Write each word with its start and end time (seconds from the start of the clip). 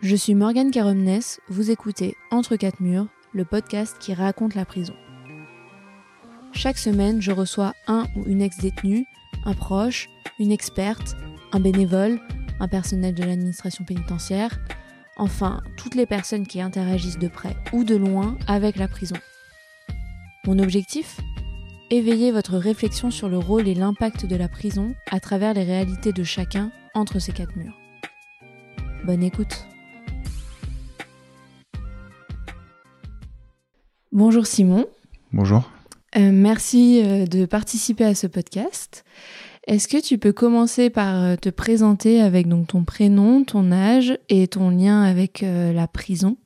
Je 0.00 0.14
suis 0.14 0.36
Morgane 0.36 0.70
Caromnes, 0.70 1.18
vous 1.48 1.72
écoutez 1.72 2.14
Entre 2.30 2.54
quatre 2.54 2.78
murs, 2.78 3.08
le 3.32 3.44
podcast 3.44 3.96
qui 3.98 4.14
raconte 4.14 4.54
la 4.54 4.64
prison. 4.64 4.94
Chaque 6.52 6.78
semaine, 6.78 7.20
je 7.20 7.32
reçois 7.32 7.74
un 7.88 8.06
ou 8.14 8.22
une 8.26 8.40
ex-détenue, 8.40 9.06
un 9.44 9.54
proche, 9.54 10.08
une 10.38 10.52
experte, 10.52 11.16
un 11.50 11.58
bénévole, 11.58 12.20
un 12.60 12.68
personnel 12.68 13.12
de 13.12 13.24
l'administration 13.24 13.84
pénitentiaire, 13.84 14.60
enfin 15.16 15.62
toutes 15.76 15.96
les 15.96 16.06
personnes 16.06 16.46
qui 16.46 16.60
interagissent 16.60 17.18
de 17.18 17.26
près 17.26 17.56
ou 17.72 17.82
de 17.82 17.96
loin 17.96 18.38
avec 18.46 18.76
la 18.76 18.86
prison. 18.86 19.16
Mon 20.46 20.60
objectif? 20.60 21.18
Éveiller 21.90 22.30
votre 22.30 22.56
réflexion 22.56 23.10
sur 23.10 23.28
le 23.28 23.38
rôle 23.38 23.66
et 23.66 23.74
l'impact 23.74 24.26
de 24.26 24.36
la 24.36 24.48
prison 24.48 24.94
à 25.10 25.18
travers 25.18 25.54
les 25.54 25.64
réalités 25.64 26.12
de 26.12 26.22
chacun 26.22 26.70
entre 26.94 27.18
ces 27.18 27.32
quatre 27.32 27.56
murs. 27.56 27.76
Bonne 29.04 29.24
écoute. 29.24 29.66
Bonjour 34.18 34.48
Simon. 34.48 34.84
Bonjour. 35.32 35.70
Euh, 36.16 36.32
merci 36.32 37.00
euh, 37.04 37.24
de 37.24 37.46
participer 37.46 38.04
à 38.04 38.16
ce 38.16 38.26
podcast. 38.26 39.04
Est-ce 39.68 39.86
que 39.86 40.02
tu 40.02 40.18
peux 40.18 40.32
commencer 40.32 40.90
par 40.90 41.22
euh, 41.22 41.36
te 41.36 41.50
présenter 41.50 42.20
avec 42.20 42.48
donc 42.48 42.66
ton 42.66 42.82
prénom, 42.82 43.44
ton 43.44 43.70
âge 43.70 44.18
et 44.28 44.48
ton 44.48 44.70
lien 44.70 45.04
avec 45.04 45.42
la 45.42 45.86
prison? 45.86 46.36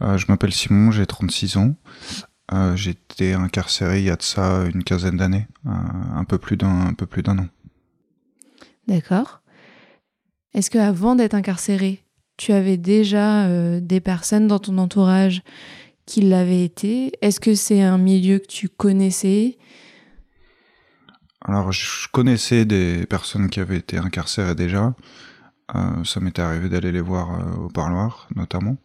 Je 0.00 0.26
m'appelle 0.28 0.52
Simon, 0.52 0.92
j'ai 0.92 1.06
36 1.06 1.56
ans. 1.56 1.74
j'ai 2.76 2.92
été 2.92 3.32
incarcéré 3.32 3.98
il 3.98 4.04
y 4.04 4.10
a 4.10 4.16
de 4.16 4.22
ça 4.22 4.62
une 4.72 4.84
quinzaine 4.84 5.16
d'années, 5.16 5.48
un 5.64 6.22
peu 6.22 6.38
plus 6.38 6.56
d'un 6.56 6.94
peu 6.94 7.06
plus 7.06 7.24
d'un 7.24 7.36
an. 7.38 7.48
D'accord. 8.86 9.40
Est-ce 10.54 10.70
que 10.70 10.78
avant 10.78 11.16
d'être 11.16 11.34
incarcéré, 11.34 12.04
tu 12.36 12.52
avais 12.52 12.76
déjà 12.76 13.48
des 13.80 14.00
personnes 14.00 14.46
dans 14.46 14.60
ton 14.60 14.78
entourage 14.78 15.42
qu'il 16.06 16.28
l'avait 16.28 16.64
été 16.64 17.12
Est-ce 17.20 17.40
que 17.40 17.54
c'est 17.54 17.82
un 17.82 17.98
milieu 17.98 18.38
que 18.38 18.46
tu 18.46 18.68
connaissais? 18.68 19.58
Alors, 21.42 21.70
je 21.72 22.08
connaissais 22.10 22.64
des 22.64 23.06
personnes 23.06 23.50
qui 23.50 23.60
avaient 23.60 23.76
été 23.76 23.98
incarcérées 23.98 24.54
déjà. 24.54 24.94
Euh, 25.74 26.04
ça 26.04 26.20
m'était 26.20 26.42
arrivé 26.42 26.68
d'aller 26.68 26.92
les 26.92 27.00
voir 27.00 27.40
euh, 27.40 27.54
au 27.56 27.68
parloir, 27.68 28.28
notamment. 28.34 28.76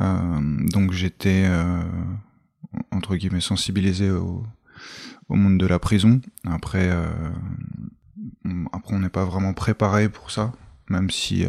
Euh, 0.00 0.66
donc 0.72 0.92
j'étais, 0.92 1.46
entre 2.90 3.16
guillemets, 3.16 3.40
sensibilisé 3.40 4.10
au, 4.10 4.44
au, 5.28 5.34
monde 5.34 5.58
de 5.58 5.66
la 5.66 5.78
prison. 5.78 6.20
Après, 6.46 6.90
après 8.72 8.94
on 8.94 9.00
n'est 9.00 9.10
pas 9.10 9.24
vraiment 9.24 9.52
préparé 9.52 10.08
pour 10.08 10.30
ça, 10.30 10.52
même 10.88 11.10
si, 11.10 11.44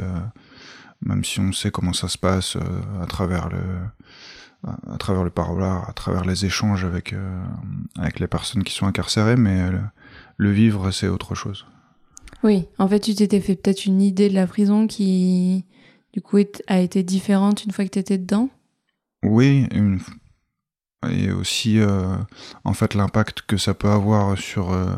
même 1.02 1.24
si 1.24 1.40
on 1.40 1.54
sait 1.54 1.72
comment 1.72 1.94
ça 1.94 2.10
se 2.10 2.18
passe 2.18 2.58
à 3.02 3.06
travers 3.06 3.48
le 3.48 3.62
à 4.64 4.98
travers 4.98 5.24
le 5.24 5.30
parloir, 5.30 5.90
à 5.90 5.94
travers 5.94 6.26
les 6.26 6.46
échanges 6.46 6.86
avec, 6.86 7.14
euh, 7.14 7.44
avec 7.98 8.20
les 8.20 8.28
personnes 8.28 8.64
qui 8.64 8.74
sont 8.74 8.86
incarcérées, 8.86 9.36
mais 9.36 9.70
le, 10.38 10.52
vivre, 10.52 10.92
c'est 10.92 11.08
autre 11.08 11.36
chose. 11.36 11.66
Oui, 12.44 12.68
en 12.78 12.88
fait, 12.88 13.00
tu 13.00 13.16
t'étais 13.16 13.40
fait 13.40 13.56
peut-être 13.56 13.86
une 13.86 14.02
idée 14.02 14.30
de 14.30 14.36
la 14.36 14.48
prison 14.48 14.88
qui, 14.88 15.66
du 16.14 16.22
coup, 16.22 16.38
a 16.68 16.80
été 16.80 17.04
différente 17.04 17.66
une 17.66 17.72
fois 17.72 17.86
que 17.86 17.92
tu 17.92 18.00
étais 18.00 18.18
dedans? 18.18 18.50
Oui, 19.24 19.68
et 21.10 21.32
aussi, 21.32 21.80
euh, 21.80 22.16
en 22.64 22.74
fait, 22.74 22.94
l'impact 22.94 23.42
que 23.42 23.58
ça 23.58 23.74
peut 23.74 23.90
avoir 23.90 24.38
sur, 24.38 24.72
euh, 24.72 24.94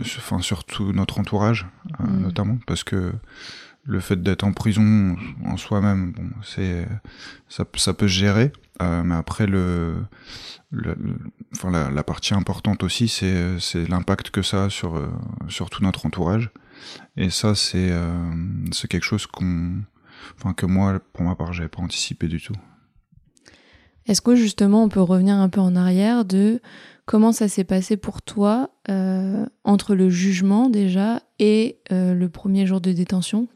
enfin, 0.00 0.40
sur 0.40 0.64
tout 0.64 0.92
notre 0.92 1.18
entourage, 1.18 1.66
mm. 1.98 2.20
notamment, 2.20 2.58
parce 2.66 2.84
que 2.84 3.12
le 3.86 4.00
fait 4.00 4.22
d'être 4.22 4.44
en 4.44 4.52
prison 4.52 5.16
en 5.44 5.56
soi-même, 5.56 6.12
bon, 6.12 6.28
c'est 6.42 6.86
ça, 7.48 7.64
peut 7.64 7.78
se 7.78 8.06
gérer. 8.06 8.52
Euh, 8.82 9.02
mais 9.04 9.14
après, 9.14 9.46
le, 9.46 9.94
enfin, 11.54 11.70
la, 11.70 12.02
partie 12.02 12.34
importante 12.34 12.82
aussi, 12.82 13.08
c'est 13.08 13.88
l'impact 13.88 14.30
que 14.30 14.42
ça 14.42 14.64
a 14.64 14.70
sur 14.70 14.96
euh, 14.96 15.08
sur 15.48 15.70
tout 15.70 15.82
notre 15.82 16.06
entourage. 16.06 16.50
Et 17.16 17.30
ça, 17.30 17.54
c'est 17.54 17.90
euh, 17.90 18.10
quelque 18.88 19.04
chose 19.04 19.26
qu'on, 19.26 19.76
enfin 20.36 20.52
que 20.52 20.66
moi, 20.66 21.00
pour 21.12 21.24
ma 21.24 21.34
part, 21.34 21.52
j'avais 21.52 21.68
pas 21.68 21.82
anticipé 21.82 22.28
du 22.28 22.40
tout. 22.40 22.54
Est-ce 24.06 24.20
que 24.20 24.36
justement, 24.36 24.84
on 24.84 24.88
peut 24.88 25.00
revenir 25.00 25.36
un 25.36 25.48
peu 25.48 25.60
en 25.60 25.74
arrière 25.74 26.24
de 26.24 26.60
comment 27.06 27.32
ça 27.32 27.48
s'est 27.48 27.64
passé 27.64 27.96
pour 27.96 28.22
toi 28.22 28.70
euh, 28.88 29.46
entre 29.64 29.94
le 29.94 30.10
jugement 30.10 30.68
déjà 30.68 31.22
et 31.38 31.78
le 31.90 32.26
premier 32.26 32.66
jour 32.66 32.80
de 32.80 32.92
détention? 32.92 33.48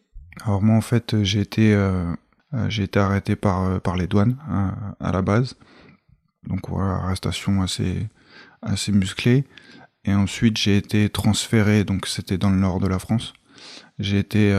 Alors 0.44 0.62
moi 0.62 0.76
en 0.76 0.80
fait 0.80 1.22
j'ai 1.22 1.40
été 1.40 1.74
euh, 1.74 2.12
euh, 2.54 2.68
j'ai 2.68 2.84
été 2.84 2.98
arrêté 2.98 3.36
par 3.36 3.64
euh, 3.64 3.78
par 3.78 3.96
les 3.96 4.06
douanes 4.06 4.36
à 5.00 5.12
la 5.12 5.22
base. 5.22 5.56
Donc 6.44 6.68
voilà, 6.68 6.94
arrestation 6.94 7.62
assez 7.62 8.08
assez 8.62 8.92
musclée. 8.92 9.44
Et 10.04 10.14
ensuite 10.14 10.56
j'ai 10.56 10.76
été 10.76 11.10
transféré, 11.10 11.84
donc 11.84 12.06
c'était 12.06 12.38
dans 12.38 12.50
le 12.50 12.56
nord 12.56 12.80
de 12.80 12.88
la 12.88 12.98
France. 12.98 13.34
J'ai 13.98 14.18
été 14.18 14.58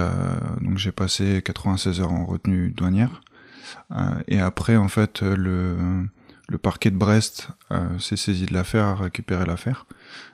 donc 0.62 0.78
j'ai 0.78 0.92
passé 0.92 1.42
96 1.44 2.00
heures 2.02 2.12
en 2.12 2.26
retenue 2.26 2.70
douanière. 2.70 3.22
et 4.28 4.40
après 4.40 4.78
en 4.78 4.88
fait 4.88 5.22
le 5.24 6.06
le 6.48 6.58
parquet 6.60 6.92
de 6.92 6.98
Brest 6.98 7.48
s'est 7.98 8.18
saisi 8.18 8.46
de 8.46 8.54
l'affaire, 8.54 8.86
a 8.86 8.96
récupéré 8.96 9.46
l'affaire. 9.46 9.88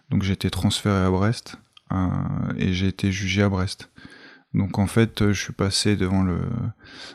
Donc 0.09 0.23
j'ai 0.23 0.33
été 0.33 0.49
transféré 0.49 1.05
à 1.05 1.09
Brest 1.09 1.57
et 2.57 2.73
j'ai 2.73 2.87
été 2.87 3.13
jugé 3.13 3.43
à 3.43 3.49
Brest. 3.49 3.89
Donc 4.57 4.79
en 4.79 4.87
fait, 4.87 5.21
euh, 5.21 5.33
je 5.33 5.41
suis 5.41 5.53
passé 5.53 5.95
devant 5.95 6.23
le, 6.23 6.39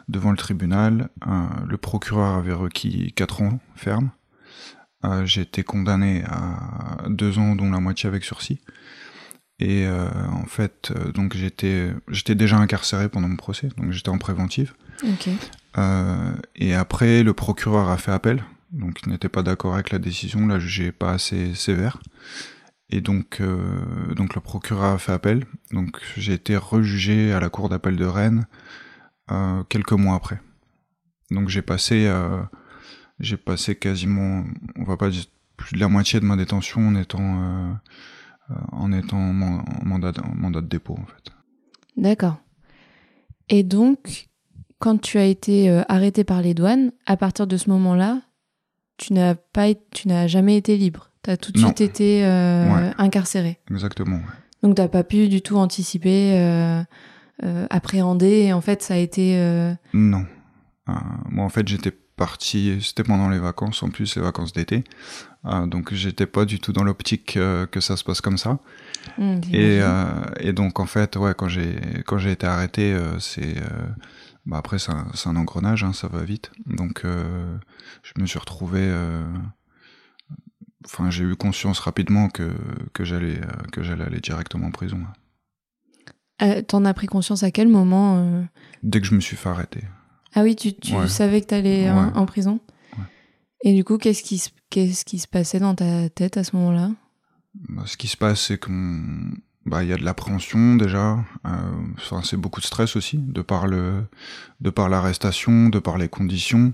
devant 0.08 0.30
le 0.30 0.36
tribunal. 0.36 1.08
Euh, 1.26 1.46
le 1.66 1.76
procureur 1.76 2.36
avait 2.36 2.52
requis 2.52 3.12
4 3.16 3.42
ans 3.42 3.58
ferme. 3.74 4.10
Euh, 5.04 5.26
j'ai 5.26 5.40
été 5.40 5.64
condamné 5.64 6.22
à 6.24 7.08
2 7.08 7.38
ans, 7.38 7.56
dont 7.56 7.70
la 7.70 7.80
moitié 7.80 8.06
avec 8.06 8.24
sursis. 8.24 8.60
Et 9.58 9.86
en 9.86 10.46
fait, 10.46 10.92
donc 11.14 11.36
j'étais 11.36 11.92
j'étais 12.08 12.34
déjà 12.34 12.56
incarcéré 12.56 13.08
pendant 13.08 13.28
mon 13.28 13.36
procès, 13.36 13.68
donc 13.76 13.92
j'étais 13.92 14.08
en 14.08 14.18
préventive. 14.18 14.74
et 16.56 16.74
après, 16.74 17.22
le 17.22 17.32
procureur 17.32 17.88
a 17.88 17.96
fait 17.96 18.10
appel, 18.10 18.42
donc 18.72 19.02
il 19.04 19.10
n'était 19.10 19.28
pas 19.28 19.44
d'accord 19.44 19.74
avec 19.74 19.90
la 19.90 20.00
décision, 20.00 20.48
la 20.48 20.58
jugé 20.58 20.90
pas 20.90 21.12
assez 21.12 21.54
sévère. 21.54 22.00
Et 22.92 23.00
donc, 23.00 23.40
euh, 23.40 24.14
donc 24.14 24.34
le 24.34 24.42
procureur 24.42 24.92
a 24.92 24.98
fait 24.98 25.12
appel. 25.12 25.46
Donc 25.70 25.98
j'ai 26.18 26.34
été 26.34 26.56
rejugé 26.58 27.32
à 27.32 27.40
la 27.40 27.48
cour 27.48 27.70
d'appel 27.70 27.96
de 27.96 28.04
Rennes 28.04 28.46
euh, 29.30 29.62
quelques 29.64 29.92
mois 29.92 30.14
après. 30.14 30.40
Donc 31.30 31.48
j'ai 31.48 31.62
passé, 31.62 32.06
euh, 32.06 32.42
passé 33.46 33.76
quasiment, 33.76 34.44
on 34.76 34.84
va 34.84 34.98
pas 34.98 35.08
dire 35.08 35.24
plus 35.56 35.74
de 35.76 35.80
la 35.80 35.88
moitié 35.88 36.20
de 36.20 36.26
ma 36.26 36.36
détention 36.36 36.86
en 36.88 36.94
étant, 36.94 37.78
en 38.72 38.92
étant 38.92 39.16
mandat, 39.16 40.12
mandat 40.34 40.60
de 40.60 40.66
dépôt 40.66 40.98
en 41.00 41.06
fait. 41.06 41.32
D'accord. 41.96 42.36
Et 43.48 43.62
donc, 43.62 44.28
quand 44.80 45.00
tu 45.00 45.16
as 45.18 45.24
été 45.24 45.70
arrêté 45.88 46.24
par 46.24 46.42
les 46.42 46.52
douanes, 46.52 46.92
à 47.06 47.16
partir 47.16 47.46
de 47.46 47.56
ce 47.56 47.70
moment-là, 47.70 48.20
tu 48.98 49.14
n'as 49.14 50.26
jamais 50.26 50.56
été 50.56 50.76
libre? 50.76 51.11
Tu 51.22 51.30
as 51.30 51.36
tout 51.36 51.52
de 51.52 51.58
suite 51.58 51.80
été 51.80 52.24
euh, 52.24 52.90
incarcéré. 52.98 53.60
Exactement. 53.70 54.20
Donc 54.62 54.76
t'as 54.76 54.88
pas 54.88 55.04
pu 55.04 55.28
du 55.28 55.40
tout 55.40 55.56
anticiper, 55.56 56.32
euh, 56.34 56.82
euh, 57.44 57.66
appréhender. 57.70 58.42
Et 58.46 58.52
en 58.52 58.60
fait, 58.60 58.82
ça 58.82 58.94
a 58.94 58.96
été. 58.96 59.36
Non. 59.92 60.26
moi, 61.28 61.44
en 61.44 61.48
fait, 61.48 61.66
j'étais 61.68 61.92
parti. 62.16 62.78
C'était 62.82 63.04
pendant 63.04 63.28
les 63.28 63.38
vacances, 63.38 63.82
en 63.84 63.90
plus 63.90 64.16
les 64.16 64.22
vacances 64.22 64.52
d'été. 64.52 64.82
donc 65.44 65.94
j'étais 65.94 66.26
pas 66.26 66.44
du 66.44 66.58
tout 66.58 66.72
dans 66.72 66.84
l'optique 66.84 67.34
que 67.34 67.80
ça 67.80 67.96
se 67.96 68.02
passe 68.02 68.20
comme 68.20 68.38
ça. 68.38 68.58
Mmh, 69.18 69.40
et, 69.52 69.80
et, 70.40 70.52
donc 70.52 70.80
en 70.80 70.86
fait, 70.86 71.14
ouais, 71.16 71.34
quand 71.36 71.48
j'ai 71.48 71.76
quand 72.04 72.18
j'ai 72.18 72.32
été 72.32 72.48
arrêté, 72.48 72.96
c'est 73.20 73.54
bah 74.44 74.58
après 74.58 74.80
c'est 74.80 74.90
un, 74.90 75.06
un, 75.26 75.36
engrenage, 75.36 75.84
hein, 75.84 75.92
ça 75.92 76.08
va 76.08 76.24
vite. 76.24 76.50
Donc 76.66 77.02
je 77.04 78.20
me 78.20 78.26
suis 78.26 78.40
retrouvé 78.40 78.90
enfin, 80.84 81.10
j'ai 81.10 81.24
eu 81.24 81.36
conscience 81.36 81.78
rapidement 81.78 82.28
que, 82.28 82.52
que 82.92 83.04
j'allais 83.04 83.38
euh, 83.38 83.62
que 83.70 83.82
j'allais 83.82 84.04
aller 84.04 84.20
directement 84.20 84.68
en 84.68 84.70
prison. 84.70 85.00
Euh, 86.42 86.62
T'en 86.62 86.84
as 86.84 86.94
pris 86.94 87.06
conscience 87.06 87.42
à 87.42 87.50
quel 87.50 87.68
moment 87.68 88.16
euh? 88.18 88.42
Dès 88.82 89.00
que 89.00 89.06
je 89.06 89.14
me 89.14 89.20
suis 89.20 89.36
fait 89.36 89.48
arrêter. 89.48 89.84
Ah 90.34 90.42
oui, 90.42 90.56
tu, 90.56 90.74
tu 90.74 90.94
savais 91.08 91.40
que 91.42 91.46
t'allais 91.46 91.88
allais 91.88 92.12
en, 92.14 92.24
prison? 92.26 92.60
Et 93.64 93.74
du 93.74 93.84
coup, 93.84 93.98
qu'est-ce 93.98 94.22
qui, 94.22 94.42
qu'est-ce 94.70 95.04
qui 95.04 95.18
se 95.18 95.28
passait 95.28 95.60
dans 95.60 95.74
ta 95.74 96.08
tête 96.08 96.38
à 96.38 96.42
ce 96.42 96.56
moment-là? 96.56 96.90
Bah, 97.68 97.82
Ce 97.84 97.98
qui 97.98 98.08
se 98.08 98.16
passe, 98.16 98.40
c'est 98.40 98.58
qu'il 98.58 99.34
bah, 99.66 99.84
y 99.84 99.92
a 99.92 99.96
de 99.98 100.02
l'appréhension 100.02 100.76
déjà. 100.76 101.22
Enfin, 101.44 102.22
c'est 102.24 102.38
beaucoup 102.38 102.60
de 102.60 102.64
stress 102.66 102.96
aussi, 102.96 103.18
de 103.18 103.42
par 103.42 103.66
le, 103.66 104.04
de 104.62 104.70
par 104.70 104.88
l'arrestation, 104.88 105.68
de 105.68 105.78
par 105.78 105.98
les 105.98 106.08
conditions. 106.08 106.72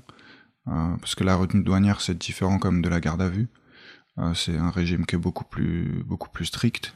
parce 0.65 1.17
que 1.17 1.25
la 1.25 1.35
retenue 1.35 1.65
douanière, 1.65 2.01
c'est 2.01 2.17
différent 2.17 2.61
comme 2.61 2.81
de 2.81 2.89
la 2.89 3.01
garde 3.01 3.21
à 3.21 3.29
vue. 3.29 3.49
Euh, 4.19 4.35
c'est 4.35 4.57
un 4.57 4.71
régime 4.71 5.07
qui 5.07 5.15
est 5.15 5.19
beaucoup 5.19 5.45
plus, 5.45 6.03
beaucoup 6.07 6.29
plus 6.31 6.47
strict. 6.47 6.95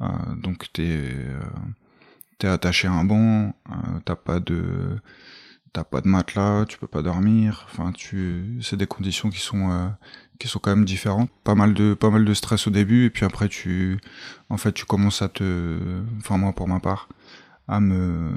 Euh, 0.00 0.06
donc 0.36 0.72
t'es 0.72 0.82
euh, 0.86 1.40
t'es 2.38 2.48
attaché 2.48 2.88
à 2.88 2.92
un 2.92 3.04
banc, 3.04 3.54
t'as 4.04 4.16
pas 4.16 4.40
de 4.40 4.98
t'as 5.72 5.84
pas 5.84 6.00
de 6.00 6.08
matelas, 6.08 6.66
tu 6.66 6.78
peux 6.78 6.86
pas 6.86 7.02
dormir. 7.02 7.66
Enfin, 7.70 7.92
tu, 7.92 8.58
c'est 8.62 8.76
des 8.76 8.86
conditions 8.86 9.30
qui 9.30 9.40
sont 9.40 9.92
qui 10.38 10.48
sont 10.48 10.58
quand 10.60 10.70
même 10.70 10.84
différentes. 10.84 11.30
Pas 11.44 11.54
mal 11.54 11.74
de 11.74 11.94
pas 11.94 12.10
mal 12.10 12.24
de 12.24 12.34
stress 12.34 12.66
au 12.66 12.70
début 12.70 13.04
et 13.06 13.10
puis 13.10 13.24
après 13.24 13.48
tu, 13.48 14.00
en 14.50 14.56
fait, 14.56 14.72
tu 14.72 14.84
commences 14.84 15.22
à 15.22 15.28
te, 15.28 16.02
enfin 16.18 16.38
moi 16.38 16.52
pour 16.52 16.68
ma 16.68 16.80
part, 16.80 17.08
à 17.68 17.80
me 17.80 18.32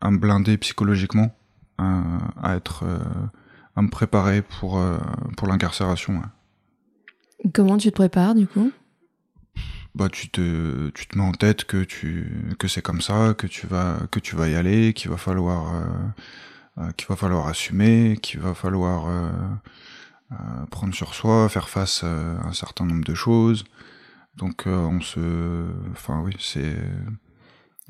à 0.00 0.10
me 0.10 0.18
blinder 0.18 0.58
psychologiquement, 0.58 1.34
à, 1.78 2.56
être, 2.56 2.84
à 3.76 3.82
me 3.82 3.88
préparer 3.88 4.42
pour 4.42 4.82
pour 5.36 5.48
l'incarcération. 5.48 6.22
Comment 7.52 7.76
tu 7.76 7.90
te 7.90 7.94
prépares 7.94 8.34
du 8.34 8.46
coup? 8.46 8.72
Bah 9.94 10.08
tu 10.08 10.28
te 10.28 10.90
tu 10.90 11.06
te 11.06 11.16
mets 11.16 11.24
en 11.24 11.32
tête 11.32 11.64
que 11.64 11.84
tu 11.84 12.56
que 12.58 12.66
c'est 12.66 12.82
comme 12.82 13.00
ça 13.00 13.34
que 13.36 13.46
tu 13.46 13.66
vas 13.66 13.98
que 14.10 14.18
tu 14.18 14.34
vas 14.34 14.48
y 14.48 14.56
aller 14.56 14.92
qu'il 14.92 15.10
va 15.10 15.16
falloir 15.16 15.74
euh, 15.74 15.84
euh 16.78 16.90
qu'il 16.92 17.06
va 17.06 17.14
falloir 17.14 17.46
assumer 17.46 18.18
qu'il 18.20 18.40
va 18.40 18.54
falloir 18.54 19.06
euh, 19.08 19.30
prendre 20.70 20.92
sur 20.94 21.14
soi 21.14 21.48
faire 21.48 21.68
face 21.68 22.02
à 22.02 22.08
un 22.44 22.52
certain 22.52 22.86
nombre 22.86 23.04
de 23.04 23.14
choses. 23.14 23.64
Donc 24.36 24.64
on 24.66 25.00
se 25.00 25.66
enfin 25.92 26.20
oui 26.24 26.34
c'est 26.40 26.76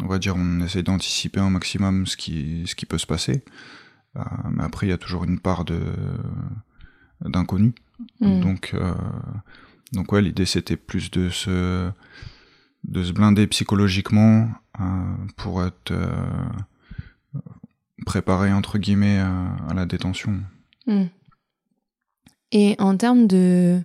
on 0.03 0.07
va 0.07 0.19
dire 0.19 0.35
on 0.37 0.61
essaie 0.61 0.83
d'anticiper 0.83 1.41
un 1.41 1.51
maximum 1.51 2.07
ce 2.07 2.19
qui 2.19 2.65
ce 2.67 2.75
qui 2.75 2.85
peut 2.85 2.99
se 2.99 3.07
passer. 3.07 3.45
Mais 4.51 4.63
après 4.63 4.87
il 4.89 4.91
y 4.91 4.93
a 4.93 4.99
toujours 4.99 5.25
une 5.25 5.41
part 5.41 5.65
de 5.65 5.81
d'inconnu 7.25 7.75
mmh. 8.21 8.41
donc 8.41 8.75
donc 9.95 10.13
ouais, 10.13 10.23
l'idée 10.23 10.47
c'était 10.47 10.77
plus 10.77 11.11
de 11.11 11.31
se 11.31 11.91
de 12.85 13.03
se 13.03 13.13
blinder 13.13 13.47
psychologiquement 13.47 14.49
euh, 14.81 14.85
pour 15.37 15.65
être 15.65 15.93
euh, 15.93 17.41
préparé 18.05 18.53
entre 18.53 18.79
guillemets 18.79 19.19
à, 19.19 19.73
la 19.75 19.87
détention. 19.87 20.41
Hmm. 20.87 21.07
Et 22.53 22.77
en 22.79 22.97
termes 22.97 23.27
de 23.27 23.81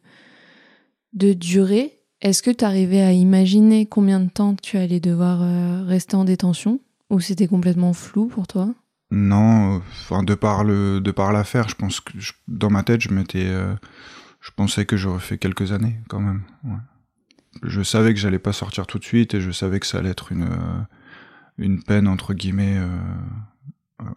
de 1.13 1.33
durée, 1.33 2.01
est-ce 2.21 2.44
que 2.44 2.51
tu 2.51 2.65
arrivais 2.65 3.01
à 3.01 3.13
imaginer 3.13 3.85
combien 3.85 4.19
de 4.19 4.30
temps 4.30 4.56
tu 4.56 4.77
allais 4.77 5.00
devoir 5.00 5.42
euh, 5.42 5.83
rester 5.85 6.15
en 6.15 6.25
détention? 6.25 6.80
Ou 7.09 7.19
c'était 7.19 7.47
complètement 7.47 7.94
flou 7.94 8.27
pour 8.27 8.45
toi? 8.45 8.74
Non, 9.11 9.77
enfin 9.77 10.23
de 10.23 10.35
par 10.35 10.63
le 10.63 11.01
de 11.01 11.11
par 11.11 11.33
l'affaire, 11.33 11.67
je 11.67 11.75
pense 11.75 12.00
que 12.00 12.13
dans 12.47 12.69
ma 12.69 12.83
tête, 12.83 13.01
je 13.01 13.09
m'étais 13.09 13.51
je 14.41 14.51
pensais 14.56 14.85
que 14.85 14.97
j'aurais 14.97 15.19
fait 15.19 15.38
quelques 15.38 15.71
années 15.71 16.00
quand 16.07 16.19
même. 16.19 16.44
Ouais. 16.63 16.77
Je 17.63 17.81
savais 17.81 18.13
que 18.13 18.19
j'allais 18.19 18.39
pas 18.39 18.53
sortir 18.53 18.88
tout 18.88 19.00
de 19.00 19.03
suite 19.03 19.33
et 19.33 19.41
je 19.41 19.51
savais 19.51 19.79
que 19.79 19.85
ça 19.85 20.00
allait 20.00 20.09
être 20.09 20.31
une 20.31 20.44
euh, 20.44 20.81
une 21.57 21.83
peine 21.83 22.07
entre 22.07 22.33
guillemets 22.33 22.77
euh, 22.77 22.97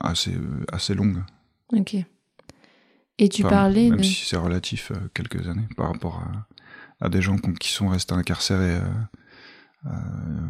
assez 0.00 0.32
assez 0.70 0.94
longue. 0.94 1.22
Ok. 1.72 1.96
Et 3.18 3.28
tu 3.28 3.42
parlais 3.42 3.90
même 3.90 4.02
si 4.02 4.26
c'est 4.26 4.36
relatif 4.36 4.92
euh, 4.92 5.08
quelques 5.14 5.48
années 5.48 5.68
par 5.76 5.92
rapport 5.92 6.22
à, 7.00 7.04
à 7.04 7.08
des 7.08 7.22
gens 7.22 7.36
qui 7.38 7.72
sont 7.72 7.88
restés 7.88 8.14
incarcérés 8.14 8.80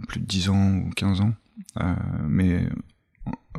plus 0.09 0.21
de 0.21 0.27
10 0.27 0.51
ans 0.51 0.75
ou 0.75 0.91
15 0.91 1.23
ans. 1.23 1.33
mais 2.25 2.69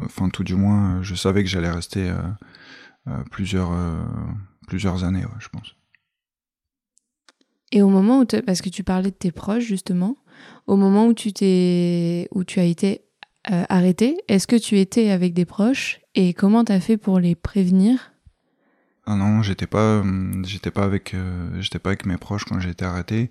enfin 0.02 0.30
tout 0.30 0.44
du 0.44 0.56
moins, 0.56 1.02
je 1.02 1.16
savais 1.16 1.44
que 1.44 1.50
j'allais 1.50 1.72
rester 1.72 2.14
plusieurs 3.32 3.72
plusieurs 4.68 5.04
années, 5.04 5.26
ouais, 5.26 5.40
je 5.40 5.50
pense. 5.50 5.76
Et 7.72 7.82
au 7.82 7.90
moment 7.90 8.20
où, 8.20 8.26
parce 8.46 8.62
que 8.62 8.70
tu 8.70 8.84
parlais 8.84 9.10
de 9.10 9.16
tes 9.16 9.32
proches 9.32 9.64
justement, 9.64 10.16
au 10.68 10.76
moment 10.78 11.08
où 11.08 11.14
tu 11.14 11.34
t'es, 11.34 12.28
où 12.32 12.44
tu 12.44 12.60
as 12.60 12.66
été 12.66 13.02
euh, 13.52 13.64
arrêté, 13.68 14.18
est-ce 14.28 14.48
que 14.48 14.56
tu 14.56 14.80
étais 14.80 15.10
avec 15.10 15.34
des 15.34 15.46
proches 15.46 16.00
et 16.16 16.34
comment 16.34 16.64
t'as 16.64 16.80
fait 16.80 16.98
pour 16.98 17.20
les 17.20 17.36
prévenir? 17.36 18.12
Ah 19.06 19.16
non, 19.16 19.42
j'étais 19.42 19.68
pas, 19.68 20.00
hum, 20.00 20.44
j'étais 20.46 20.72
pas 20.72 20.84
avec, 20.84 21.14
euh, 21.14 21.50
j'étais 21.60 21.80
pas 21.80 21.90
avec 21.90 22.06
mes 22.06 22.18
proches 22.18 22.46
quand 22.46 22.60
j'ai 22.60 22.70
été 22.70 22.86
arrêté. 22.86 23.30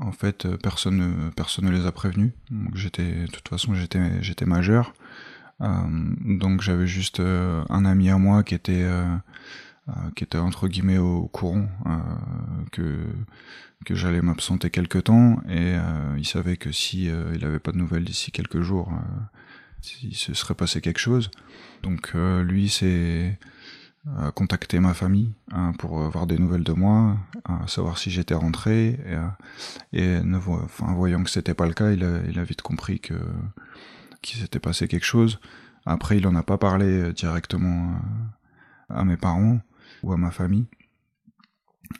En 0.00 0.12
fait, 0.12 0.46
euh, 0.46 0.56
personne, 0.56 1.30
personne 1.36 1.66
ne 1.66 1.70
les 1.70 1.86
a 1.86 1.92
prévenus. 1.92 2.32
j'étais, 2.74 3.26
de 3.26 3.30
toute 3.30 3.48
façon, 3.48 3.74
j'étais, 3.74 4.22
j'étais 4.22 4.44
majeur. 4.44 4.92
Donc 5.60 6.62
j'avais 6.62 6.86
juste 6.86 7.20
un 7.20 7.84
ami 7.84 8.08
à 8.08 8.18
moi 8.18 8.42
qui 8.42 8.54
était 8.54 8.86
euh, 9.90 10.10
qui 10.14 10.24
était 10.24 10.38
entre 10.38 10.68
guillemets 10.68 10.98
au 10.98 11.26
courant 11.28 11.66
euh, 11.86 11.98
que 12.70 13.06
que 13.86 13.94
j'allais 13.94 14.20
m'absenter 14.20 14.68
quelque 14.70 14.98
temps 14.98 15.40
et 15.48 15.74
euh, 15.74 16.14
il 16.18 16.26
savait 16.26 16.58
que 16.58 16.70
si 16.70 17.06
il 17.06 17.44
avait 17.44 17.58
pas 17.58 17.72
de 17.72 17.78
nouvelles 17.78 18.04
d'ici 18.04 18.30
quelques 18.30 18.60
jours, 18.60 18.92
il 20.02 20.14
se 20.14 20.34
serait 20.34 20.54
passé 20.54 20.82
quelque 20.82 20.98
chose. 20.98 21.30
Donc 21.82 22.12
lui 22.14 22.68
s'est 22.68 23.38
contacté 24.34 24.80
ma 24.80 24.92
famille 24.92 25.32
hein, 25.50 25.72
pour 25.78 26.02
avoir 26.02 26.26
des 26.26 26.38
nouvelles 26.38 26.62
de 26.62 26.74
moi, 26.74 27.16
savoir 27.66 27.96
si 27.96 28.10
j'étais 28.10 28.34
rentré 28.34 28.98
et, 29.92 29.98
et 29.98 30.20
ne 30.20 30.36
enfin, 30.36 30.92
voyant 30.92 31.22
que 31.22 31.30
c'était 31.30 31.54
pas 31.54 31.66
le 31.66 31.72
cas, 31.72 31.90
il 31.90 32.06
il 32.28 32.38
a 32.38 32.44
vite 32.44 32.60
compris 32.60 33.00
que 33.00 33.14
qu'il 34.22 34.40
s'était 34.40 34.60
passé 34.60 34.88
quelque 34.88 35.06
chose. 35.06 35.40
Après, 35.86 36.18
il 36.18 36.26
en 36.26 36.34
a 36.34 36.42
pas 36.42 36.58
parlé 36.58 37.12
directement 37.12 37.94
à 38.88 39.04
mes 39.04 39.16
parents, 39.16 39.60
ou 40.02 40.12
à 40.12 40.16
ma 40.16 40.30
famille. 40.30 40.66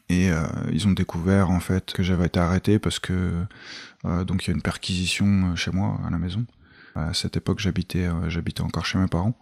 Et 0.08 0.30
euh, 0.30 0.44
ils 0.72 0.86
ont 0.86 0.92
découvert 0.92 1.50
en 1.50 1.60
fait 1.60 1.92
que 1.92 2.02
j'avais 2.02 2.26
été 2.26 2.38
arrêté 2.38 2.78
parce 2.78 2.98
que 2.98 3.44
euh, 4.04 4.24
donc 4.24 4.44
il 4.44 4.48
y 4.48 4.50
a 4.52 4.54
une 4.54 4.62
perquisition 4.62 5.26
euh, 5.26 5.56
chez 5.56 5.72
moi 5.72 6.00
à 6.06 6.10
la 6.10 6.18
maison. 6.18 6.46
À 6.94 7.12
cette 7.14 7.36
époque, 7.36 7.60
j'habitais 7.60 8.08
j'habitais 8.28 8.62
encore 8.62 8.84
chez 8.84 8.98
mes 8.98 9.06
parents. 9.06 9.36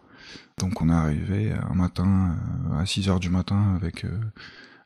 Donc 0.58 0.82
on 0.82 0.90
est 0.90 0.92
arrivé 0.92 1.52
un 1.52 1.74
matin 1.74 2.36
à 2.78 2.84
6 2.84 3.08
heures 3.08 3.20
du 3.20 3.30
matin 3.30 3.74
avec 3.76 4.04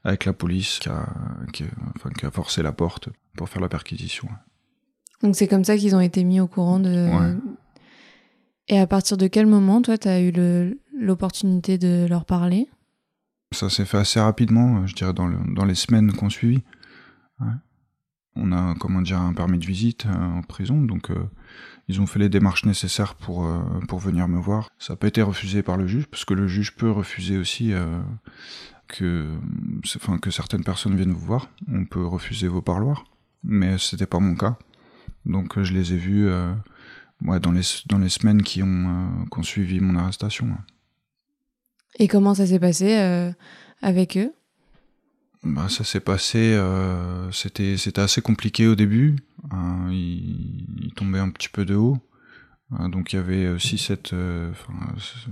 avec 0.04 0.24
la 0.24 0.32
police 0.32 0.78
qui 0.78 0.88
a, 0.88 1.08
qui, 1.52 1.64
enfin, 1.96 2.10
qui 2.10 2.24
a 2.26 2.30
forcé 2.30 2.62
la 2.62 2.72
porte 2.72 3.08
pour 3.36 3.48
faire 3.48 3.62
la 3.62 3.68
perquisition. 3.68 4.28
Donc 5.22 5.34
c'est 5.34 5.48
comme 5.48 5.64
ça 5.64 5.76
qu'ils 5.76 5.94
ont 5.96 6.00
été 6.00 6.22
mis 6.22 6.40
au 6.40 6.46
courant 6.46 6.78
de. 6.78 7.08
Ouais. 7.08 7.36
Et 8.68 8.78
à 8.78 8.86
partir 8.86 9.16
de 9.16 9.26
quel 9.26 9.46
moment, 9.46 9.82
toi, 9.82 9.98
tu 9.98 10.08
as 10.08 10.20
eu 10.22 10.32
l'opportunité 10.98 11.78
de 11.78 12.06
leur 12.08 12.24
parler? 12.24 12.68
Ça 13.52 13.68
s'est 13.68 13.84
fait 13.84 13.98
assez 13.98 14.20
rapidement, 14.20 14.78
euh, 14.78 14.86
je 14.86 14.94
dirais 14.94 15.12
dans, 15.12 15.26
le, 15.26 15.36
dans 15.54 15.64
les 15.64 15.74
semaines 15.74 16.12
qu'on 16.12 16.30
suivit. 16.30 16.62
Ouais. 17.40 17.52
On 18.34 18.50
a, 18.52 18.74
comment 18.76 19.02
dire, 19.02 19.20
un 19.20 19.34
permis 19.34 19.58
de 19.58 19.66
visite 19.66 20.06
euh, 20.06 20.14
en 20.14 20.42
prison, 20.42 20.80
donc 20.80 21.10
euh, 21.10 21.28
ils 21.88 22.00
ont 22.00 22.06
fait 22.06 22.18
les 22.18 22.30
démarches 22.30 22.64
nécessaires 22.64 23.14
pour, 23.14 23.46
pour 23.88 23.98
venir 23.98 24.26
me 24.26 24.38
voir. 24.38 24.70
Ça 24.78 24.94
n'a 24.94 24.96
pas 24.96 25.08
été 25.08 25.20
refusé 25.20 25.62
par 25.62 25.76
le 25.76 25.86
juge, 25.86 26.06
parce 26.06 26.24
que 26.24 26.32
le 26.32 26.46
juge 26.46 26.74
peut 26.76 26.90
refuser 26.90 27.36
aussi 27.36 27.72
que, 28.88 29.36
enfin, 29.96 30.16
que 30.16 30.30
certaines 30.30 30.64
personnes 30.64 30.94
viennent 30.94 31.12
vous 31.12 31.26
voir. 31.26 31.48
On 31.68 31.84
peut 31.84 32.06
refuser 32.06 32.48
vos 32.48 32.62
parloirs, 32.62 33.04
mais 33.44 33.76
c'était 33.76 34.06
pas 34.06 34.20
mon 34.20 34.36
cas. 34.36 34.56
Donc 35.26 35.60
je 35.60 35.74
les 35.74 35.92
ai 35.92 35.96
vus 35.98 36.30
ouais, 37.24 37.40
dans, 37.40 37.52
les, 37.52 37.62
dans 37.86 37.98
les 37.98 38.08
semaines 38.08 38.42
qui 38.42 38.62
ont, 38.62 39.26
qui 39.30 39.38
ont 39.38 39.42
suivi 39.42 39.80
mon 39.80 39.96
arrestation. 39.98 40.48
Et 41.98 42.08
comment 42.08 42.34
ça 42.34 42.46
s'est 42.46 42.60
passé 42.60 42.96
euh, 42.98 43.32
avec 43.82 44.16
eux? 44.16 44.32
Bah, 45.44 45.68
ça 45.68 45.82
s'est 45.82 46.00
passé, 46.00 46.54
euh, 46.54 47.30
c'était 47.32 47.98
assez 47.98 48.22
compliqué 48.22 48.68
au 48.68 48.76
début. 48.76 49.16
Euh, 49.52 49.88
il, 49.90 50.66
il, 50.84 50.92
tombait 50.94 51.18
un 51.18 51.30
petit 51.30 51.48
peu 51.48 51.64
de 51.64 51.74
haut, 51.74 51.98
euh, 52.78 52.88
donc 52.88 53.12
il 53.12 53.16
y 53.16 53.18
avait 53.18 53.48
aussi 53.48 53.76
cette, 53.76 54.12
euh, 54.12 54.52
ce, 54.98 55.28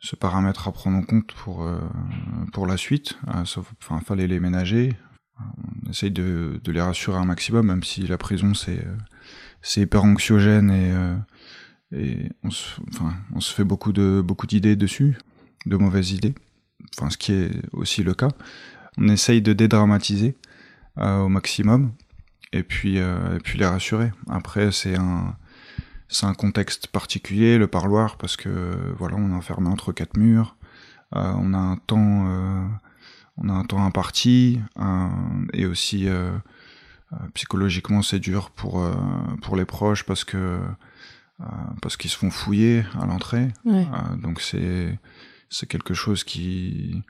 ce, 0.00 0.16
paramètre 0.16 0.66
à 0.66 0.72
prendre 0.72 0.98
en 0.98 1.02
compte 1.02 1.32
pour 1.32 1.62
euh, 1.62 1.78
pour 2.52 2.66
la 2.66 2.76
suite. 2.76 3.16
Enfin, 3.28 4.00
fallait 4.00 4.26
les 4.26 4.40
ménager. 4.40 4.96
On 5.86 5.90
essaye 5.90 6.10
de, 6.10 6.60
de 6.64 6.72
les 6.72 6.80
rassurer 6.80 7.18
un 7.18 7.24
maximum, 7.24 7.66
même 7.66 7.84
si 7.84 8.04
la 8.04 8.18
prison 8.18 8.52
c'est 8.52 8.84
c'est 9.68 9.82
hyper 9.82 10.04
anxiogène 10.04 10.70
et 10.70 10.92
et 11.92 12.30
on 12.44 12.50
se, 12.50 12.80
enfin, 12.92 13.14
on 13.34 13.40
se 13.40 13.52
fait 13.52 13.64
beaucoup 13.64 13.92
de 13.92 14.22
beaucoup 14.24 14.46
d'idées 14.46 14.76
dessus 14.76 15.16
de 15.66 15.76
mauvaises 15.76 16.12
idées, 16.12 16.34
enfin 16.96 17.10
ce 17.10 17.16
qui 17.16 17.32
est 17.32 17.50
aussi 17.72 18.02
le 18.02 18.14
cas. 18.14 18.28
On 18.96 19.08
essaye 19.08 19.42
de 19.42 19.52
dédramatiser 19.52 20.36
euh, 20.98 21.20
au 21.20 21.28
maximum 21.28 21.92
et 22.52 22.62
puis 22.62 22.98
euh, 22.98 23.36
et 23.36 23.40
puis 23.40 23.58
les 23.58 23.66
rassurer. 23.66 24.12
Après 24.28 24.72
c'est 24.72 24.96
un 24.96 25.36
un 26.22 26.34
contexte 26.34 26.86
particulier 26.86 27.58
le 27.58 27.66
parloir 27.66 28.16
parce 28.16 28.36
que 28.36 28.76
voilà 28.98 29.16
on 29.16 29.30
est 29.30 29.34
enfermé 29.34 29.68
entre 29.68 29.92
quatre 29.92 30.16
murs, 30.16 30.56
euh, 31.14 31.32
on 31.36 31.54
a 31.54 31.58
un 31.58 31.76
temps 31.76 32.26
euh, 32.28 32.66
on 33.36 33.48
a 33.48 33.52
un 33.52 33.64
temps 33.64 33.84
imparti 33.84 34.60
euh, 34.78 35.08
et 35.52 35.66
aussi 35.66 36.08
euh, 36.08 36.32
psychologiquement 37.34 38.02
c'est 38.02 38.18
dur 38.18 38.50
pour 38.50 38.84
pour 39.42 39.56
les 39.56 39.64
proches 39.64 40.04
parce 40.04 40.24
que 40.24 40.60
parce 41.80 41.96
qu'ils 41.96 42.10
se 42.10 42.16
font 42.16 42.30
fouiller 42.30 42.84
à 43.00 43.06
l'entrée. 43.06 43.48
Ouais. 43.64 43.86
donc 44.22 44.40
c'est 44.40 44.98
c'est 45.48 45.66
quelque 45.66 45.94
chose 45.94 46.24
qui 46.24 47.02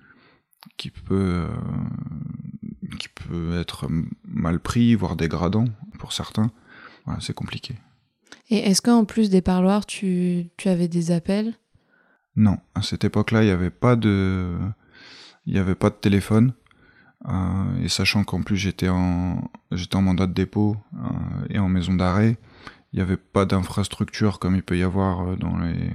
qui 0.76 0.90
peut 0.90 1.48
euh, 1.48 1.48
qui 2.98 3.08
peut 3.08 3.58
être 3.58 3.88
mal 4.24 4.60
pris, 4.60 4.94
voire 4.94 5.16
dégradant 5.16 5.66
pour 5.98 6.12
certains. 6.12 6.50
Voilà, 7.04 7.20
c'est 7.20 7.34
compliqué. 7.34 7.76
Et 8.50 8.58
est-ce 8.58 8.82
qu'en 8.82 9.04
plus 9.04 9.30
des 9.30 9.42
parloirs, 9.42 9.86
tu, 9.86 10.46
tu 10.56 10.68
avais 10.68 10.88
des 10.88 11.10
appels? 11.10 11.54
Non, 12.36 12.58
à 12.74 12.82
cette 12.82 13.04
époque-là, 13.04 13.42
il 13.42 13.46
n'y 13.46 13.52
avait 13.52 13.70
pas 13.70 13.96
de, 13.96 14.56
il 15.46 15.54
y 15.54 15.58
avait 15.58 15.74
pas 15.74 15.90
de 15.90 15.96
téléphone. 15.96 16.54
Euh, 17.26 17.82
et 17.82 17.88
sachant 17.88 18.22
qu'en 18.22 18.42
plus 18.42 18.56
j'étais 18.56 18.88
en, 18.88 19.50
j'étais 19.72 19.96
en 19.96 20.02
mandat 20.02 20.28
de 20.28 20.32
dépôt 20.32 20.76
euh, 20.94 21.46
et 21.50 21.58
en 21.58 21.68
maison 21.68 21.94
d'arrêt, 21.94 22.38
il 22.92 22.96
n'y 22.96 23.02
avait 23.02 23.16
pas 23.16 23.44
d'infrastructure 23.44 24.38
comme 24.38 24.54
il 24.54 24.62
peut 24.62 24.78
y 24.78 24.84
avoir 24.84 25.22
euh, 25.22 25.36
dans 25.36 25.58
les, 25.58 25.90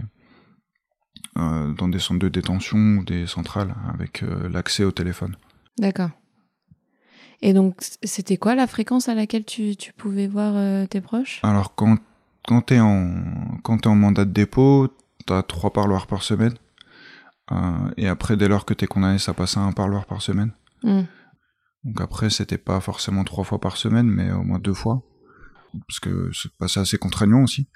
euh, 1.38 1.72
dans 1.74 1.88
des 1.88 2.00
centres 2.00 2.20
de 2.20 2.28
détention 2.28 2.98
ou 2.98 3.04
des 3.06 3.26
centrales 3.26 3.74
avec 3.94 4.22
l'accès 4.52 4.84
au 4.84 4.92
téléphone. 4.92 5.38
D'accord. 5.78 6.10
Et 7.42 7.54
donc, 7.54 7.76
c'était 8.04 8.38
quoi 8.38 8.56
la 8.56 8.68
fréquence 8.68 9.08
à 9.08 9.16
laquelle 9.16 9.46
tu, 9.46 9.76
tu 9.76 9.94
pouvais 9.94 10.28
voir 10.28 10.88
tes 10.88 11.02
proches? 11.02 11.40
Alors 11.44 11.74
quand 11.76 11.98
quand 12.46 12.62
t'es 12.62 12.80
en 12.80 13.24
quand 13.64 13.80
t'es 13.80 13.88
en 13.88 13.96
mandat 13.96 14.26
de 14.26 14.32
dépôt, 14.32 14.90
t'as 15.26 15.42
trois 15.42 15.72
parloirs 15.72 16.08
par 16.08 16.24
semaine. 16.24 16.54
Et 17.98 18.08
après, 18.08 18.38
dès 18.38 18.48
lors 18.48 18.66
que 18.66 18.74
t'es 18.74 18.88
condamné, 18.88 19.20
ça 19.20 19.34
passe 19.34 19.58
à 19.58 19.62
un 19.62 19.74
parloir 19.74 20.06
par 20.06 20.22
semaine. 20.22 20.52
Hmm. 20.84 21.04
Donc 21.84 22.00
après, 22.02 22.30
c'était 22.30 22.58
pas 22.58 22.80
forcément 22.80 23.24
trois 23.24 23.44
fois 23.44 23.60
par 23.60 23.78
semaine, 23.78 24.08
mais 24.08 24.32
au 24.32 24.44
moins 24.44 24.60
deux 24.60 24.74
fois. 24.74 25.04
Parce 25.88 26.00
que 26.00 26.30
c'est 26.68 26.80
assez 26.80 26.98
contraignant 26.98 27.44
aussi. 27.44 27.68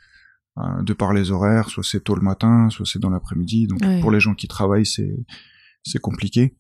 Euh, 0.60 0.82
de 0.84 0.94
par 0.94 1.14
les 1.14 1.32
horaires, 1.32 1.70
soit 1.70 1.84
c'est 1.84 2.04
tôt 2.04 2.16
le 2.16 2.22
matin, 2.22 2.70
soit 2.70 2.86
c'est 2.86 3.00
dans 3.00 3.10
l'après-midi. 3.10 3.68
Donc 3.68 3.82
Ouais. 3.82 4.00
pour 4.02 4.12
les 4.12 4.20
gens 4.20 4.34
qui 4.34 4.48
travaillent, 4.48 4.86
c'est 4.86 5.16
c'est 5.84 6.00
compliqué. 6.00 6.58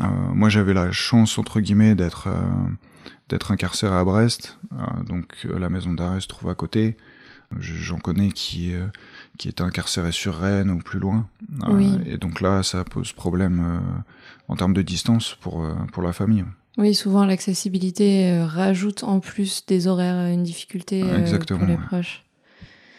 Euh, 0.00 0.06
moi, 0.34 0.48
j'avais 0.48 0.74
la 0.74 0.90
chance 0.92 1.38
entre 1.38 1.60
guillemets 1.60 1.94
d'être 1.94 2.26
euh, 2.28 2.68
d'être 3.28 3.52
incarcéré 3.52 3.94
à 3.94 4.04
Brest. 4.04 4.58
Donc 5.06 5.46
la 5.48 5.68
maison 5.68 5.92
d'arrêt 5.94 6.20
se 6.20 6.26
trouve 6.28 6.48
à 6.50 6.54
côté. 6.54 6.96
Je- 7.58 7.74
J'en 7.74 7.98
connais 7.98 8.30
qui 8.32 8.72
qui 9.38 9.48
étaient 9.48 9.62
incarcérés 9.62 10.10
sur 10.12 10.36
Rennes 10.36 10.70
ou 10.70 10.78
plus 10.78 10.98
loin. 10.98 11.28
Oui. 11.68 11.96
Et 12.06 12.18
donc 12.18 12.40
là, 12.40 12.62
ça 12.64 12.84
pose 12.84 13.12
problème 13.12 13.80
en 14.48 14.56
termes 14.56 14.74
de 14.74 14.82
distance 14.82 15.36
pour 15.40 15.64
euh, 15.64 15.74
pour 15.92 16.02
la 16.02 16.12
famille. 16.12 16.44
Oui, 16.78 16.94
souvent 16.94 17.24
l'accessibilité 17.24 18.30
euh, 18.30 18.44
rajoute 18.44 19.02
en 19.02 19.20
plus 19.20 19.64
des 19.66 19.86
horaires 19.86 20.30
une 20.30 20.42
difficulté 20.42 21.02
euh, 21.02 21.18
Exactement, 21.18 21.60
pour 21.60 21.68
les 21.68 21.76
ouais. 21.76 21.86
proches. 21.86 22.24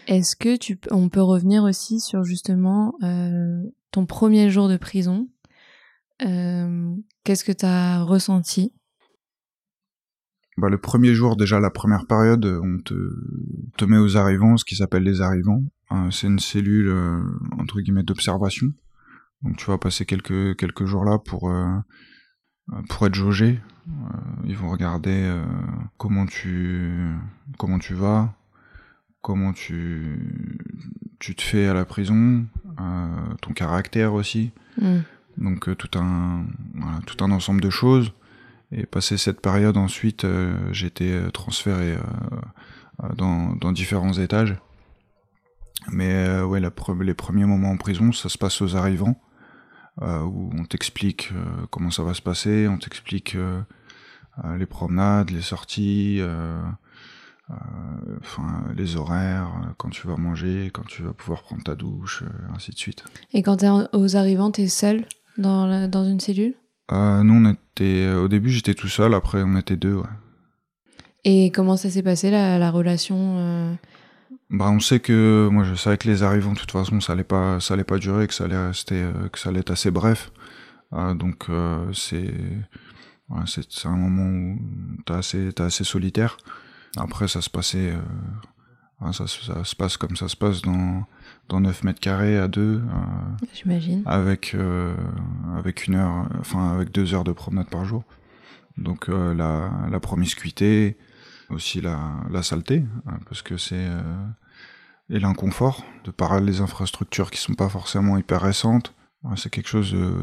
Est-ce 0.08 0.36
que 0.36 0.56
tu, 0.56 0.80
on 0.89 1.10
peut 1.10 1.22
revenir 1.22 1.63
aussi 1.63 2.00
sur 2.00 2.24
justement 2.24 2.96
euh, 3.04 3.62
ton 3.92 4.06
premier 4.06 4.50
jour 4.50 4.68
de 4.70 4.77
prison? 4.77 5.27
Euh, 6.25 6.96
Qu'est-ce 7.24 7.44
que 7.44 7.51
tu 7.51 7.66
as 7.66 8.04
ressenti? 8.04 8.74
Bah, 10.58 10.70
le 10.70 10.80
premier 10.80 11.13
jour, 11.13 11.36
déjà 11.36 11.60
la 11.60 11.70
première 11.70 12.08
période, 12.08 12.46
on 12.46 12.80
te, 12.80 12.96
te 13.77 13.86
met 13.86 13.98
aux 13.98 14.18
arrivants, 14.18 14.58
ce 14.58 14.66
qui 14.66 14.75
s'appelle 14.75 15.04
les 15.04 15.22
arrivants. 15.22 15.62
Euh, 15.92 16.10
c'est 16.10 16.27
une 16.27 16.39
cellule 16.39 16.88
euh, 16.88 17.22
entre 17.60 17.80
guillemets 17.82 18.04
d'observation. 18.04 18.68
Donc 19.41 19.58
tu 19.58 19.65
vas 19.65 19.77
passer 19.77 20.06
quelques 20.06 20.58
quelques 20.58 20.86
jours 20.86 21.06
là 21.06 21.20
pour 21.20 21.50
euh, 21.50 21.77
pour 22.89 23.08
être 23.08 23.15
jaugé. 23.15 23.60
Euh, 23.88 23.91
ils 24.46 24.58
vont 24.58 24.70
regarder 24.70 25.24
euh, 25.24 25.46
comment 25.98 26.25
tu 26.25 27.13
comment 27.58 27.79
tu 27.79 27.94
vas, 27.94 28.34
comment 29.22 29.53
tu 29.53 30.60
tu 31.20 31.36
te 31.36 31.41
fais 31.41 31.67
à 31.67 31.74
la 31.74 31.86
prison, 31.86 32.46
ton 33.41 33.53
caractère 33.53 34.13
aussi. 34.13 34.51
Hmm. 34.82 35.00
Donc 35.38 35.75
tout 35.77 36.00
un 36.00 36.46
voilà, 36.75 37.00
tout 37.06 37.24
un 37.24 37.32
ensemble 37.32 37.62
de 37.62 37.70
choses. 37.70 38.12
Et 38.72 38.86
passé 38.86 39.17
cette 39.17 39.39
période 39.39 39.77
ensuite, 39.77 40.25
euh, 40.25 40.58
j'ai 40.74 40.88
été 40.88 41.22
transféré 41.32 41.96
euh, 41.96 43.13
dans, 43.15 43.56
dans 43.56 43.72
différents 43.72 44.12
étages. 44.12 44.58
Mais 45.89 46.12
euh, 46.12 46.46
ouais, 46.46 46.60
la 46.60 46.70
pre- 46.70 47.01
les 47.01 47.13
premiers 47.13 47.46
moments 47.46 47.72
en 47.72 47.77
prison, 47.77 48.12
ça 48.12 48.27
se 48.27 48.38
passe 48.38 48.62
aux 48.62 48.75
arrivants, 48.75 49.17
où 50.01 50.50
on 50.58 50.63
t'explique 50.66 51.32
euh, 51.34 51.66
comment 51.72 51.92
ça 51.92 52.04
va 52.04 52.13
se 52.13 52.22
passer, 52.22 52.68
on 52.68 52.77
t'explique 52.77 53.36
euh, 53.36 53.62
euh, 54.46 54.58
les 54.58 54.66
promenades, 54.66 55.32
les 55.32 55.42
sorties, 55.42 56.18
euh, 56.20 56.62
euh, 57.50 57.54
enfin 58.22 58.63
les 58.75 58.96
horaires, 58.98 59.51
euh, 59.63 59.70
quand 59.77 59.89
tu 59.89 60.06
vas 60.08 60.18
manger, 60.18 60.70
quand 60.74 60.86
tu 60.86 61.01
vas 61.01 61.13
pouvoir 61.13 61.42
prendre 61.44 61.63
ta 61.63 61.75
douche, 61.75 62.24
euh, 62.24 62.56
ainsi 62.56 62.72
de 62.72 62.77
suite. 62.77 63.04
Et 63.34 63.42
quand 63.42 63.58
tu 63.58 63.66
es 63.66 63.70
aux 63.94 64.16
arrivants, 64.16 64.51
tu 64.51 64.62
es 64.62 64.68
seul 64.68 65.06
dans, 65.38 65.66
la- 65.66 65.88
dans 65.88 66.06
une 66.06 66.20
cellule? 66.20 66.56
Euh, 66.92 67.24
nous, 67.24 67.34
on 67.34 67.51
était 67.51 68.06
euh, 68.06 68.24
au 68.24 68.27
début, 68.27 68.50
j'étais 68.50 68.74
tout 68.74 68.88
seul. 68.88 69.13
Après, 69.13 69.42
on 69.44 69.56
était 69.58 69.75
deux. 69.75 69.96
Ouais. 69.96 70.08
Et 71.25 71.51
comment 71.51 71.75
ça 71.75 71.89
s'est 71.89 72.04
passé 72.04 72.32
la, 72.32 72.58
la 72.58 72.72
relation 72.72 73.36
euh, 73.38 73.74
Bah, 74.50 74.70
on 74.70 74.80
sait 74.80 75.00
que 75.01 75.50
moi, 75.51 75.63
je 75.66 75.75
savais 75.75 75.98
que 75.98 76.08
les 76.08 76.24
arrivants, 76.24 76.54
de 76.54 76.58
toute 76.60 76.72
façon, 76.72 77.01
ça 77.01 77.13
allait 77.13 77.24
pas, 77.25 77.60
ça 77.60 77.74
allait 77.74 77.84
pas 77.84 77.98
durer, 77.98 78.27
que 78.27 78.34
ça 78.34 78.46
allait 78.46 78.68
rester, 78.68 78.96
euh, 79.04 79.27
que 79.30 79.39
ça 79.39 79.50
allait 79.50 79.60
être 79.60 79.72
assez 79.72 79.92
bref. 79.92 80.32
Euh, 80.94 81.13
donc, 81.13 81.50
euh, 81.50 81.92
c'est, 81.94 82.34
ouais, 83.30 83.42
c'est, 83.46 83.86
un 83.88 83.98
moment 83.98 84.24
où 84.54 84.60
t'es 85.06 85.13
assez, 85.13 85.51
t'es 85.54 85.63
assez 85.63 85.84
solitaire. 85.84 86.38
Après, 86.96 87.27
ça 87.27 87.42
se 87.42 87.50
passait, 87.50 87.92
euh, 89.01 89.12
ça, 89.12 89.27
se- 89.27 89.44
ça 89.44 89.66
se 89.66 89.75
passe 89.75 89.98
comme 89.98 90.16
ça 90.16 90.30
se 90.30 90.38
passe 90.38 90.62
dans, 90.62 91.06
dans 91.50 91.60
9 91.60 91.84
mètres 91.84 92.00
carrés 92.00 92.38
à 92.38 92.48
deux, 92.48 92.82
J'imagine. 93.54 94.01
avec, 94.06 94.56
avec 95.58 95.88
une 95.88 95.96
heure, 95.96 96.30
enfin, 96.39 96.72
avec 96.74 96.92
deux 96.94 97.13
heures 97.13 97.25
de 97.25 97.34
promenade 97.34 97.70
par 97.70 97.84
jour. 97.84 98.06
Donc, 98.77 99.10
la, 99.10 99.72
la 99.92 100.00
promiscuité, 100.00 100.96
aussi 101.50 101.82
la, 101.82 102.18
la 102.30 102.44
saleté, 102.44 102.84
hein, 103.08 103.20
parce 103.27 103.42
que 103.42 103.58
c'est, 103.58 103.75
euh, 103.75 104.01
et 105.10 105.20
l'inconfort, 105.20 105.84
de 106.04 106.12
par 106.12 106.39
les 106.42 106.62
infrastructures 106.62 107.32
qui 107.32 107.39
sont 107.39 107.54
pas 107.54 107.70
forcément 107.70 108.18
hyper 108.18 108.42
récentes. 108.42 108.94
Ouais, 109.24 109.36
c'est 109.38 109.50
quelque 109.50 109.70
chose, 109.70 109.94
de- 109.94 110.13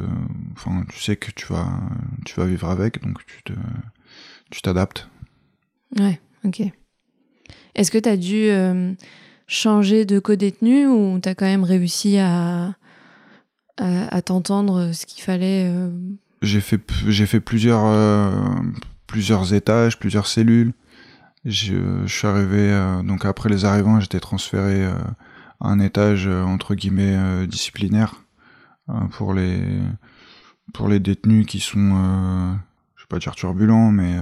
enfin, 0.53 0.85
tu 0.89 1.01
sais 1.01 1.17
que 1.17 1.31
tu 1.33 1.47
vas, 1.53 1.69
tu 2.25 2.39
vas 2.39 2.47
vivre 2.47 2.69
avec, 2.71 3.03
donc 3.03 3.25
tu 3.27 3.43
te, 3.43 3.53
tu 4.51 4.63
t'adaptes. 4.63 5.09
Ouais, 5.99 6.21
ok. 6.45 6.63
Est-ce 7.75 7.91
que 7.91 7.99
tu 7.99 8.09
as 8.09 8.17
dû 8.17 8.45
euh, 8.51 8.93
changer 9.47 10.05
de 10.05 10.19
co-détenu 10.19 10.87
ou 10.87 11.19
tu 11.21 11.29
as 11.29 11.35
quand 11.35 11.45
même 11.47 11.65
réussi 11.65 12.19
à, 12.19 12.75
à, 13.79 14.15
à 14.15 14.23
t'entendre 14.23 14.93
ce 14.93 15.07
qu'il 15.07 15.23
fallait 15.25 15.67
euh, 15.69 15.91
J'ai 16.43 16.61
fait, 16.61 16.81
j'ai 17.09 17.27
fait 17.27 17.41
plusieurs, 17.41 17.85
euh, 17.85 18.31
plusieurs 19.07 19.55
étages, 19.55 19.99
plusieurs 19.99 20.27
cellules. 20.27 20.73
Je, 21.45 22.07
je 22.07 22.15
suis 22.15 22.27
arrivé, 22.27 22.73
euh, 22.73 23.03
donc 23.03 23.25
après 23.25 23.49
les 23.49 23.65
arrivants, 23.65 24.01
j'étais 24.01 24.21
transféré 24.21 24.85
euh, 24.85 24.95
à 25.61 25.69
un 25.69 25.79
étage 25.81 26.27
euh, 26.27 26.43
entre 26.43 26.75
guillemets 26.75 27.17
euh, 27.17 27.47
disciplinaire 27.47 28.15
euh, 28.91 28.93
pour 29.13 29.35
les, 29.35 29.81
pour 30.73 30.89
les 30.89 31.01
détenus 31.01 31.47
qui 31.47 31.61
sont, 31.61 32.57
je 32.97 33.03
vais 33.03 33.09
pas 33.09 33.19
dire 33.19 33.35
turbulents, 33.35 33.91
mais 33.91 34.17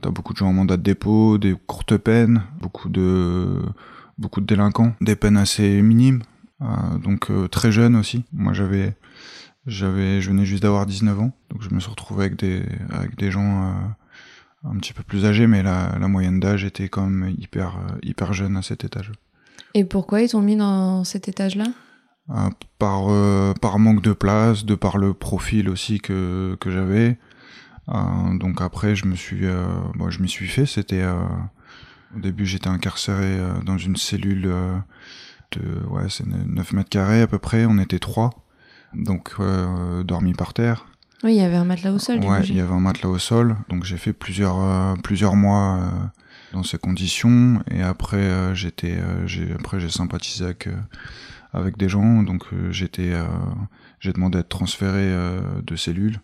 t'as 0.00 0.10
beaucoup 0.10 0.32
de 0.32 0.38
gens 0.38 0.48
en 0.48 0.52
mandat 0.52 0.76
de 0.76 0.82
dépôt, 0.82 1.38
des 1.38 1.54
courtes 1.66 1.96
peines, 1.96 2.42
beaucoup 2.60 2.88
de, 2.88 3.62
beaucoup 4.18 4.40
de 4.40 4.46
délinquants, 4.46 4.94
des 5.00 5.16
peines 5.16 5.36
assez 5.36 5.80
minimes, 5.82 6.22
donc 7.02 7.30
très 7.50 7.72
jeunes 7.72 7.96
aussi. 7.96 8.24
Moi 8.32 8.52
j'avais 8.52 8.96
j'avais, 9.66 10.20
je 10.20 10.30
venais 10.30 10.44
juste 10.44 10.62
d'avoir 10.62 10.86
19 10.86 11.20
ans, 11.20 11.32
donc 11.50 11.62
je 11.62 11.72
me 11.72 11.80
suis 11.80 11.90
retrouvé 11.90 12.24
avec 12.24 12.38
des, 12.38 12.64
avec 12.90 13.16
des 13.16 13.30
gens 13.30 13.74
un 14.64 14.76
petit 14.78 14.92
peu 14.92 15.02
plus 15.02 15.24
âgés, 15.24 15.46
mais 15.46 15.62
la, 15.62 15.96
la 15.98 16.08
moyenne 16.08 16.40
d'âge 16.40 16.64
était 16.64 16.88
quand 16.88 17.06
même 17.06 17.34
hyper, 17.38 17.76
euh, 17.76 17.98
hyper 18.02 18.32
jeune 18.32 18.56
à 18.56 18.62
cet 18.62 18.84
étage. 18.84 19.12
Et 19.74 19.84
pourquoi 19.84 20.20
ils 20.22 20.28
t'ont 20.28 20.42
mis 20.42 20.56
dans 20.56 21.04
cet 21.04 21.28
étage-là? 21.28 21.64
Euh, 22.30 22.50
par, 22.78 23.10
euh, 23.10 23.52
par 23.60 23.78
manque 23.80 24.00
de 24.00 24.12
place, 24.12 24.64
de 24.64 24.76
par 24.76 24.96
le 24.96 25.12
profil 25.12 25.68
aussi 25.68 26.00
que, 26.00 26.56
que 26.60 26.70
j'avais. 26.70 27.18
Euh, 27.88 28.38
donc 28.38 28.60
après, 28.60 28.94
je 28.94 29.06
me 29.06 29.16
suis, 29.16 29.44
bon, 29.96 30.10
je 30.10 30.22
m'y 30.22 30.28
suis 30.28 30.46
fait. 30.46 30.66
C'était, 30.66 31.04
au 31.04 32.20
début, 32.20 32.46
j'étais 32.46 32.68
incarcéré 32.68 33.38
dans 33.64 33.76
une 33.76 33.96
cellule 33.96 34.42
de, 35.50 35.88
ouais, 35.88 36.08
c'est 36.08 36.26
9 36.26 36.72
mètres 36.72 36.90
carrés 36.90 37.22
à 37.22 37.26
peu 37.26 37.38
près. 37.38 37.66
On 37.66 37.78
était 37.78 37.98
trois, 37.98 38.30
donc 38.94 39.34
dormi 40.04 40.34
par 40.34 40.54
terre. 40.54 40.86
Oui, 41.24 41.34
il 41.34 41.36
y 41.36 41.40
avait 41.40 41.56
un 41.56 41.64
matelas 41.64 41.92
au 41.92 41.98
sol. 41.98 42.18
du 42.20 42.26
Ouais, 42.26 42.38
coup, 42.40 42.46
il 42.48 42.56
y 42.56 42.60
avait 42.60 42.72
un 42.72 42.80
matelas 42.80 43.08
au 43.08 43.18
sol, 43.18 43.56
donc 43.68 43.84
j'ai 43.84 43.96
fait 43.96 44.12
plusieurs 44.12 44.60
euh, 44.60 44.94
plusieurs 45.02 45.36
mois 45.36 45.78
euh, 45.80 45.88
dans 46.52 46.62
ces 46.64 46.78
conditions 46.78 47.62
et 47.70 47.82
après 47.82 48.16
euh, 48.16 48.54
j'étais 48.54 48.98
j'ai 49.26 49.52
après 49.52 49.78
j'ai 49.80 49.88
sympathisé 49.88 50.44
avec 50.44 50.68
avec 51.52 51.76
des 51.78 51.88
gens 51.88 52.22
donc 52.22 52.44
j'étais 52.70 53.12
j'ai 54.00 54.12
demandé 54.12 54.38
à 54.38 54.40
être 54.40 54.48
transféré 54.48 55.14
de 55.62 55.76
cellule 55.76 56.20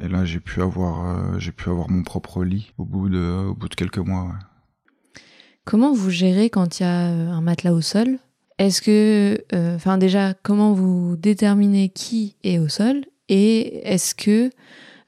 et 0.00 0.08
là 0.08 0.24
j'ai 0.24 0.40
pu 0.40 0.60
avoir 0.60 1.38
j'ai 1.40 1.52
pu 1.52 1.70
avoir 1.70 1.88
mon 1.90 2.02
propre 2.02 2.44
lit 2.44 2.72
au 2.78 2.84
bout 2.84 3.08
de 3.08 3.46
au 3.48 3.54
bout 3.54 3.68
de 3.68 3.74
quelques 3.74 3.98
mois. 3.98 4.24
ouais. 4.24 5.20
Comment 5.64 5.92
vous 5.92 6.10
gérez 6.10 6.48
quand 6.50 6.78
il 6.78 6.82
y 6.84 6.86
a 6.86 7.06
un 7.08 7.40
matelas 7.40 7.72
au 7.72 7.80
sol? 7.80 8.18
Est-ce 8.58 8.80
que, 8.80 9.36
enfin 9.76 9.98
déjà, 9.98 10.32
comment 10.34 10.72
vous 10.72 11.16
déterminez 11.16 11.88
qui 11.88 12.36
est 12.44 12.58
au 12.58 12.68
sol? 12.68 13.04
Et 13.28 13.86
est-ce 13.88 14.14
que 14.14 14.50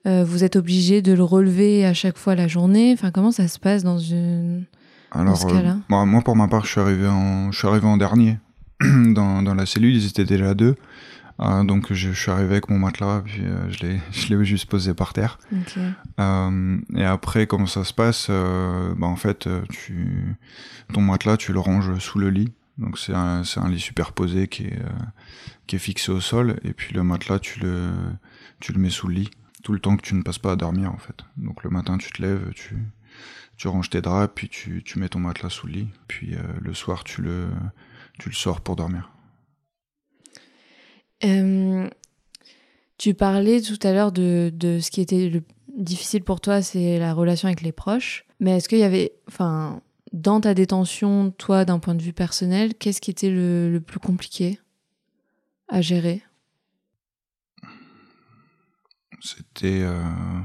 euh, 0.07 0.25
vous 0.25 0.45
êtes 0.45 0.57
obligé 0.57 1.03
de 1.03 1.13
le 1.13 1.23
relever 1.23 1.85
à 1.85 1.95
chaque 1.95 2.19
fois 2.19 2.35
la 2.35 2.49
journée? 2.49 2.93
Enfin, 2.93 3.11
comment 3.11 3.33
ça 3.33 3.49
se 3.49 3.59
passe 3.59 3.85
dans 3.85 3.99
une 3.99 4.65
Alors 5.11 5.37
ce 5.37 5.47
euh, 5.47 5.51
cas-là? 5.51 5.77
moi, 5.89 6.05
moi, 6.05 6.23
pour 6.23 6.37
ma 6.37 6.49
part 6.49 6.65
je 6.65 6.71
suis 6.71 6.81
arrivé 6.81 7.07
en 7.07 7.53
je 7.53 7.59
suis 7.59 7.69
arrivé 7.69 7.87
en 7.87 7.97
dernier 7.97 8.39
dans, 8.81 9.43
dans 9.43 9.55
la 9.55 9.67
cellule, 9.67 9.95
ils 9.95 10.07
étaient 10.07 10.25
déjà 10.25 10.55
deux. 10.55 10.77
Euh, 11.41 11.63
donc 11.63 11.93
je, 11.93 12.11
suis 12.11 12.31
arrivé 12.31 12.53
avec 12.53 12.69
mon 12.69 12.79
matelas, 12.79 13.23
puis 13.25 13.43
euh, 13.43 13.71
je 13.71 13.87
l'ai 13.87 14.01
je 14.13 14.35
l'ai 14.35 14.45
juste 14.45 14.67
posé 14.67 14.95
par 14.95 15.13
terre. 15.13 15.39
Euh, 16.19 16.79
et 16.97 17.05
après, 17.05 17.47
comment 17.47 17.67
ça 17.67 17.85
se 17.85 17.93
passe? 17.93 18.29
Bah, 18.29 19.07
En 19.07 19.17
fait, 19.17 19.49
tu 19.69 20.37
ton 20.93 21.01
matelas, 21.01 21.37
tu 21.37 21.53
le 21.53 21.61
ranges 21.61 21.99
sous 21.99 22.19
le 22.19 22.31
lit. 22.31 22.53
Donc 22.79 22.99
c'est 22.99 23.15
un, 23.15 23.43
c'est 23.45 23.61
un 23.61 23.69
lit 23.69 23.81
superposé 23.81 24.47
qui 24.47 24.65
est 24.65 24.79
qui 25.69 25.77
est 25.77 25.81
fixé 25.81 26.11
au 26.11 26.21
sol, 26.21 26.59
et 26.65 26.73
puis 26.73 26.95
le 26.95 27.05
matelas, 27.05 27.39
tu 27.39 27.61
le 27.61 27.93
tu 28.59 28.73
le 28.73 28.81
mets 28.81 28.91
sous 28.91 29.07
le 29.07 29.15
lit 29.15 29.31
tout 29.63 29.73
le 29.73 29.81
temps 29.81 29.97
que 29.97 30.03
tu 30.03 30.15
ne 30.15 30.23
passes 30.23 30.39
pas 30.39 30.53
à 30.53 30.57
dormir 30.57 30.93
en 30.93 30.99
fait. 30.99 31.21
Donc 31.37 31.63
le 31.63 31.71
matin, 31.71 31.99
tu 31.99 32.11
te 32.11 32.21
lèves, 32.21 32.53
tu 32.55 32.77
tu 33.57 33.69
ranges 33.69 33.91
tes 33.91 34.01
draps, 34.01 34.33
puis 34.35 34.49
tu, 34.49 34.83
tu 34.85 34.99
mets 34.99 35.09
ton 35.09 35.19
matelas 35.19 35.51
sous 35.51 35.67
le 35.67 35.73
lit, 35.73 35.89
puis 36.09 36.37
le 36.61 36.75
soir, 36.75 37.05
tu 37.05 37.23
le 37.23 37.49
tu 38.19 38.29
le 38.29 38.35
sors 38.35 38.61
pour 38.61 38.77
dormir. 38.77 39.11
Euh, 41.25 41.89
tu 42.97 43.15
parlais 43.15 43.61
tout 43.61 43.79
à 43.83 43.93
l'heure 43.93 44.13
de, 44.13 44.53
de, 44.55 44.81
ce 44.81 44.91
qui 44.91 45.01
était 45.01 45.29
le 45.29 45.43
difficile 45.77 46.23
pour 46.23 46.41
toi, 46.41 46.63
c'est 46.63 46.99
la 46.99 47.15
relation 47.15 47.47
avec 47.47 47.63
les 47.63 47.73
proches. 47.73 48.27
Mais 48.41 48.57
est-ce 48.57 48.69
qu'il 48.69 48.79
y 48.79 48.85
avait, 48.85 49.13
enfin, 49.29 49.81
dans 50.13 50.41
ta 50.41 50.55
détention, 50.55 51.31
toi, 51.31 51.65
d'un 51.65 51.79
point 51.79 51.95
de 51.95 52.03
vue 52.03 52.13
personnel, 52.13 52.75
qu'est-ce 52.75 53.01
qui 53.01 53.11
était 53.11 53.31
le, 53.31 53.71
le, 53.71 53.81
plus 53.81 54.01
compliqué? 54.01 54.59
À 55.69 55.81
gérer? 55.81 56.23
C'était, 59.21 59.83
euh... 59.83 60.41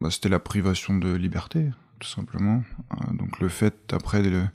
bah, 0.00 0.10
c'était 0.10 0.28
la 0.28 0.40
privation 0.40 0.98
de 0.98 1.12
liberté, 1.14 1.70
tout 2.00 2.08
simplement. 2.08 2.64
Euh, 2.92 3.12
donc 3.14 3.40
le 3.40 3.48
fait, 3.48 3.92
après, 3.92 4.22
le, 4.22 4.46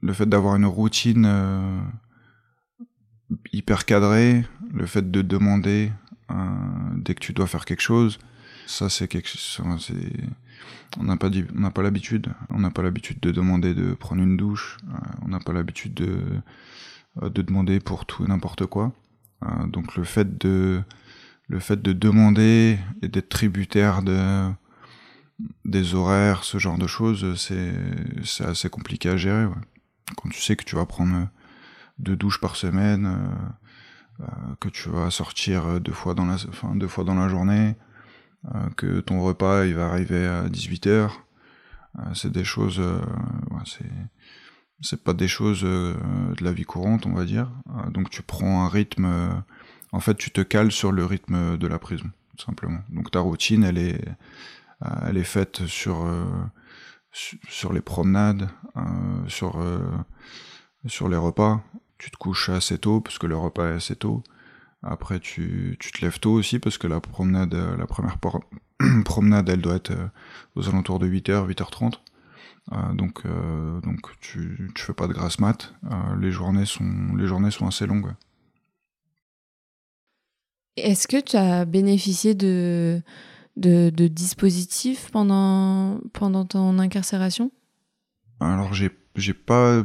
le 0.00 0.12
fait 0.12 0.26
d'avoir 0.26 0.56
une 0.56 0.66
routine 0.66 1.26
euh, 1.26 1.82
hyper 3.52 3.84
cadré, 3.84 4.44
le 4.72 4.86
fait 4.86 5.10
de 5.10 5.22
demander 5.22 5.92
dès 6.96 7.14
que 7.14 7.20
tu 7.20 7.32
dois 7.32 7.46
faire 7.46 7.64
quelque 7.64 7.82
chose, 7.82 8.18
ça 8.66 8.88
c'est 8.88 9.06
quelque 9.06 9.28
chose. 9.28 9.60
On 10.98 11.04
n'a 11.04 11.16
pas, 11.16 11.28
on 11.54 11.60
n'a 11.60 11.70
pas 11.70 11.82
l'habitude. 11.82 12.32
On 12.48 12.60
n'a 12.60 12.70
pas 12.70 12.82
l'habitude 12.82 13.20
de 13.20 13.30
demander 13.30 13.74
de 13.74 13.92
prendre 13.94 14.22
une 14.22 14.36
douche. 14.36 14.78
On 15.22 15.28
n'a 15.28 15.38
pas 15.38 15.52
l'habitude 15.52 15.94
de 15.94 16.18
de 17.22 17.42
demander 17.42 17.80
pour 17.80 18.06
tout 18.06 18.24
et 18.24 18.28
n'importe 18.28 18.66
quoi. 18.66 18.92
Euh, 19.44 19.66
donc 19.66 19.96
le 19.96 20.04
fait 20.04 20.38
de 20.38 20.82
le 21.48 21.60
fait 21.60 21.80
de 21.80 21.92
demander 21.92 22.78
et 23.02 23.08
d'être 23.08 23.28
tributaire 23.28 24.02
de 24.02 24.50
des 25.64 25.94
horaires, 25.94 26.44
ce 26.44 26.58
genre 26.58 26.78
de 26.78 26.86
choses, 26.86 27.36
c'est 27.36 28.44
assez 28.44 28.68
compliqué 28.68 29.08
à 29.08 29.16
gérer. 29.16 29.46
Quand 30.16 30.28
tu 30.28 30.40
sais 30.40 30.56
que 30.56 30.64
tu 30.64 30.76
vas 30.76 30.86
prendre 30.86 31.28
deux 31.98 32.16
douches 32.16 32.40
par 32.40 32.56
semaine, 32.56 33.06
euh, 33.06 34.24
euh, 34.24 34.54
que 34.60 34.68
tu 34.68 34.88
vas 34.90 35.10
sortir 35.10 35.80
deux 35.80 35.92
fois 35.92 36.14
dans 36.14 36.26
la, 36.26 36.36
deux 36.74 36.88
fois 36.88 37.04
dans 37.04 37.14
la 37.14 37.28
journée, 37.28 37.74
euh, 38.54 38.70
que 38.76 39.00
ton 39.00 39.22
repas 39.22 39.64
il 39.64 39.74
va 39.74 39.86
arriver 39.86 40.26
à 40.26 40.48
18 40.48 40.86
heures. 40.86 41.26
c'est 42.14 42.32
des 42.32 42.44
choses, 42.44 42.82
c'est 44.80 45.02
pas 45.02 45.14
des 45.14 45.28
choses 45.28 45.62
de 45.62 46.44
la 46.44 46.52
vie 46.52 46.64
courante, 46.64 47.06
on 47.06 47.12
va 47.12 47.24
dire. 47.24 47.50
donc 47.90 48.10
tu 48.10 48.22
prends 48.22 48.64
un 48.64 48.68
rythme, 48.68 49.42
en 49.92 50.00
fait, 50.00 50.16
tu 50.16 50.30
te 50.30 50.40
cales 50.40 50.72
sur 50.72 50.92
le 50.92 51.04
rythme 51.04 51.56
de 51.56 51.66
la 51.66 51.78
prison, 51.78 52.10
tout 52.36 52.44
simplement. 52.44 52.80
Donc 52.90 53.10
ta 53.10 53.20
routine, 53.20 53.64
elle 53.64 53.78
est, 53.78 54.04
elle 55.06 55.16
est 55.16 55.24
faite 55.24 55.66
sur 55.66 56.06
sur 57.12 57.72
les 57.72 57.80
promenades, 57.80 58.50
sur 59.28 59.64
sur 60.86 61.08
les 61.08 61.16
repas 61.16 61.62
tu 62.04 62.10
te 62.10 62.16
couches 62.16 62.50
assez 62.50 62.78
tôt 62.78 63.00
parce 63.00 63.18
que 63.18 63.26
le 63.26 63.36
repas 63.36 63.70
est 63.70 63.76
assez 63.76 63.96
tôt. 63.96 64.22
Après, 64.82 65.20
tu, 65.20 65.76
tu 65.80 65.90
te 65.92 66.04
lèves 66.04 66.20
tôt 66.20 66.32
aussi 66.32 66.58
parce 66.58 66.76
que 66.76 66.86
la 66.86 67.00
promenade, 67.00 67.54
euh, 67.54 67.76
la 67.78 67.86
première 67.86 68.18
promenade, 69.04 69.48
elle 69.48 69.62
doit 69.62 69.76
être 69.76 69.92
euh, 69.92 70.08
aux 70.54 70.68
alentours 70.68 70.98
de 70.98 71.08
8h, 71.08 71.48
8h30. 71.48 71.94
Euh, 72.72 72.94
donc, 72.94 73.26
euh, 73.26 73.80
donc 73.80 74.00
tu, 74.20 74.70
tu 74.74 74.82
fais 74.82 74.94
pas 74.94 75.06
de 75.06 75.12
grasse 75.12 75.38
mat. 75.38 75.74
Euh, 75.84 76.16
les 76.18 76.30
journées 76.30 76.66
sont, 76.66 77.14
les 77.16 77.26
journées 77.26 77.50
sont 77.50 77.66
assez 77.66 77.86
longues. 77.86 78.12
Est-ce 80.76 81.06
que 81.06 81.20
tu 81.20 81.36
as 81.36 81.64
bénéficié 81.66 82.34
de, 82.34 83.02
de, 83.56 83.90
de 83.90 84.08
dispositifs 84.08 85.10
pendant, 85.12 86.00
pendant 86.12 86.44
ton 86.44 86.78
incarcération? 86.78 87.50
Alors, 88.40 88.74
j'ai 88.74 88.90
j'ai 89.16 89.34
pas. 89.34 89.84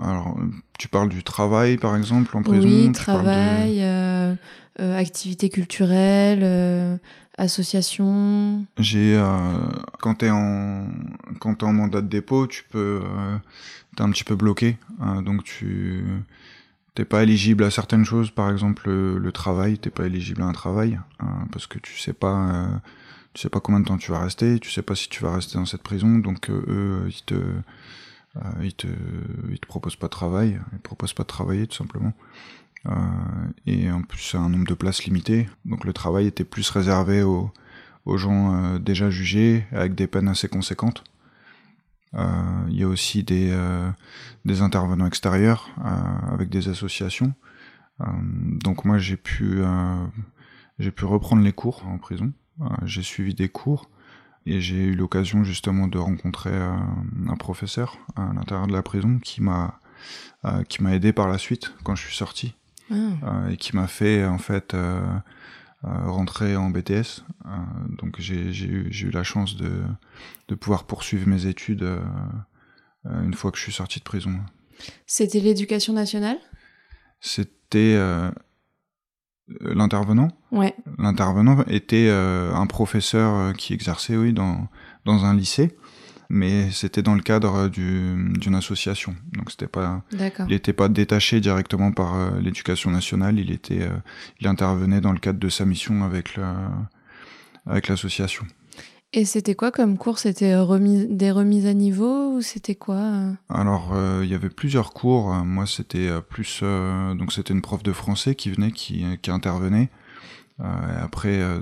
Alors, 0.00 0.38
tu 0.78 0.86
parles 0.86 1.08
du 1.08 1.24
travail, 1.24 1.78
par 1.78 1.96
exemple, 1.96 2.36
en 2.36 2.42
prison 2.42 2.68
Oui, 2.68 2.92
travail, 2.92 3.80
de... 3.80 4.84
activité 4.92 5.48
culturelle, 5.48 7.00
association. 7.38 8.64
J'ai. 8.78 9.16
Euh, 9.16 9.28
quand 10.00 10.16
t'es 10.16 10.30
en 10.30 10.88
quand 11.40 11.54
t'es 11.54 11.64
en 11.64 11.72
mandat 11.72 12.02
de 12.02 12.08
dépôt, 12.08 12.46
tu 12.46 12.64
peux. 12.68 13.00
Euh, 13.02 13.36
t'es 13.96 14.02
un 14.02 14.10
petit 14.10 14.24
peu 14.24 14.36
bloqué, 14.36 14.76
hein, 15.00 15.22
donc 15.22 15.44
tu 15.44 16.04
t'es 16.94 17.04
pas 17.04 17.22
éligible 17.22 17.64
à 17.64 17.70
certaines 17.70 18.04
choses, 18.04 18.30
par 18.30 18.50
exemple 18.50 18.88
le, 18.88 19.18
le 19.18 19.32
travail, 19.32 19.78
t'es 19.78 19.90
pas 19.90 20.06
éligible 20.06 20.42
à 20.42 20.46
un 20.46 20.52
travail 20.52 20.98
hein, 21.20 21.46
parce 21.52 21.66
que 21.66 21.78
tu 21.78 21.98
sais 21.98 22.12
pas. 22.12 22.50
Euh, 22.50 22.66
tu 23.34 23.42
sais 23.42 23.50
pas 23.50 23.60
combien 23.60 23.80
de 23.80 23.84
temps 23.84 23.98
tu 23.98 24.10
vas 24.10 24.18
rester, 24.18 24.58
tu 24.58 24.70
sais 24.70 24.82
pas 24.82 24.96
si 24.96 25.08
tu 25.08 25.22
vas 25.22 25.32
rester 25.34 25.58
dans 25.58 25.66
cette 25.66 25.82
prison, 25.82 26.18
donc 26.18 26.50
eux, 26.50 27.04
ils 27.06 27.22
te, 27.24 27.34
euh, 27.34 28.40
ils 28.62 28.74
te 28.74 28.88
ils 29.48 29.60
te 29.60 29.66
proposent 29.66 29.96
pas 29.96 30.06
de 30.06 30.12
travail, 30.12 30.60
ils 30.72 30.78
te 30.78 30.82
proposent 30.82 31.12
pas 31.12 31.22
de 31.22 31.28
travailler 31.28 31.66
tout 31.66 31.76
simplement. 31.76 32.12
Euh, 32.86 32.92
et 33.66 33.90
en 33.90 34.02
plus 34.02 34.34
un 34.34 34.48
nombre 34.48 34.66
de 34.66 34.74
places 34.74 35.04
limité, 35.04 35.48
donc 35.64 35.84
le 35.84 35.92
travail 35.92 36.26
était 36.26 36.44
plus 36.44 36.68
réservé 36.70 37.22
aux, 37.22 37.52
gens 38.16 38.54
euh, 38.54 38.78
déjà 38.78 39.10
jugés 39.10 39.66
avec 39.72 39.94
des 39.94 40.06
peines 40.06 40.28
assez 40.28 40.48
conséquentes. 40.48 41.04
Il 42.14 42.20
euh, 42.20 42.70
y 42.70 42.82
a 42.84 42.88
aussi 42.88 43.22
des, 43.22 43.52
intervenants 44.60 45.06
extérieurs 45.06 45.68
avec 46.32 46.48
des 46.48 46.68
associations. 46.68 47.34
donc 48.00 48.86
moi 48.86 48.98
j'ai 48.98 49.18
pu 49.18 49.60
pu 50.78 51.04
reprendre 51.04 51.42
les 51.42 51.52
cours 51.52 51.84
en 51.86 51.98
prison. 51.98 52.32
j'ai 52.84 53.02
suivi 53.02 53.34
des 53.34 53.50
cours 53.50 53.90
et 54.46 54.62
j'ai 54.62 54.84
eu 54.84 54.94
l'occasion 54.94 55.44
justement 55.44 55.86
de 55.86 55.98
rencontrer 55.98 56.56
un 56.56 57.36
professeur 57.36 57.98
à 58.16 58.32
l'intérieur 58.32 58.68
de 58.68 58.72
la 58.72 58.82
prison 58.82 59.18
qui 59.18 59.42
m'a 59.42 59.78
aidé 60.90 61.12
par 61.12 61.28
la 61.28 61.36
suite 61.36 61.74
quand 61.84 61.94
je 61.94 62.06
suis 62.06 62.16
sorti 62.16 62.54
Ah. 62.90 62.94
euh, 62.94 63.48
et 63.50 63.56
qui 63.56 63.76
m'a 63.76 63.86
fait 63.86 64.24
en 64.24 64.38
fait 64.38 64.74
euh, 64.74 65.00
euh, 65.84 66.10
rentrer 66.10 66.56
en 66.56 66.70
BTS. 66.70 67.24
Donc 67.98 68.16
j'ai 68.18 68.50
eu, 68.50 68.90
eu 68.90 69.10
la 69.10 69.22
chance 69.22 69.56
de, 69.56 69.82
de 70.48 70.54
pouvoir 70.54 70.84
poursuivre 70.84 71.28
mes 71.28 71.46
études 71.46 71.86
une 73.04 73.34
fois 73.34 73.50
que 73.50 73.58
je 73.58 73.62
suis 73.62 73.72
sorti 73.72 73.98
de 73.98 74.04
prison. 74.04 74.34
C'était 75.06 75.40
l'éducation 75.40 75.92
nationale? 75.92 76.38
C'était 77.20 77.98
l'intervenant? 79.60 80.28
Ouais. 80.52 80.74
L'intervenant 80.98 81.64
était 81.68 82.10
un 82.10 82.66
professeur 82.66 83.54
qui 83.54 83.72
exerçait, 83.72 84.16
oui, 84.16 84.32
dans, 84.32 84.68
dans 85.04 85.24
un 85.24 85.34
lycée, 85.34 85.76
mais 86.28 86.70
c'était 86.70 87.02
dans 87.02 87.14
le 87.14 87.22
cadre 87.22 87.68
du, 87.68 88.32
d'une 88.38 88.54
association. 88.54 89.14
Donc 89.32 89.50
c'était 89.50 89.66
pas, 89.66 90.02
il 90.12 90.46
n'était 90.48 90.72
pas 90.72 90.88
détaché 90.88 91.40
directement 91.40 91.92
par 91.92 92.14
euh, 92.14 92.40
l'éducation 92.40 92.90
nationale. 92.90 93.38
Il 93.38 93.50
était, 93.50 93.82
euh, 93.82 93.96
il 94.40 94.46
intervenait 94.46 95.00
dans 95.00 95.12
le 95.12 95.18
cadre 95.18 95.38
de 95.38 95.48
sa 95.48 95.64
mission 95.64 96.04
avec 96.04 96.36
la, 96.36 96.70
avec 97.66 97.88
l'association. 97.88 98.46
Et 99.14 99.24
c'était 99.24 99.54
quoi 99.54 99.70
comme 99.70 99.96
cours? 99.96 100.18
C'était 100.18 100.54
remis, 100.54 101.06
des 101.08 101.30
remises 101.30 101.64
à 101.64 101.72
niveau 101.72 102.34
ou 102.34 102.42
c'était 102.42 102.74
quoi 102.74 102.96
euh? 102.96 103.32
Alors, 103.48 103.92
euh, 103.94 104.20
il 104.22 104.30
y 104.30 104.34
avait 104.34 104.50
plusieurs 104.50 104.92
cours. 104.92 105.32
Moi, 105.32 105.66
c'était 105.66 106.08
euh, 106.08 106.20
plus... 106.20 106.60
euh, 106.62 107.14
donc, 107.14 107.32
c'était 107.32 107.54
une 107.54 107.62
prof 107.62 107.82
de 107.82 107.92
français 107.92 108.34
qui 108.34 108.50
venait, 108.50 108.70
qui, 108.70 109.06
qui 109.22 109.30
intervenait. 109.30 109.88
Euh, 110.60 110.64
et 110.64 111.00
après, 111.00 111.40
euh, 111.40 111.58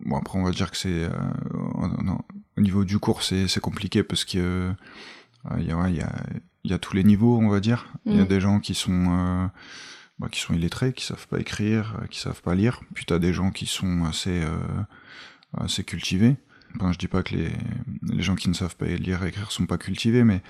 bon, 0.00 0.16
après, 0.16 0.40
on 0.40 0.42
va 0.42 0.50
dire 0.50 0.72
que 0.72 0.76
c'est... 0.76 1.08
au 2.62 2.64
niveau 2.64 2.84
du 2.84 3.00
cours, 3.00 3.24
c'est 3.24 3.60
compliqué 3.60 4.04
parce 4.04 4.24
que 4.24 4.38
euh, 4.38 5.56
il 5.58 5.66
y, 5.66 5.72
a, 5.72 5.88
y, 5.88 6.00
a, 6.00 6.12
y 6.62 6.72
a 6.72 6.78
tous 6.78 6.94
les 6.94 7.02
niveaux, 7.02 7.38
on 7.40 7.48
va 7.48 7.58
dire. 7.58 7.88
Il 8.06 8.14
y 8.16 8.20
a 8.20 8.24
Mm. 8.24 8.28
des 8.28 8.40
gens 8.40 8.60
qui 8.60 8.74
sont... 8.74 9.06
euh, 9.10 9.46
bah, 10.20 10.28
qui 10.30 10.38
sont 10.38 10.54
illettrés, 10.54 10.92
qui 10.92 11.04
savent 11.04 11.26
pas 11.26 11.40
écrire, 11.40 11.96
euh, 12.00 12.06
qui 12.06 12.20
savent 12.20 12.40
pas 12.42 12.54
lire. 12.54 12.80
Puis 12.94 13.04
t'as 13.04 13.18
des 13.18 13.32
gens 13.32 13.50
qui 13.50 13.66
sont 13.66 14.04
assez, 14.04 14.40
assez 15.58 15.82
cultivés. 15.82 16.36
Enfin, 16.76 16.92
je 16.92 16.98
dis 16.98 17.08
pas 17.08 17.22
que 17.24 17.34
les, 17.34 17.50
les 18.08 18.22
gens 18.22 18.36
qui 18.36 18.48
ne 18.48 18.54
savent 18.54 18.76
pas 18.76 18.86
lire 18.86 19.24
et 19.24 19.28
écrire 19.28 19.50
sont 19.50 19.66
pas 19.66 19.78
cultivés, 19.78 20.22
mais 20.22 20.40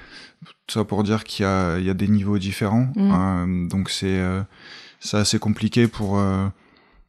tout 0.44 0.53
ça 0.68 0.85
pour 0.85 1.03
dire 1.05 1.25
qu'il 1.25 1.46
y 1.46 1.85
y 1.87 1.90
a 1.90 1.94
des 1.94 2.09
niveaux 2.09 2.38
différents. 2.38 2.92
Mm. 2.94 3.11
Euh, 3.12 3.68
donc 3.68 3.88
c'est 3.88 4.18
euh, 4.18 4.42
assez 5.12 5.38
compliqué 5.38 5.88
pour, 5.88 6.18
euh, 6.18 6.46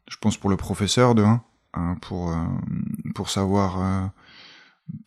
je 0.08 0.16
pense 0.16 0.38
pour 0.38 0.48
le 0.48 0.56
professeur 0.56 1.14
de 1.14 1.22
un, 1.22 1.42
hein, 1.74 1.96
pour 2.00 2.30
euh, 2.32 2.44
pour 3.14 3.28
savoir, 3.28 4.10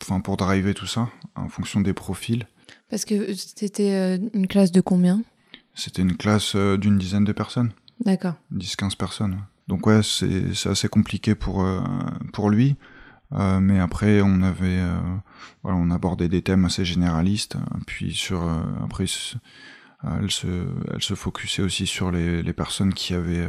enfin 0.01 0.19
pour 0.19 0.37
driver 0.37 0.73
tout 0.73 0.87
ça 0.87 1.09
en 1.35 1.49
fonction 1.49 1.81
des 1.81 1.93
profils. 1.93 2.47
Parce 2.89 3.05
que 3.05 3.33
c'était 3.33 4.17
une 4.33 4.47
classe 4.47 4.71
de 4.71 4.81
combien? 4.81 5.21
C'était 5.73 6.01
une 6.01 6.17
classe 6.17 6.55
d'une 6.55 6.97
dizaine 6.97 7.23
de 7.23 7.33
personnes. 7.33 7.71
D'accord. 8.03 8.35
10-15 8.53 8.97
personnes. 8.97 9.41
Donc 9.67 9.85
ouais, 9.85 10.01
c'est 10.03 10.69
assez 10.69 10.87
compliqué 10.87 11.35
pour, 11.35 11.65
pour 12.33 12.49
lui. 12.49 12.75
mais 13.31 13.79
après, 13.79 14.21
on 14.21 14.41
avait, 14.41 14.81
voilà, 15.63 15.77
on 15.77 15.91
abordait 15.91 16.29
des 16.29 16.41
thèmes 16.41 16.65
assez 16.65 16.85
généralistes. 16.85 17.57
Puis 17.85 18.13
sur, 18.13 18.41
après, 18.83 19.05
elle 20.03 20.31
se, 20.31 20.67
elle 20.93 21.01
se 21.01 21.15
focusait 21.15 21.63
aussi 21.63 21.85
sur 21.85 22.11
les, 22.11 22.41
les 22.41 22.53
personnes 22.53 22.93
qui 22.93 23.13
avaient 23.13 23.47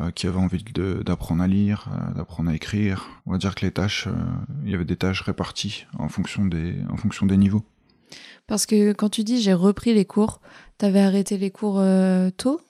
euh, 0.00 0.10
qui 0.10 0.26
avaient 0.26 0.38
envie 0.38 0.62
d'apprendre 1.04 1.42
à 1.42 1.48
lire, 1.48 1.88
euh, 1.92 2.14
d'apprendre 2.14 2.50
à 2.50 2.54
écrire. 2.54 3.08
On 3.26 3.32
va 3.32 3.38
dire 3.38 3.54
que 3.54 3.64
les 3.64 3.72
tâches, 3.72 4.06
euh, 4.06 4.12
il 4.64 4.70
y 4.70 4.74
avait 4.74 4.84
des 4.84 4.96
tâches 4.96 5.22
réparties 5.22 5.86
en 5.98 6.08
fonction 6.08 6.44
des, 6.44 6.76
en 6.90 6.96
fonction 6.96 7.26
des 7.26 7.36
niveaux. 7.36 7.64
Parce 8.46 8.64
que 8.64 8.92
quand 8.92 9.08
tu 9.08 9.24
dis 9.24 9.40
j'ai 9.40 9.54
repris 9.54 9.94
les 9.94 10.04
cours, 10.04 10.40
t'avais 10.76 11.00
arrêté 11.00 11.36
les 11.36 11.50
cours 11.50 11.82
tôt? 12.36 12.60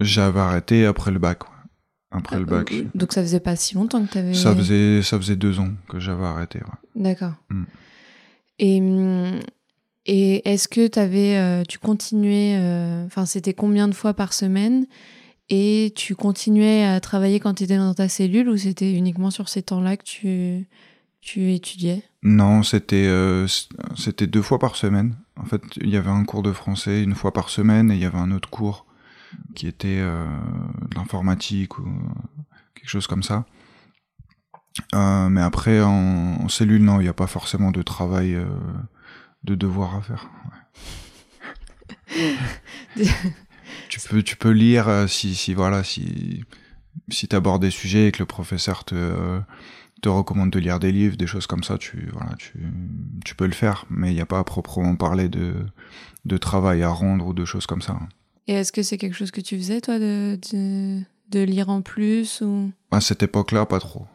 J'avais 0.00 0.40
arrêté 0.40 0.84
après 0.84 1.10
le 1.10 1.18
bac. 1.18 1.40
Après 2.10 2.38
le 2.38 2.44
bac. 2.44 2.72
Donc 2.94 3.12
ça 3.12 3.22
faisait 3.22 3.40
pas 3.40 3.56
si 3.56 3.74
longtemps 3.74 4.04
que 4.04 4.12
t'avais. 4.12 4.34
Ça 4.34 4.54
faisait, 4.54 5.02
ça 5.02 5.16
faisait 5.18 5.36
deux 5.36 5.58
ans 5.58 5.70
que 5.88 5.98
j'avais 5.98 6.24
arrêté. 6.24 6.60
D'accord. 6.94 7.32
Mm. 7.48 7.64
Et, 8.60 8.80
mm, 8.80 9.40
et 10.06 10.48
est-ce 10.48 10.68
que 10.68 10.86
t'avais, 10.86 11.64
tu 11.64 11.78
continuais, 11.78 12.56
enfin 13.06 13.26
c'était 13.26 13.54
combien 13.54 13.88
de 13.88 13.94
fois 13.94 14.14
par 14.14 14.32
semaine? 14.32 14.86
Et 15.50 15.92
tu 15.94 16.14
continuais 16.14 16.84
à 16.84 17.00
travailler 17.00 17.40
quand 17.40 17.54
tu 17.54 17.64
étais 17.64 17.76
dans 17.76 17.94
ta 17.94 18.08
cellule 18.08 18.48
ou 18.48 18.56
c'était 18.56 18.92
uniquement 18.92 19.30
sur 19.30 19.48
ces 19.48 19.62
temps-là 19.62 19.96
que 19.96 20.04
tu, 20.04 20.66
tu 21.20 21.52
étudiais? 21.52 22.02
Non, 22.22 22.62
c'était 22.62 23.06
euh, 23.06 23.46
c'était 23.96 24.26
deux 24.26 24.42
fois 24.42 24.58
par 24.58 24.76
semaine. 24.76 25.16
En 25.36 25.44
fait, 25.44 25.62
il 25.76 25.88
y 25.90 25.96
avait 25.96 26.10
un 26.10 26.24
cours 26.24 26.42
de 26.42 26.52
français 26.52 27.02
une 27.02 27.14
fois 27.14 27.32
par 27.32 27.48
semaine 27.48 27.90
et 27.90 27.94
il 27.94 28.00
y 28.00 28.04
avait 28.04 28.18
un 28.18 28.30
autre 28.30 28.48
cours 28.48 28.86
qui 29.54 29.66
était 29.66 29.98
euh, 29.98 30.26
d'informatique 30.94 31.78
ou 31.78 31.86
quelque 32.74 32.88
chose 32.88 33.06
comme 33.06 33.22
ça. 33.22 33.44
Euh, 34.94 35.28
mais 35.28 35.40
après, 35.40 35.82
en, 35.82 36.48
cellule, 36.48 36.82
non, 36.82 37.00
il 37.00 37.04
n'y 37.04 37.08
a 37.08 37.14
pas 37.14 37.26
forcément 37.26 37.70
de 37.70 37.82
travail, 37.82 38.36
de 39.44 39.54
devoir 39.54 39.96
à 39.96 40.02
faire. 40.02 40.30
tu 43.88 44.00
peux, 44.00 44.22
tu 44.22 44.36
peux 44.36 44.50
lire 44.50 44.88
euh, 44.88 45.06
si, 45.06 45.34
si, 45.34 45.54
voilà, 45.54 45.84
si, 45.84 46.44
si 47.08 47.28
tu 47.28 47.36
abordes 47.36 47.62
des 47.62 47.70
sujets 47.70 48.08
et 48.08 48.12
que 48.12 48.20
le 48.20 48.26
professeur 48.26 48.84
te, 48.84 48.94
euh, 48.94 49.40
te 50.02 50.08
recommande 50.08 50.50
de 50.50 50.58
lire 50.58 50.78
des 50.78 50.92
livres, 50.92 51.16
des 51.16 51.26
choses 51.26 51.46
comme 51.46 51.64
ça, 51.64 51.78
tu, 51.78 52.08
voilà, 52.12 52.34
tu, 52.36 52.52
tu 53.24 53.34
peux 53.34 53.46
le 53.46 53.52
faire. 53.52 53.86
Mais 53.90 54.10
il 54.10 54.14
n'y 54.14 54.20
a 54.20 54.26
pas 54.26 54.38
à 54.38 54.44
proprement 54.44 54.96
parler 54.96 55.28
de, 55.28 55.54
de 56.24 56.36
travail 56.36 56.82
à 56.82 56.90
rendre 56.90 57.26
ou 57.26 57.34
de 57.34 57.44
choses 57.44 57.66
comme 57.66 57.82
ça. 57.82 57.98
Et 58.46 58.52
est-ce 58.52 58.72
que 58.72 58.82
c'est 58.82 58.98
quelque 58.98 59.16
chose 59.16 59.30
que 59.30 59.40
tu 59.40 59.56
faisais, 59.56 59.80
toi, 59.80 59.98
de, 59.98 60.38
de, 60.52 61.00
de 61.30 61.40
lire 61.40 61.70
en 61.70 61.80
plus 61.80 62.42
ou... 62.42 62.70
À 62.90 63.00
cette 63.00 63.22
époque-là, 63.22 63.64
pas 63.64 63.80
trop. 63.80 64.06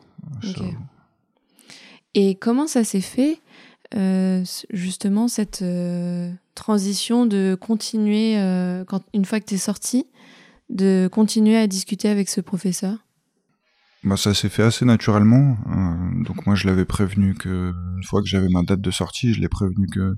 Et 2.13 2.35
comment 2.35 2.67
ça 2.67 2.83
s'est 2.83 3.01
fait, 3.01 3.39
euh, 3.95 4.43
justement, 4.71 5.27
cette 5.27 5.63
transition 6.59 7.25
de 7.25 7.57
continuer, 7.59 8.37
euh, 8.37 8.83
quand, 8.85 9.01
une 9.13 9.25
fois 9.25 9.39
que 9.39 9.45
tu 9.45 9.55
es 9.55 9.57
sorti, 9.57 10.05
de 10.69 11.09
continuer 11.11 11.57
à 11.57 11.67
discuter 11.67 12.09
avec 12.09 12.29
ce 12.29 12.41
professeur? 12.41 12.97
Bah, 14.03 14.17
Ça 14.17 14.33
s'est 14.33 14.49
fait 14.49 14.63
assez 14.63 14.85
naturellement. 14.85 15.57
Euh, 15.67 16.23
donc 16.23 16.45
moi, 16.45 16.55
je 16.55 16.67
l'avais 16.67 16.85
prévenu 16.85 17.33
que 17.33 17.73
une 17.97 18.03
fois 18.03 18.21
que 18.21 18.27
j'avais 18.27 18.49
ma 18.49 18.63
date 18.63 18.81
de 18.81 18.91
sortie, 18.91 19.33
je 19.33 19.41
l'ai 19.41 19.49
prévenu 19.49 19.87
que, 19.87 20.15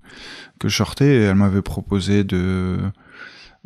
je 0.63 0.75
sortais 0.75 1.15
et 1.15 1.21
elle 1.21 1.35
m'avait 1.35 1.61
proposé 1.61 2.23
de, 2.23 2.79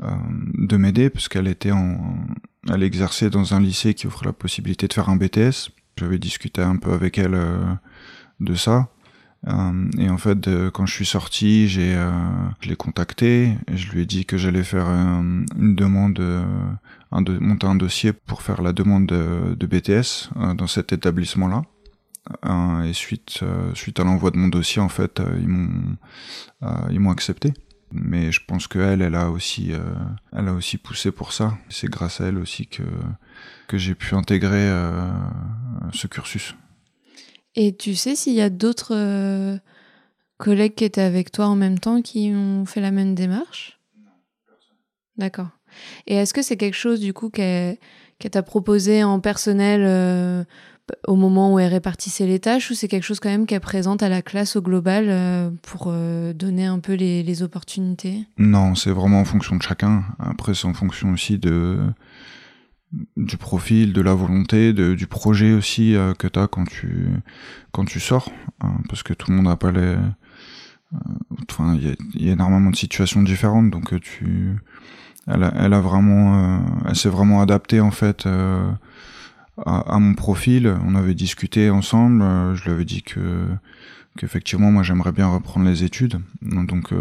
euh, 0.02 0.15
de 0.54 0.78
m'aider 0.78 1.10
parce 1.10 1.30
qu'elle 1.30 1.48
était 1.48 1.72
en, 1.72 2.28
elle 2.70 2.84
exerçait 2.84 3.30
dans 3.30 3.54
un 3.54 3.62
lycée 3.62 3.94
qui 3.94 4.06
offrait 4.08 4.26
la 4.26 4.34
possibilité 4.34 4.88
de 4.88 4.94
faire 4.94 5.10
un 5.10 5.15
BTS. 5.15 5.72
J'avais 5.98 6.20
discuté 6.20 6.62
un 6.62 6.76
peu 6.76 6.91
avec 6.91 7.18
elle 7.18 7.39
de 8.41 8.56
ça. 8.56 8.89
Euh, 9.47 9.89
et 9.97 10.10
en 10.10 10.17
fait, 10.17 10.49
quand 10.73 10.86
je 10.86 10.93
suis 10.93 11.05
sorti, 11.05 11.67
j'ai, 11.67 11.93
euh, 11.95 12.12
je 12.62 12.69
l'ai 12.69 12.75
contacté 12.75 13.58
et 13.67 13.77
je 13.77 13.91
lui 13.91 14.01
ai 14.01 14.05
dit 14.05 14.25
que 14.25 14.38
j'allais 14.38 14.63
faire 14.63 14.88
une 14.88 15.75
demande, 15.75 16.15
de, 16.15 17.39
monter 17.39 17.67
un 17.67 17.75
dossier 17.75 18.13
pour 18.13 18.41
faire 18.41 18.62
la 18.62 18.73
demande 18.73 19.05
de, 19.08 19.65
BTS 19.65 20.29
euh, 20.38 20.53
dans 20.53 20.67
cet 20.67 20.93
établissement-là. 20.93 21.63
et 22.84 22.93
suite, 22.93 23.41
suite 23.75 23.99
à 23.99 24.03
l'envoi 24.03 24.31
de 24.31 24.38
mon 24.38 24.47
dossier, 24.47 24.81
en 24.81 24.89
fait, 24.89 25.21
ils 25.39 25.47
m'ont, 25.47 25.95
ils 26.89 26.99
m'ont 26.99 27.12
accepté. 27.12 27.53
Mais 27.91 28.31
je 28.31 28.41
pense 28.45 28.67
que 28.67 28.79
elle, 28.79 29.01
elle 29.01 29.15
a 29.15 29.29
aussi, 29.29 29.71
elle 30.34 30.47
a 30.47 30.53
aussi 30.53 30.77
poussé 30.77 31.12
pour 31.12 31.31
ça. 31.31 31.55
C'est 31.69 31.89
grâce 31.89 32.19
à 32.19 32.25
elle 32.25 32.39
aussi 32.39 32.67
que 32.67 32.84
que 33.67 33.77
j'ai 33.77 33.95
pu 33.95 34.15
intégrer 34.15 34.69
ce 35.93 36.08
cursus. 36.08 36.55
Et 37.56 37.76
tu 37.76 37.96
sais 37.96 38.15
s'il 38.15 38.34
y 38.34 38.41
a 38.41 38.50
d'autres 38.50 38.94
euh, 38.94 39.58
collègues 40.38 40.76
qui 40.76 40.84
étaient 40.84 41.02
avec 41.02 41.32
toi 41.32 41.48
en 41.48 41.56
même 41.56 41.80
temps 41.80 42.02
qui 42.02 42.32
ont 42.34 42.65
fait 42.65 42.82
la 42.82 42.91
même 42.91 43.15
démarche? 43.15 43.80
Non, 43.98 44.12
personne. 44.46 44.76
D'accord. 45.18 45.50
Et 46.08 46.15
est-ce 46.15 46.34
que 46.34 46.41
c'est 46.41 46.58
quelque 46.58 46.76
chose 46.76 47.00
du 47.00 47.13
coup 47.13 47.30
qu'elle 47.30 47.78
t'a 48.32 48.44
proposé 48.44 49.04
en 49.04 49.20
personnel 49.20 49.84
euh, 49.86 50.44
au 51.08 51.15
moment 51.15 51.54
où 51.54 51.60
elle 51.60 51.72
répartissait 51.72 52.28
les 52.28 52.39
tâches 52.39 52.72
ou 52.72 52.76
c'est 52.76 52.88
quelque 52.88 53.04
chose 53.04 53.20
quand 53.20 53.30
même 53.30 53.46
qu'elle 53.46 53.62
présente 53.62 54.04
à 54.04 54.10
la 54.10 54.22
classe 54.22 54.56
au 54.56 54.62
global 54.62 55.06
euh, 55.08 55.50
pour 55.63 55.91
donner 56.34 56.65
un 56.65 56.80
peu 56.80 56.94
les, 56.94 57.24
les 57.24 57.41
opportunités? 57.41 58.26
Non, 58.38 58.76
c'est 58.76 58.91
vraiment 58.91 59.22
en 59.22 59.26
fonction 59.26 59.56
de 59.56 59.63
chacun. 59.63 60.04
Après, 60.20 60.54
c'est 60.54 60.68
en 60.68 60.74
fonction 60.74 61.12
aussi 61.12 61.38
de 61.38 61.80
du 63.17 63.38
profil, 63.38 63.93
de 63.93 64.02
la 64.02 64.13
volonté, 64.13 64.74
du 64.74 65.08
projet 65.08 65.54
aussi 65.54 65.95
euh, 65.95 66.13
que 66.13 66.28
tu 66.28 66.39
as 66.39 66.48
quand 66.48 66.65
tu, 66.65 67.08
quand 67.71 67.86
tu 67.86 68.00
sors. 68.00 68.30
Hein, 68.62 68.78
parce 68.89 69.04
que 69.04 69.13
tout 69.13 69.32
le 69.32 69.38
monde 69.38 69.45
n'a 69.45 69.56
pas 69.56 69.71
les. 69.71 69.80
Euh, 69.80 69.98
enfin, 71.50 71.76
il 71.76 72.24
y, 72.26 72.30
a 72.30 72.34
énormément 72.34 72.69
de 72.69 72.76
situations 72.76 73.21
différentes, 73.24 73.69
donc 73.71 73.93
euh, 73.93 74.00
tu. 74.00 74.56
Elle 75.28 75.43
a, 75.43 75.54
elle 75.58 75.74
a 75.74 75.82
vraiment. 75.82 76.63
elle 76.88 76.95
s'est 76.95 77.10
vraiment 77.10 77.41
adaptée 77.41 77.80
en 77.80 77.89
fait 77.89 78.28
à, 78.28 80.00
mon 80.00 80.13
profil. 80.13 80.71
On 80.86 80.93
avait 80.93 81.15
discuté 81.15 81.71
ensemble. 81.71 82.21
je 82.56 82.63
lui 82.63 82.71
avais 82.71 82.86
dit 82.86 83.02
que 83.02 83.48
qu'effectivement, 84.17 84.69
moi 84.69 84.84
j'aimerais 84.84 85.12
bien 85.12 85.28
reprendre 85.28 85.65
les 85.65 85.84
études. 85.84 86.21
Donc. 86.43 86.93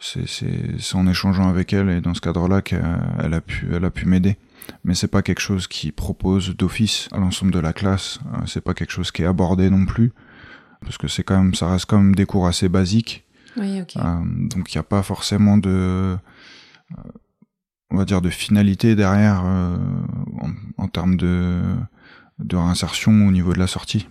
c'est 0.00 0.94
en 0.94 1.06
échangeant 1.06 1.48
avec 1.48 1.72
elle 1.72 1.88
et 1.88 2.02
dans 2.02 2.12
ce 2.12 2.20
cadre-là 2.20 2.60
qu'elle 2.60 2.84
a 2.84 3.40
elle 3.72 3.84
a 3.86 3.90
pu 3.90 4.04
m'aider 4.04 4.36
mais 4.84 4.94
c'est 4.94 5.08
pas 5.08 5.22
quelque 5.22 5.40
chose 5.40 5.66
qui 5.66 5.92
propose 5.92 6.56
d'office 6.56 7.08
à 7.12 7.18
l'ensemble 7.18 7.52
de 7.52 7.58
la 7.58 7.72
classe. 7.72 8.20
Euh, 8.34 8.46
c'est 8.46 8.60
pas 8.60 8.74
quelque 8.74 8.90
chose 8.90 9.10
qui 9.10 9.22
est 9.22 9.26
abordé 9.26 9.70
non 9.70 9.86
plus, 9.86 10.12
parce 10.82 10.98
que 10.98 11.08
c'est 11.08 11.22
quand 11.22 11.36
même, 11.36 11.54
ça 11.54 11.70
reste 11.70 11.86
quand 11.86 11.98
même 11.98 12.14
des 12.14 12.26
cours 12.26 12.46
assez 12.46 12.68
basiques. 12.68 13.24
Oui. 13.56 13.80
Euh, 13.80 14.16
donc 14.24 14.72
il 14.72 14.76
n'y 14.76 14.80
a 14.80 14.84
pas 14.84 15.02
forcément 15.02 15.58
de, 15.58 15.68
euh, 15.70 16.16
on 17.90 17.96
va 17.96 18.04
dire, 18.04 18.20
de 18.20 18.30
finalité 18.30 18.94
derrière 18.94 19.42
en, 20.76 20.88
termes 20.88 21.16
de, 21.16 21.60
de 22.38 22.56
réinsertion 22.56 23.26
au 23.26 23.30
niveau 23.32 23.52
de 23.52 23.58
la 23.58 23.66
sortie. 23.66 24.06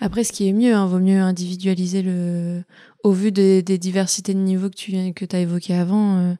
Après, 0.00 0.24
ce 0.24 0.32
qui 0.32 0.48
est 0.48 0.52
mieux, 0.52 0.74
hein, 0.74 0.86
vaut 0.86 0.98
mieux 0.98 1.20
individualiser 1.20 2.02
le, 2.02 2.62
au 3.04 3.12
vu 3.12 3.30
des, 3.30 3.62
diversités 3.62 4.34
de 4.34 4.38
niveaux 4.38 4.70
que 4.70 4.76
tu 4.76 5.12
que 5.12 5.24
as 5.36 5.40
évoquées 5.40 5.74
avant. 5.74 6.34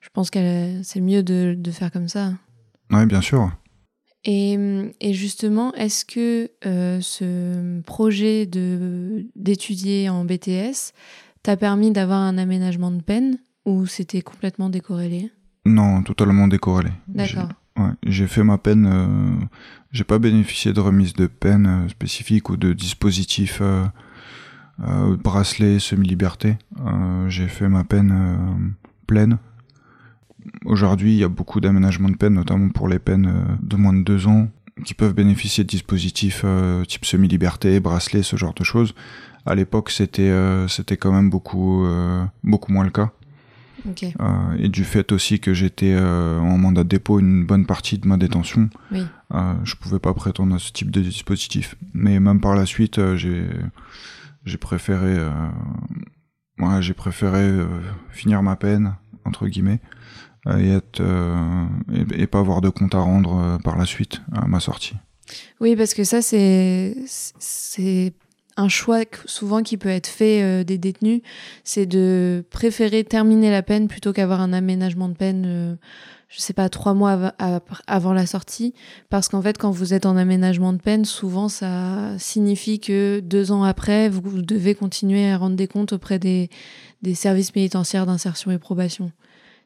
je 0.00 0.08
pense 0.12 0.30
que 0.30 0.80
c'est 0.82 1.00
mieux 1.00 1.22
de, 1.22 1.54
de 1.58 1.70
faire 1.70 1.90
comme 1.90 2.08
ça. 2.08 2.32
Oui, 2.90 3.06
bien 3.06 3.20
sûr. 3.20 3.50
Et, 4.28 5.12
justement, 5.12 5.72
est-ce 5.74 6.04
que 6.04 6.50
euh, 6.66 6.98
ce 7.00 7.80
projet 7.82 8.46
d'étudier 8.46 10.08
en 10.08 10.24
BTS 10.24 10.92
t'a 11.44 11.56
permis 11.56 11.92
d'avoir 11.92 12.18
un 12.18 12.36
aménagement 12.36 12.90
de 12.90 13.00
peine 13.00 13.38
ou 13.64 13.86
c'était 13.86 14.22
complètement 14.22 14.68
décorrélé? 14.68 15.30
Non, 15.64 16.02
totalement 16.02 16.48
décorrélé. 16.48 16.90
D'accord. 17.06 17.48
J'ai 18.04 18.26
fait 18.26 18.42
ma 18.42 18.58
peine, 18.58 18.88
euh, 18.90 19.44
j'ai 19.92 20.04
pas 20.04 20.18
bénéficié 20.18 20.72
de 20.72 20.80
remise 20.80 21.12
de 21.12 21.26
peine 21.26 21.66
euh, 21.66 21.88
spécifique 21.88 22.48
ou 22.50 22.56
de 22.56 22.72
dispositif 22.72 23.62
bracelet 24.78 25.78
semi-liberté. 25.78 26.58
j'ai 27.28 27.48
fait 27.48 27.68
ma 27.68 27.82
peine 27.82 28.74
pleine 29.06 29.38
Aujourd'hui, 30.64 31.12
il 31.12 31.18
y 31.18 31.24
a 31.24 31.28
beaucoup 31.28 31.60
d'aménagements 31.60 32.08
de 32.08 32.16
peine, 32.16 32.34
notamment 32.34 32.68
pour 32.68 32.88
les 32.88 32.98
peines 32.98 33.26
euh, 33.26 33.54
de 33.62 33.76
moins 33.76 33.92
de 33.92 34.02
deux 34.02 34.26
ans, 34.26 34.48
qui 34.84 34.94
peuvent 34.94 35.14
bénéficier 35.14 35.64
de 35.64 35.68
dispositifs 35.68 36.42
euh, 36.44 36.84
type 36.84 37.04
semi-liberté, 37.04 37.80
bracelet, 37.80 38.22
ce 38.22 38.36
genre 38.36 38.54
de 38.54 38.64
choses. 38.64 38.94
À 39.44 39.54
l'époque, 39.54 39.90
c'était 39.90 40.22
euh, 40.22 40.68
c'était 40.68 40.96
quand 40.96 41.12
même 41.12 41.30
beaucoup 41.30 41.86
beaucoup 42.42 42.72
moins 42.72 42.84
le 42.84 42.90
cas. 42.90 43.12
et 44.58 44.68
du 44.68 44.84
fait 44.84 45.12
aussi 45.12 45.38
que 45.38 45.54
j'étais 45.54 45.96
en 45.96 46.58
mandat 46.58 46.82
de 46.82 46.88
dépôt 46.88 47.20
une 47.20 47.46
bonne 47.46 47.66
partie 47.66 47.98
de 47.98 48.08
ma 48.08 48.16
détention, 48.16 48.68
oui. 48.90 49.06
je 49.62 49.74
pouvais 49.76 50.00
pas 50.00 50.12
prétendre 50.12 50.56
à 50.56 50.58
ce 50.58 50.72
type 50.72 50.90
de 50.90 51.00
dispositif. 51.00 51.76
Mais 51.94 52.18
même 52.18 52.40
par 52.40 52.56
la 52.56 52.66
suite, 52.66 53.00
j'ai 53.14 53.46
j'ai 54.44 54.58
préféré 54.58 55.16
j'ai 56.80 56.94
préféré 56.94 57.52
finir 58.10 58.42
ma 58.42 58.56
peine 58.56 58.96
entre 59.24 59.46
guillemets 59.46 59.80
et 60.58 60.70
être 60.70 61.02
et, 62.14 62.26
pas 62.26 62.38
avoir 62.38 62.60
de 62.60 62.68
compte 62.68 62.94
à 62.94 63.00
rendre 63.00 63.58
par 63.64 63.76
la 63.76 63.84
suite 63.84 64.20
à 64.32 64.46
ma 64.46 64.60
sortie. 64.60 64.94
Oui, 65.60 65.76
parce 65.76 65.94
que 65.94 66.04
ça 66.04 66.22
c'est 66.22 66.96
c'est 67.06 68.12
un 68.56 68.68
choix 68.68 69.00
souvent 69.26 69.62
qui 69.62 69.76
peut 69.76 69.88
être 69.88 70.06
fait 70.06 70.42
euh, 70.42 70.64
des 70.64 70.78
détenus, 70.78 71.20
c'est 71.62 71.86
de 71.86 72.44
préférer 72.50 73.04
terminer 73.04 73.50
la 73.50 73.62
peine 73.62 73.86
plutôt 73.86 74.12
qu'avoir 74.12 74.40
un 74.40 74.52
aménagement 74.52 75.08
de 75.08 75.14
peine, 75.14 75.44
euh, 75.46 75.74
je 76.28 76.40
sais 76.40 76.54
pas, 76.54 76.68
trois 76.68 76.94
mois 76.94 77.34
avant 77.86 78.12
la 78.12 78.26
sortie. 78.26 78.74
Parce 79.10 79.28
qu'en 79.28 79.42
fait, 79.42 79.58
quand 79.58 79.70
vous 79.70 79.94
êtes 79.94 80.06
en 80.06 80.16
aménagement 80.16 80.72
de 80.72 80.80
peine, 80.80 81.04
souvent 81.04 81.48
ça 81.48 82.18
signifie 82.18 82.80
que 82.80 83.20
deux 83.20 83.52
ans 83.52 83.62
après, 83.62 84.08
vous 84.08 84.42
devez 84.42 84.74
continuer 84.74 85.30
à 85.30 85.36
rendre 85.36 85.56
des 85.56 85.68
comptes 85.68 85.92
auprès 85.92 86.18
des, 86.18 86.48
des 87.02 87.14
services 87.14 87.50
pénitentiaires 87.50 88.06
d'insertion 88.06 88.50
et 88.50 88.58
probation. 88.58 89.12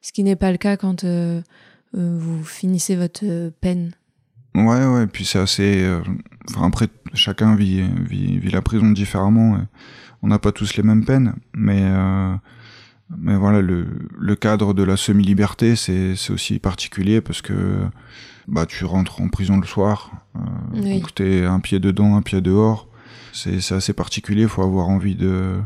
Ce 0.01 0.13
qui 0.13 0.23
n'est 0.23 0.37
pas 0.37 0.51
le 0.51 0.59
cas 0.59 0.77
quand 0.77 1.05
euh, 1.05 1.41
vous 1.93 2.45
finissez 2.45 2.97
votre 2.97 3.51
peine. 3.61 3.93
Ouais, 4.55 4.87
ouais, 4.87 5.07
puis 5.07 5.25
c'est 5.25 5.39
assez. 5.39 5.83
Euh, 5.83 6.01
enfin, 6.49 6.67
après, 6.67 6.89
chacun 7.15 7.55
vit, 7.55 7.83
vit, 7.83 8.39
vit, 8.39 8.51
la 8.51 8.63
prison 8.63 8.91
différemment. 8.91 9.61
On 10.23 10.29
n'a 10.29 10.39
pas 10.39 10.53
tous 10.53 10.77
les 10.77 10.83
mêmes 10.83 11.05
peines, 11.05 11.35
mais. 11.55 11.81
Euh, 11.83 12.35
mais 13.19 13.37
voilà, 13.37 13.61
le, 13.61 13.89
le 14.17 14.37
cadre 14.37 14.73
de 14.73 14.85
la 14.85 14.97
semi-liberté, 14.97 15.75
c'est 15.75 16.15
aussi 16.31 16.61
particulier 16.61 17.21
parce 17.21 17.43
que 17.43 17.81
bah, 18.47 18.67
tu 18.67 18.85
rentres 18.85 19.21
en 19.21 19.29
prison 19.29 19.59
le 19.59 19.67
soir, 19.67 20.11
euh, 20.37 20.41
oui. 20.75 21.01
donc 21.01 21.15
t'es 21.15 21.45
un 21.45 21.61
pied 21.61 21.81
dedans, 21.81 22.17
un 22.17 22.23
pied 22.23 22.41
dehors. 22.41 22.89
C'est 23.33 23.73
assez 23.73 23.93
particulier, 23.93 24.49
faut 24.49 24.63
avoir 24.63 24.89
envie 24.89 25.15
de, 25.15 25.61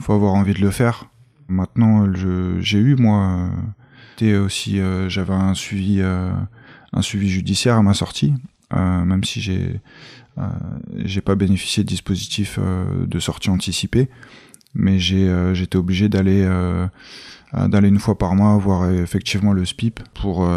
faut 0.00 0.14
avoir 0.14 0.34
envie 0.34 0.54
de 0.54 0.60
le 0.60 0.70
faire. 0.70 1.06
Maintenant, 1.48 2.12
j'ai 2.14 2.78
eu 2.78 2.96
moi, 2.96 3.50
aussi, 4.22 4.80
euh, 4.80 5.08
j'avais 5.08 5.34
un 5.34 5.54
suivi 5.54 6.02
un 6.94 7.02
suivi 7.02 7.28
judiciaire 7.28 7.74
à 7.74 7.82
ma 7.82 7.92
sortie, 7.92 8.34
euh, 8.72 9.04
même 9.04 9.24
si 9.24 9.40
j'ai 9.40 9.80
euh, 10.38 10.42
j'ai 11.04 11.20
pas 11.20 11.34
bénéficié 11.34 11.82
de 11.82 11.88
dispositif 11.88 12.58
euh, 12.58 13.06
de 13.06 13.18
sortie 13.18 13.50
anticipée, 13.50 14.08
mais 14.74 14.98
j'ai 14.98 15.32
j'étais 15.54 15.76
obligé 15.76 16.08
d'aller 16.08 16.48
d'aller 17.52 17.88
une 17.88 17.98
fois 17.98 18.16
par 18.16 18.34
mois 18.34 18.56
voir 18.58 18.90
effectivement 18.90 19.52
le 19.52 19.64
SPIP 19.64 20.00
pour 20.14 20.48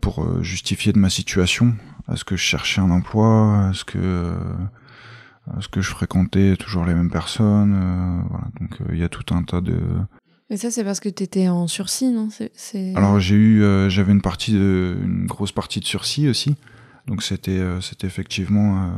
pour 0.00 0.42
justifier 0.42 0.92
de 0.92 0.98
ma 0.98 1.10
situation. 1.10 1.74
Est-ce 2.10 2.24
que 2.24 2.36
je 2.36 2.42
cherchais 2.42 2.80
un 2.80 2.90
emploi? 2.90 3.70
Est-ce 3.70 3.84
que 3.84 4.34
est-ce 5.58 5.68
que 5.68 5.80
je 5.80 5.90
fréquentais 5.90 6.56
toujours 6.56 6.84
les 6.84 6.94
mêmes 6.94 7.10
personnes 7.10 8.24
Voilà, 8.28 8.46
donc 8.60 8.78
il 8.92 8.98
y 8.98 9.04
a 9.04 9.08
tout 9.08 9.34
un 9.34 9.42
tas 9.42 9.60
de 9.60 9.78
mais 10.48 10.56
ça, 10.56 10.70
c'est 10.70 10.84
parce 10.84 11.00
que 11.00 11.08
tu 11.08 11.24
étais 11.24 11.48
en 11.48 11.66
sursis, 11.66 12.10
non? 12.10 12.28
Alors 12.94 13.18
j'ai 13.18 13.34
eu, 13.34 13.62
euh, 13.62 13.90
j'avais 13.90 14.12
une 14.12 14.22
partie 14.22 14.52
de, 14.52 14.96
une 15.02 15.26
grosse 15.26 15.52
partie 15.52 15.80
de 15.80 15.84
sursis 15.84 16.28
aussi. 16.28 16.54
Donc 17.06 17.22
c'était, 17.22 17.52
euh, 17.52 17.80
c'était 17.80 18.06
effectivement 18.06 18.84
euh, 18.84 18.88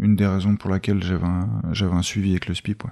une 0.00 0.16
des 0.16 0.26
raisons 0.26 0.56
pour 0.56 0.70
laquelle 0.70 1.02
j'avais 1.02 1.26
un, 1.26 1.48
j'avais 1.72 1.94
un 1.94 2.02
suivi 2.02 2.30
avec 2.30 2.46
le 2.46 2.54
SPIP. 2.54 2.84
Ouais. 2.84 2.90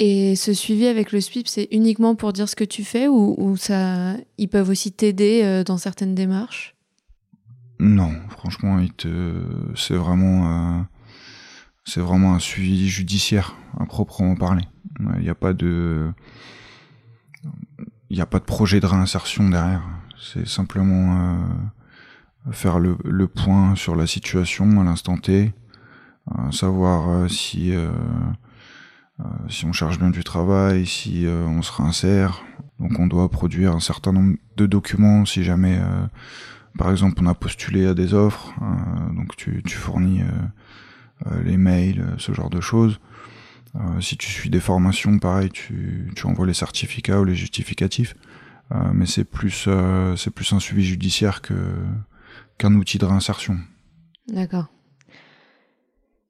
Et 0.00 0.36
ce 0.36 0.52
suivi 0.52 0.86
avec 0.86 1.10
le 1.10 1.20
SPIP, 1.20 1.48
c'est 1.48 1.68
uniquement 1.72 2.14
pour 2.14 2.32
dire 2.32 2.48
ce 2.48 2.54
que 2.54 2.64
tu 2.64 2.84
fais 2.84 3.08
ou, 3.08 3.34
ou 3.36 3.56
ça, 3.56 4.14
ils 4.38 4.48
peuvent 4.48 4.68
aussi 4.68 4.92
t'aider 4.92 5.64
dans 5.66 5.76
certaines 5.76 6.14
démarches? 6.14 6.76
Non, 7.80 8.12
franchement, 8.30 8.80
c'est 9.74 9.94
vraiment, 9.94 10.86
c'est 11.88 12.00
vraiment 12.00 12.34
un 12.34 12.38
suivi 12.38 12.86
judiciaire 12.86 13.56
à 13.80 13.86
proprement 13.86 14.34
parler. 14.34 14.64
Il 15.00 15.22
n'y 15.22 15.30
a 15.30 15.34
pas 15.34 15.54
de 15.54 16.12
il 18.10 18.16
n'y 18.16 18.20
a 18.20 18.26
pas 18.26 18.40
de 18.40 18.44
projet 18.44 18.78
de 18.78 18.86
réinsertion 18.86 19.48
derrière. 19.48 19.82
C'est 20.20 20.46
simplement 20.46 21.38
euh, 22.46 22.52
faire 22.52 22.78
le, 22.78 23.26
point 23.26 23.74
sur 23.74 23.96
la 23.96 24.06
situation 24.06 24.80
à 24.80 24.84
l'instant 24.84 25.16
T, 25.16 25.52
euh, 26.30 26.50
savoir 26.50 27.08
euh, 27.08 27.28
si 27.28 27.72
si 29.48 29.64
on 29.64 29.72
cherche 29.72 29.98
bien 29.98 30.10
du 30.10 30.22
travail, 30.22 30.86
si 30.86 31.26
on 31.26 31.62
se 31.62 31.72
réinsère. 31.72 32.44
Donc 32.78 33.00
on 33.00 33.06
doit 33.06 33.30
produire 33.30 33.74
un 33.74 33.80
certain 33.80 34.12
nombre 34.12 34.36
de 34.56 34.66
documents 34.66 35.24
si 35.24 35.42
jamais, 35.42 35.80
par 36.76 36.92
exemple, 36.92 37.20
on 37.20 37.26
a 37.26 37.34
postulé 37.34 37.86
à 37.86 37.94
des 37.94 38.14
offres. 38.14 38.54
donc 39.16 39.34
tu 39.36 39.62
fournis 39.76 40.22
les 41.44 41.56
mails, 41.56 42.04
ce 42.18 42.32
genre 42.32 42.50
de 42.50 42.60
choses. 42.60 42.98
Euh, 43.76 44.00
si 44.00 44.16
tu 44.16 44.28
suis 44.30 44.50
des 44.50 44.60
formations, 44.60 45.18
pareil, 45.18 45.50
tu, 45.50 46.10
tu 46.16 46.26
envoies 46.26 46.46
les 46.46 46.54
certificats 46.54 47.20
ou 47.20 47.24
les 47.24 47.34
justificatifs. 47.34 48.14
Euh, 48.72 48.76
mais 48.92 49.06
c'est 49.06 49.24
plus, 49.24 49.64
euh, 49.66 50.16
c'est 50.16 50.30
plus 50.30 50.52
un 50.52 50.60
suivi 50.60 50.84
judiciaire 50.84 51.40
qu'un 51.42 52.74
outil 52.74 52.98
de 52.98 53.04
réinsertion. 53.04 53.58
D'accord. 54.28 54.66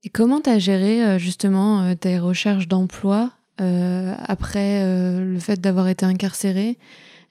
Et 0.04 0.10
comment 0.10 0.40
tu 0.40 0.50
as 0.50 0.58
géré 0.58 1.18
justement 1.18 1.94
tes 1.96 2.18
recherches 2.18 2.68
d'emploi 2.68 3.32
après 3.58 4.84
le 5.24 5.38
fait 5.40 5.60
d'avoir 5.60 5.88
été 5.88 6.06
incarcéré? 6.06 6.78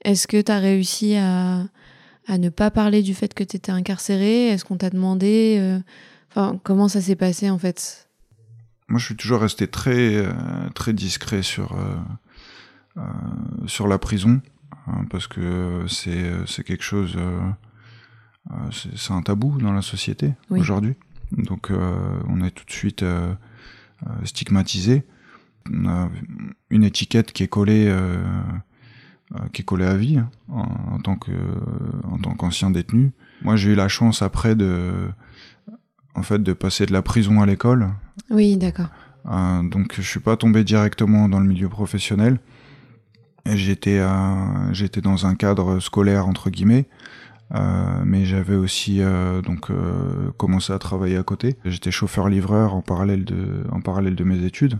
Est-ce 0.03 0.27
que 0.27 0.41
tu 0.41 0.51
as 0.51 0.59
réussi 0.59 1.15
à, 1.15 1.65
à 2.27 2.37
ne 2.37 2.49
pas 2.49 2.69
parler 2.69 3.03
du 3.03 3.13
fait 3.13 3.33
que 3.33 3.45
tu 3.45 3.55
étais 3.55 3.71
incarcéré? 3.71 4.49
Est-ce 4.49 4.65
qu'on 4.65 4.75
t'a 4.75 4.89
demandé 4.89 5.79
Enfin, 6.37 6.59
comment 6.63 6.87
ça 6.87 7.01
s'est 7.01 7.15
passé 7.15 7.49
en 7.49 7.57
fait? 7.57 8.09
Moi, 8.89 8.99
je 8.99 9.05
suis 9.05 9.15
toujours 9.15 9.41
resté 9.41 9.67
très, 9.67 10.15
euh, 10.17 10.31
très 10.75 10.93
discret 10.93 11.41
sur, 11.41 11.73
euh, 11.73 11.95
euh, 12.97 13.01
sur 13.65 13.87
la 13.87 13.97
prison, 13.97 14.41
hein, 14.85 15.05
parce 15.09 15.25
que 15.25 15.85
c'est, 15.89 16.31
c'est 16.45 16.63
quelque 16.63 16.83
chose, 16.83 17.17
c'est, 18.71 19.11
un 19.11 19.23
tabou 19.23 19.57
dans 19.57 19.73
la 19.73 19.81
société 19.81 20.35
aujourd'hui. 20.51 20.93
Donc, 21.31 21.71
on 21.71 22.41
est 22.43 22.51
tout 22.51 22.65
de 22.65 22.71
suite 22.71 23.03
stigmatisé. 24.23 25.07
On 25.73 25.89
a 25.89 26.09
une 26.69 26.83
étiquette 26.83 27.33
qui 27.33 27.41
est 27.41 27.47
collée, 27.47 27.91
qui 29.53 29.63
est 29.63 29.65
collée 29.65 29.85
à 29.85 29.97
vie 29.97 30.19
hein, 30.19 30.29
en, 30.49 30.93
en, 30.93 30.99
tant 30.99 31.15
que, 31.15 31.31
en 32.03 32.19
tant 32.19 32.35
qu'ancien 32.35 32.69
détenu. 32.69 33.11
Moi, 33.41 33.55
j'ai 33.55 33.71
eu 33.71 33.75
la 33.75 33.87
chance 33.87 34.21
après 34.21 34.55
de 34.55 35.09
en 36.17 36.23
fait 36.23 36.41
de 36.41 36.53
passer 36.53 36.85
de 36.85 36.93
la 36.93 37.01
prison 37.01 37.41
à 37.41 37.45
l'école. 37.45 37.89
Oui, 38.29 38.57
d'accord. 38.57 38.89
Euh, 39.27 39.63
donc 39.63 39.93
je 39.95 40.01
suis 40.01 40.19
pas 40.19 40.35
tombé 40.35 40.63
directement 40.63 41.29
dans 41.29 41.39
le 41.39 41.45
milieu 41.45 41.69
professionnel. 41.69 42.39
J'étais 43.45 43.99
euh, 43.99 44.73
j'étais 44.73 44.99
dans 44.99 45.25
un 45.25 45.35
cadre 45.35 45.79
scolaire 45.79 46.27
entre 46.27 46.49
guillemets, 46.49 46.87
euh, 47.53 48.01
mais 48.03 48.25
j'avais 48.25 48.55
aussi 48.55 48.99
donc 49.43 49.71
commencé 50.37 50.73
à 50.73 50.79
travailler 50.79 51.17
à 51.17 51.23
côté. 51.23 51.55
J'étais 51.65 51.91
chauffeur 51.91 52.29
livreur 52.29 52.73
en 52.73 52.81
parallèle 52.81 53.23
de 53.23 53.63
en 53.71 53.79
parallèle 53.79 54.15
de 54.15 54.23
mes 54.23 54.43
études. 54.43 54.79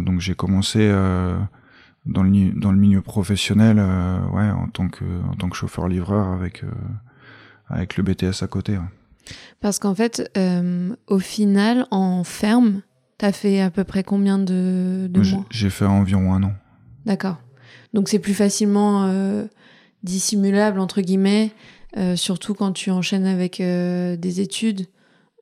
Donc 0.00 0.20
j'ai 0.20 0.34
commencé 0.34 0.88
dans 2.06 2.22
le 2.22 2.58
dans 2.58 2.72
le 2.72 2.78
milieu 2.78 3.02
professionnel 3.02 3.78
ouais 4.32 4.50
en 4.50 4.68
tant 4.68 4.88
que 4.88 5.04
en 5.30 5.34
tant 5.34 5.48
que 5.48 5.56
chauffeur 5.56 5.86
livreur 5.86 6.28
avec 6.28 6.64
avec 7.68 7.96
le 7.96 8.02
BTS 8.02 8.42
à 8.42 8.46
côté. 8.46 8.78
Parce 9.60 9.78
qu'en 9.78 9.94
fait, 9.94 10.30
euh, 10.36 10.94
au 11.06 11.18
final, 11.18 11.86
en 11.90 12.24
ferme, 12.24 12.82
t'as 13.18 13.32
fait 13.32 13.60
à 13.60 13.70
peu 13.70 13.84
près 13.84 14.04
combien 14.04 14.38
de, 14.38 15.08
de 15.10 15.20
mois 15.20 15.44
J'ai 15.50 15.70
fait 15.70 15.86
environ 15.86 16.34
un 16.34 16.42
an. 16.42 16.52
D'accord. 17.04 17.38
Donc 17.94 18.08
c'est 18.08 18.18
plus 18.18 18.34
facilement 18.34 19.04
euh, 19.06 19.46
dissimulable, 20.02 20.80
entre 20.80 21.00
guillemets, 21.00 21.52
euh, 21.96 22.16
surtout 22.16 22.54
quand 22.54 22.72
tu 22.72 22.90
enchaînes 22.90 23.26
avec 23.26 23.58
des 23.60 24.40
études. 24.40 24.86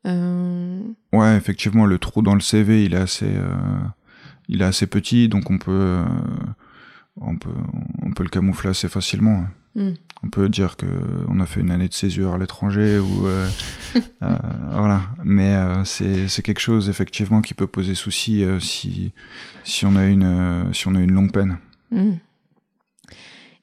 Ouais, 0.07 1.37
effectivement, 1.37 1.87
le 1.87 1.99
trou 1.99 2.23
dans 2.23 2.35
le 2.35 2.41
CV, 2.41 2.85
il 2.85 2.95
est 2.95 2.99
assez, 2.99 3.31
il 4.49 4.61
est 4.61 4.67
assez 4.67 4.87
petit, 4.87 5.29
donc 5.29 5.51
on 5.51 5.57
peut, 5.57 6.05
on 7.21 7.39
peut, 7.39 7.49
on 8.03 8.13
peut 8.13 8.23
le 8.23 8.29
camoufler 8.29 8.71
assez 8.71 8.89
facilement. 8.89 9.47
Mm. 9.75 9.93
On 10.23 10.31
peut 10.31 10.49
dire 10.49 10.77
que 10.77 10.87
on 11.29 11.41
a 11.41 11.47
fait 11.47 11.61
une 11.61 11.71
année 11.71 11.89
de 11.89 11.95
césure 11.95 12.35
à 12.35 12.39
l'étranger 12.39 12.99
ou 12.99 13.27
euh, 13.27 13.49
euh, 14.23 14.37
voilà, 14.73 15.03
mais 15.23 15.55
euh, 15.55 15.85
c'est 15.85 16.43
quelque 16.43 16.61
chose 16.61 16.89
effectivement 16.89 17.43
qui 17.43 17.55
peut 17.55 17.67
poser 17.67 17.95
souci 17.95 18.45
si 18.61 19.13
si 19.65 19.85
on 19.85 19.97
a 19.97 20.07
une 20.07 20.73
si 20.73 20.89
on 20.89 20.95
a 20.95 21.01
une 21.01 21.13
longue 21.13 21.33
peine. 21.33 21.59
Mm. 21.91 22.13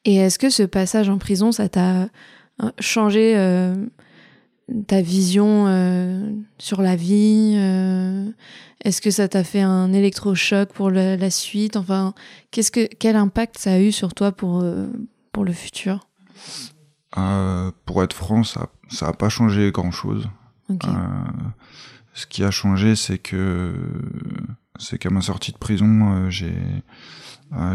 Et 0.05 0.15
est-ce 0.15 0.39
que 0.39 0.49
ce 0.49 0.63
passage 0.63 1.09
en 1.09 1.17
prison, 1.17 1.51
ça 1.51 1.69
t'a 1.69 2.09
changé 2.79 3.35
ta 4.87 5.01
vision 5.01 5.67
sur 6.57 6.81
la 6.81 6.95
vie 6.95 7.53
Est-ce 8.83 8.99
que 8.99 9.11
ça 9.11 9.27
t'a 9.27 9.43
fait 9.43 9.61
un 9.61 9.93
électrochoc 9.93 10.73
pour 10.73 10.89
la, 10.89 11.17
la 11.17 11.29
suite? 11.29 11.75
Enfin, 11.75 12.15
qu'est-ce 12.49 12.71
que 12.71 12.87
quel 12.87 13.15
impact 13.15 13.59
ça 13.59 13.73
a 13.73 13.79
eu 13.79 13.91
sur 13.91 14.15
toi 14.15 14.31
pour 14.31 14.63
pour 15.31 15.45
le 15.45 15.53
futur 15.53 16.07
euh, 17.17 17.71
Pour 17.85 18.03
être 18.03 18.15
franc, 18.15 18.43
ça 18.43 18.69
n'a 19.01 19.13
pas 19.13 19.29
changé 19.29 19.71
grand-chose. 19.71 20.29
Euh, 20.69 20.77
ce 22.13 22.25
qui 22.25 22.43
a 22.43 22.51
changé, 22.51 22.95
c'est 22.95 23.17
que 23.17 23.73
c'est 24.79 24.97
qu'à 24.97 25.09
ma 25.09 25.21
sortie 25.21 25.51
de 25.51 25.57
prison, 25.57 26.29
j'ai 26.29 26.55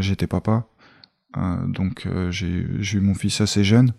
j'étais 0.01 0.27
papa, 0.27 0.67
donc 1.67 2.09
j'ai 2.31 2.47
eu 2.47 3.01
mon 3.01 3.15
fils 3.15 3.41
assez 3.41 3.65
jeune, 3.65 3.93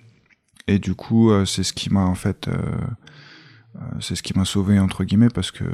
et 0.67 0.79
du 0.79 0.95
coup 0.95 1.31
c'est 1.45 1.63
ce 1.63 1.73
qui 1.73 1.91
m'a 1.91 2.05
en 2.05 2.15
fait 2.15 2.49
c'est 3.99 4.15
ce 4.15 4.23
qui 4.23 4.35
m'a 4.35 4.45
sauvé 4.45 4.79
entre 4.79 5.03
guillemets 5.03 5.29
parce 5.29 5.51
que 5.51 5.65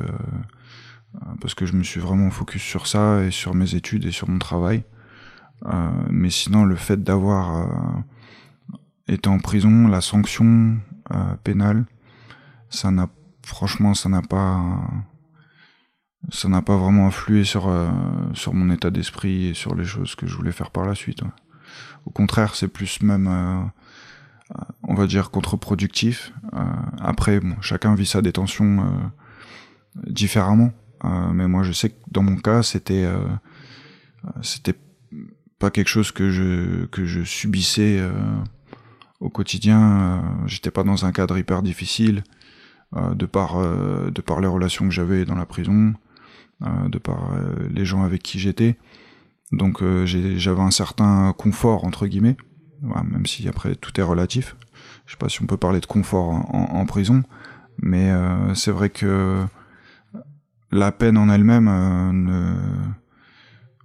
parce 1.39 1.53
que 1.53 1.65
je 1.65 1.73
me 1.73 1.83
suis 1.83 1.99
vraiment 1.99 2.29
focus 2.29 2.61
sur 2.61 2.87
ça 2.87 3.23
et 3.23 3.31
sur 3.31 3.53
mes 3.53 3.75
études 3.75 4.05
et 4.05 4.11
sur 4.11 4.29
mon 4.29 4.39
travail. 4.39 4.83
Mais 6.09 6.29
sinon, 6.29 6.65
le 6.65 6.75
fait 6.75 7.03
d'avoir 7.03 7.67
été 9.07 9.29
en 9.29 9.39
prison, 9.39 9.87
la 9.87 10.01
sanction 10.01 10.77
pénale, 11.43 11.85
ça 12.69 12.91
n'a 12.91 13.07
franchement, 13.45 13.93
ça 13.93 14.09
n'a 14.09 14.21
pas, 14.21 14.61
ça 16.31 16.47
n'a 16.49 16.61
pas 16.61 16.77
vraiment 16.77 17.07
influé 17.07 17.43
sur 17.43 17.67
euh, 17.67 17.89
sur 18.33 18.53
mon 18.53 18.73
état 18.73 18.89
d'esprit 18.89 19.47
et 19.47 19.53
sur 19.53 19.75
les 19.75 19.85
choses 19.85 20.15
que 20.15 20.27
je 20.27 20.35
voulais 20.35 20.51
faire 20.51 20.71
par 20.71 20.85
la 20.85 20.95
suite. 20.95 21.21
Au 22.05 22.11
contraire, 22.11 22.55
c'est 22.55 22.67
plus 22.67 23.01
même, 23.01 23.27
euh, 23.27 23.61
euh, 24.55 24.63
on 24.83 24.95
va 24.95 25.07
dire, 25.07 25.31
contre-productif. 25.31 26.33
après, 26.99 27.39
bon, 27.39 27.55
chacun 27.61 27.95
vit 27.95 28.05
sa 28.05 28.21
détention 28.21 29.09
différemment, 30.07 30.71
mais 31.03 31.47
moi, 31.47 31.63
je 31.63 31.71
sais 31.71 31.89
que 31.89 31.99
dans 32.11 32.23
mon 32.23 32.37
cas, 32.37 32.63
c'était 32.63 33.07
c'était 34.41 34.75
pas 35.63 35.71
quelque 35.71 35.87
chose 35.87 36.11
que 36.11 36.29
je 36.29 36.85
que 36.87 37.05
je 37.05 37.23
subissais 37.23 38.01
au 39.19 39.29
quotidien. 39.29 40.21
J'étais 40.45 40.71
pas 40.71 40.83
dans 40.83 41.05
un 41.05 41.11
cadre 41.11 41.37
hyper 41.37 41.61
difficile. 41.61 42.23
Euh, 42.95 43.15
de 43.15 43.25
par 43.25 43.57
euh, 43.57 44.11
de 44.11 44.21
par 44.21 44.39
les 44.39 44.47
relations 44.47 44.85
que 44.85 44.91
j'avais 44.91 45.25
dans 45.25 45.33
la 45.35 45.47
prison, 45.47 45.93
euh, 46.61 46.89
de 46.89 46.99
par 46.99 47.31
les 47.71 47.85
gens 47.85 48.03
avec 48.03 48.21
qui 48.21 48.39
j'étais. 48.39 48.77
Donc 49.51 49.83
j'avais 50.05 50.61
un 50.61 50.71
certain 50.71 51.33
confort 51.37 51.85
entre 51.85 52.07
guillemets, 52.07 52.37
même 52.81 53.25
si 53.25 53.47
après 53.47 53.75
tout 53.75 53.99
est 53.99 54.03
relatif. 54.03 54.55
Je 55.05 55.11
sais 55.11 55.17
pas 55.17 55.29
si 55.29 55.41
on 55.43 55.45
peut 55.45 55.57
parler 55.57 55.79
de 55.79 55.85
confort 55.85 56.29
en, 56.53 56.85
prison, 56.87 57.23
mais 57.77 58.11
c'est 58.55 58.71
vrai 58.71 58.89
que 58.89 59.45
la 60.71 60.91
peine 60.91 61.17
en 61.17 61.29
elle-même 61.29 61.65
ne, 61.65 62.55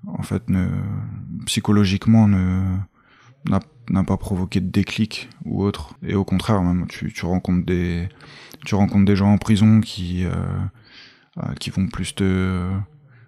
en 0.07 0.23
fait, 0.23 0.49
ne, 0.49 0.69
psychologiquement, 1.47 2.29
n'a 3.91 4.05
pas 4.05 4.17
provoqué 4.17 4.61
de 4.61 4.71
déclic 4.71 5.29
ou 5.45 5.63
autre. 5.63 5.95
Et 6.03 6.15
au 6.15 6.25
contraire, 6.25 6.63
même, 6.63 6.87
tu, 6.89 7.13
tu 7.13 7.25
rencontres 7.27 7.67
des, 7.67 8.09
tu 8.65 8.75
rencontres 8.75 9.05
des 9.05 9.17
gens 9.17 9.33
en 9.33 9.39
prison 9.39 9.81
qui 9.81 10.25
euh, 10.25 10.33
euh, 11.39 11.55
qui 11.59 11.71
vont 11.71 11.87
plus 11.87 12.15
te 12.15 12.71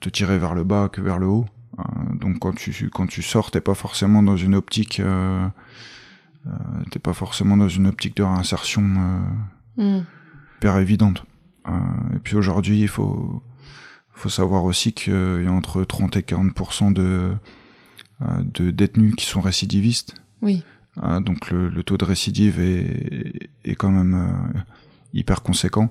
te 0.01 0.09
tirer 0.09 0.39
vers 0.39 0.55
le 0.55 0.65
bas 0.65 0.89
que 0.89 1.01
vers 1.01 1.19
le 1.19 1.27
haut. 1.27 1.47
Euh, 1.79 1.83
donc 2.15 2.41
quand 2.41 2.55
tu 2.55 2.91
quand 2.91 3.07
tu 3.07 3.23
sors, 3.23 3.51
t'es 3.51 3.61
pas 3.61 3.75
forcément 3.75 4.23
dans 4.23 4.37
une 4.37 4.55
optique 4.55 5.03
t'es 6.91 6.99
pas 6.99 7.13
forcément 7.13 7.59
dans 7.59 7.69
une 7.69 7.87
optique 7.87 8.17
de 8.17 8.23
réinsertion 8.23 8.83
mm. 9.77 10.01
hyper 10.57 10.79
évidente. 10.79 11.25
et 11.69 12.19
puis 12.23 12.37
aujourd'hui, 12.37 12.81
il 12.81 12.89
faut 12.89 13.43
faut 14.13 14.31
savoir 14.31 14.65
aussi 14.65 14.93
qu'il 14.93 15.43
y 15.45 15.47
a 15.47 15.53
entre 15.53 15.85
30 15.85 16.17
et 16.17 16.21
40% 16.21 16.93
de 16.93 17.33
de 18.21 18.71
détenus 18.71 19.15
qui 19.17 19.27
sont 19.27 19.41
récidivistes. 19.41 20.15
Oui. 20.43 20.63
donc 20.97 21.51
le, 21.51 21.69
le, 21.69 21.83
taux 21.83 21.97
de 21.97 22.05
récidive 22.05 22.61
est, 22.61 23.51
est 23.65 23.75
quand 23.75 23.91
même 23.91 24.55
hyper 25.15 25.43
conséquent, 25.43 25.91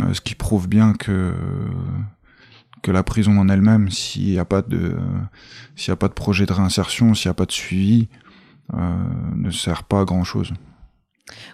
euh, 0.00 0.14
ce 0.14 0.20
qui 0.20 0.34
prouve 0.34 0.68
bien 0.68 0.94
que 0.94 1.32
que 2.82 2.90
la 2.90 3.04
prison 3.04 3.38
en 3.38 3.48
elle-même, 3.48 3.90
s'il 3.90 4.30
n'y 4.30 4.38
a 4.38 4.44
pas 4.44 4.62
de 4.62 4.96
s'il 5.76 5.88
y 5.88 5.92
a 5.92 5.96
pas 5.96 6.08
de 6.08 6.14
projet 6.14 6.46
de 6.46 6.52
réinsertion, 6.52 7.14
s'il 7.14 7.28
n'y 7.28 7.32
a 7.32 7.34
pas 7.34 7.46
de 7.46 7.52
suivi, 7.52 8.08
euh, 8.74 8.94
ne 9.36 9.50
sert 9.50 9.84
pas 9.84 10.00
à 10.00 10.04
grand 10.04 10.24
chose. 10.24 10.52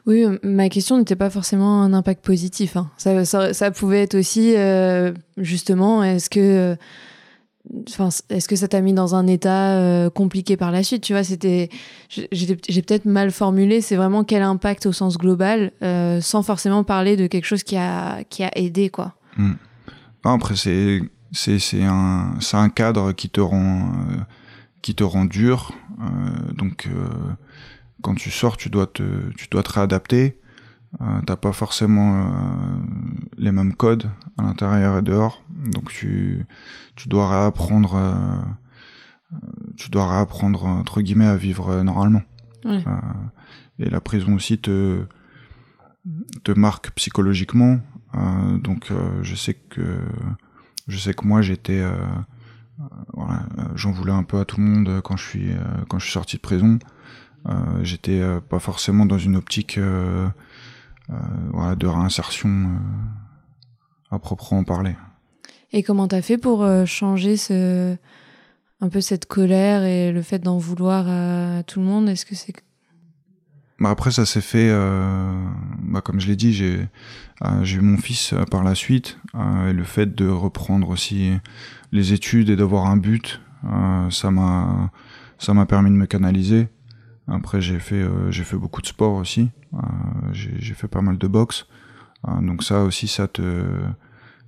Oui, 0.07 0.25
ma 0.43 0.71
question 0.71 0.97
n'était 0.97 1.17
pas 1.17 1.29
forcément 1.29 1.83
un 1.83 1.93
impact 1.93 2.25
positif. 2.25 2.77
Hein. 2.77 2.91
Ça, 2.97 3.53
ça, 3.53 3.71
pouvait 3.71 4.03
être 4.03 4.15
aussi, 4.15 4.57
euh, 4.57 5.13
justement, 5.37 6.03
est-ce 6.03 6.31
que 6.31 6.77
est-ce 8.31 8.49
que 8.49 8.57
ça 8.57 8.69
t'a 8.69 8.81
mis 8.81 8.93
dans 8.93 9.15
un 9.15 9.27
état 9.27 9.73
euh, 9.73 10.11
compliqué 10.11 10.57
par 10.57 10.71
la 10.73 10.83
suite? 10.83 11.03
Tu 11.03 11.13
vois, 11.13 11.25
c'était, 11.25 11.69
j'ai 12.09 12.83
peut-être 12.83 13.05
mal 13.05 13.31
formulé. 13.31 13.81
C'est 13.81 13.97
vraiment 13.97 14.25
quel 14.25 14.43
impact 14.43 14.87
au 14.87 14.93
sens 14.93 15.19
global, 15.19 15.73
euh, 15.83 16.21
sans 16.21 16.43
forcément 16.43 16.85
parler 16.85 17.17
de 17.17 17.27
quelque 17.27 17.45
chose 17.45 17.63
qui 17.63 17.77
a 17.77 18.25
qui 18.25 18.43
a 18.43 18.51
aidé, 18.57 18.89
quoi. 18.89 19.15
Hmm. 19.37 19.55
après, 20.25 20.57
c'est 20.57 21.01
c'est 21.33 21.59
c'est 21.59 21.85
un 21.85 22.35
c'est 22.41 22.57
un 22.57 22.71
cadre 22.71 23.13
qui 23.13 23.29
te 23.29 23.41
rend 23.41 23.81
euh, 23.81 24.17
qui 24.83 24.95
te 24.95 25.05
rend 25.05 25.25
dur. 25.25 25.73
donc, 26.55 26.89
quand 28.03 28.15
tu 28.15 28.31
sors, 28.31 28.57
tu 28.57 28.71
dois 28.71 28.87
te 28.87 29.03
tu 29.37 29.49
dois 29.51 29.63
te 29.63 29.73
réadapter. 29.73 30.39
T'as 31.27 31.37
pas 31.37 31.53
forcément 31.53 32.31
les 33.37 33.53
mêmes 33.53 33.75
codes 33.75 34.11
à 34.39 34.43
l'intérieur 34.43 34.99
et 34.99 35.03
dehors, 35.03 35.43
donc 35.51 35.91
tu 35.91 36.47
tu 36.99 37.09
dois 37.09 37.29
réapprendre, 37.31 37.95
euh, 37.95 39.37
tu 39.77 39.89
dois 39.89 40.11
réapprendre 40.11 40.65
entre 40.65 41.01
guillemets 41.01 41.27
à 41.27 41.37
vivre 41.37 41.69
euh, 41.69 41.83
normalement. 41.83 42.23
Euh, 42.67 42.81
et 43.79 43.89
la 43.89 44.01
prison 44.01 44.35
aussi 44.35 44.59
te 44.59 45.05
te 46.43 46.53
marque 46.53 46.91
psychologiquement. 46.93 47.79
donc 48.63 48.93
je 49.23 49.35
sais 49.35 49.55
que 49.55 50.01
je 50.89 50.99
sais 50.99 51.15
que 51.15 51.25
moi 51.25 51.43
j'étais 51.43 51.83
voilà, 53.13 53.43
j'en 53.75 53.93
voulais 53.93 54.13
un 54.13 54.25
peu 54.25 54.41
à 54.41 54.45
tout 54.45 54.61
le 54.61 54.67
monde 54.67 55.01
quand 55.03 55.17
je 55.17 55.25
suis 55.25 55.51
quand 55.89 55.99
je 55.99 56.05
suis 56.05 56.13
sorti 56.13 56.37
de 56.37 56.43
prison. 56.43 56.79
j'étais 57.83 58.21
pas 58.49 58.59
forcément 58.59 59.07
dans 59.07 59.19
une 59.19 59.37
optique 59.37 59.79
voilà, 61.53 61.75
de 61.77 61.87
réinsertion 61.87 62.71
à 64.11 64.19
proprement 64.19 64.65
parler. 64.65 64.95
Et 65.73 65.83
comment 65.83 66.09
t'as 66.09 66.23
fait 66.23 66.39
pour 66.39 66.63
euh, 66.63 66.87
changer 66.87 67.37
ce, 67.37 67.97
un 68.81 68.89
peu 68.89 69.01
cette 69.01 69.27
colère 69.27 69.85
et 69.85 70.13
le 70.13 70.23
fait 70.23 70.39
d'en 70.39 70.59
vouloir 70.59 71.09
à 71.09 71.63
tout 71.63 71.81
le 71.81 71.87
monde? 71.87 72.09
Est-ce 72.09 72.25
que 72.25 72.35
c'est 72.35 72.55
bah 73.81 73.91
après 73.91 74.11
ça 74.11 74.27
s'est 74.27 74.41
fait, 74.41 74.71
euh, 74.71 75.33
bah 75.85 76.01
comme 76.01 76.19
je 76.19 76.27
l'ai 76.27 76.35
dit, 76.35 76.53
j'ai 76.53 76.89
euh, 77.45 77.63
j'ai 77.63 77.77
eu 77.77 77.81
mon 77.81 77.97
fils 77.97 78.33
euh, 78.33 78.43
par 78.45 78.65
la 78.65 78.75
suite 78.75 79.21
et 79.69 79.73
le 79.73 79.85
fait 79.85 80.17
de 80.17 80.27
reprendre 80.27 80.89
aussi 80.89 81.31
les 81.93 82.13
études 82.13 82.51
et 82.51 82.57
d'avoir 82.57 82.87
un 82.87 82.97
but, 82.97 83.41
ça 84.11 84.33
m'a 84.33 84.91
ça 85.39 85.55
m'a 85.55 85.65
permis 85.65 85.91
de 85.91 85.95
me 85.95 86.07
canaliser. 86.07 86.67
Après 87.29 87.61
j'ai 87.61 87.79
fait 87.79 88.03
j'ai 88.31 88.45
fait 88.45 88.57
beaucoup 88.57 88.81
de 88.81 88.87
sport 88.87 89.15
aussi, 89.15 89.51
j'ai 90.33 90.75
fait 90.75 90.89
pas 90.89 91.03
mal 91.03 91.19
de 91.19 91.27
boxe, 91.27 91.67
donc 92.41 92.63
ça 92.65 92.83
aussi 92.83 93.07
ça 93.07 93.29
te 93.29 93.43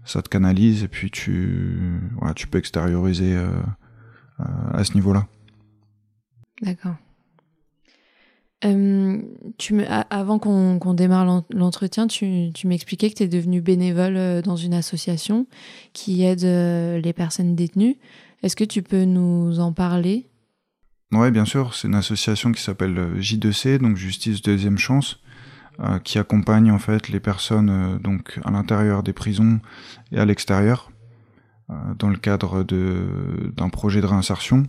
ça 0.05 0.23
te 0.23 0.29
canalise 0.29 0.83
et 0.83 0.89
puis 0.89 1.11
tu, 1.11 2.01
voilà, 2.19 2.35
tu 2.35 2.47
peux 2.47 2.59
extérioriser 2.59 3.35
euh, 3.35 3.51
euh, 4.41 4.45
à 4.73 4.85
ce 4.85 4.95
niveau-là. 4.95 5.27
D'accord. 6.63 6.97
Euh, 8.63 9.23
tu 9.57 9.83
avant 9.85 10.39
qu'on 10.39 10.95
démarre 10.95 11.45
l'entretien, 11.51 12.07
tu, 12.07 12.51
tu 12.53 12.67
m'expliquais 12.67 13.09
que 13.09 13.15
tu 13.15 13.23
es 13.23 13.29
devenu 13.29 13.63
bénévole 13.63 14.43
dans 14.43 14.57
une 14.57 14.75
association 14.75 15.47
qui 15.95 16.23
aide 16.25 16.43
les 16.43 17.13
personnes 17.15 17.55
détenues. 17.55 17.97
Est-ce 18.43 18.57
que 18.57 18.65
tu 18.65 18.83
peux 18.83 19.05
nous 19.05 19.61
en 19.61 19.73
parler? 19.73 20.30
Oui, 21.13 21.31
bien 21.33 21.45
sûr. 21.45 21.75
C'est 21.75 21.89
une 21.89 21.97
association 21.97 22.53
qui 22.53 22.63
s'appelle 22.63 23.19
J2C, 23.19 23.79
donc 23.79 23.97
Justice 23.97 24.43
Deuxième 24.43 24.79
Chance, 24.79 25.21
euh, 25.81 25.99
qui 25.99 26.19
accompagne 26.19 26.71
en 26.71 26.79
fait 26.79 27.09
les 27.09 27.21
personnes 27.21 27.71
euh, 27.71 27.99
donc 27.99 28.39
à 28.45 28.51
l'intérieur 28.51 29.03
des 29.03 29.13
prisons 29.13 29.61
et 30.13 30.19
à 30.19 30.25
l'extérieur 30.25 30.93
euh, 31.71 31.75
dans 31.99 32.11
le 32.11 32.17
cadre 32.17 32.63
d'un 32.63 33.69
projet 33.71 34.01
de 34.01 34.07
réinsertion. 34.07 34.67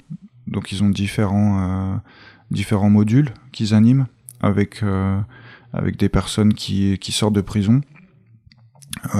Donc 0.47 0.71
ils 0.71 0.83
ont 0.83 0.89
différents 0.89 2.01
différents 2.49 2.89
modules 2.89 3.33
qu'ils 3.51 3.73
animent 3.73 4.07
avec 4.41 4.83
avec 5.71 5.97
des 5.97 6.09
personnes 6.09 6.53
qui 6.53 6.97
qui 6.97 7.11
sortent 7.11 7.35
de 7.35 7.41
prison. 7.41 7.81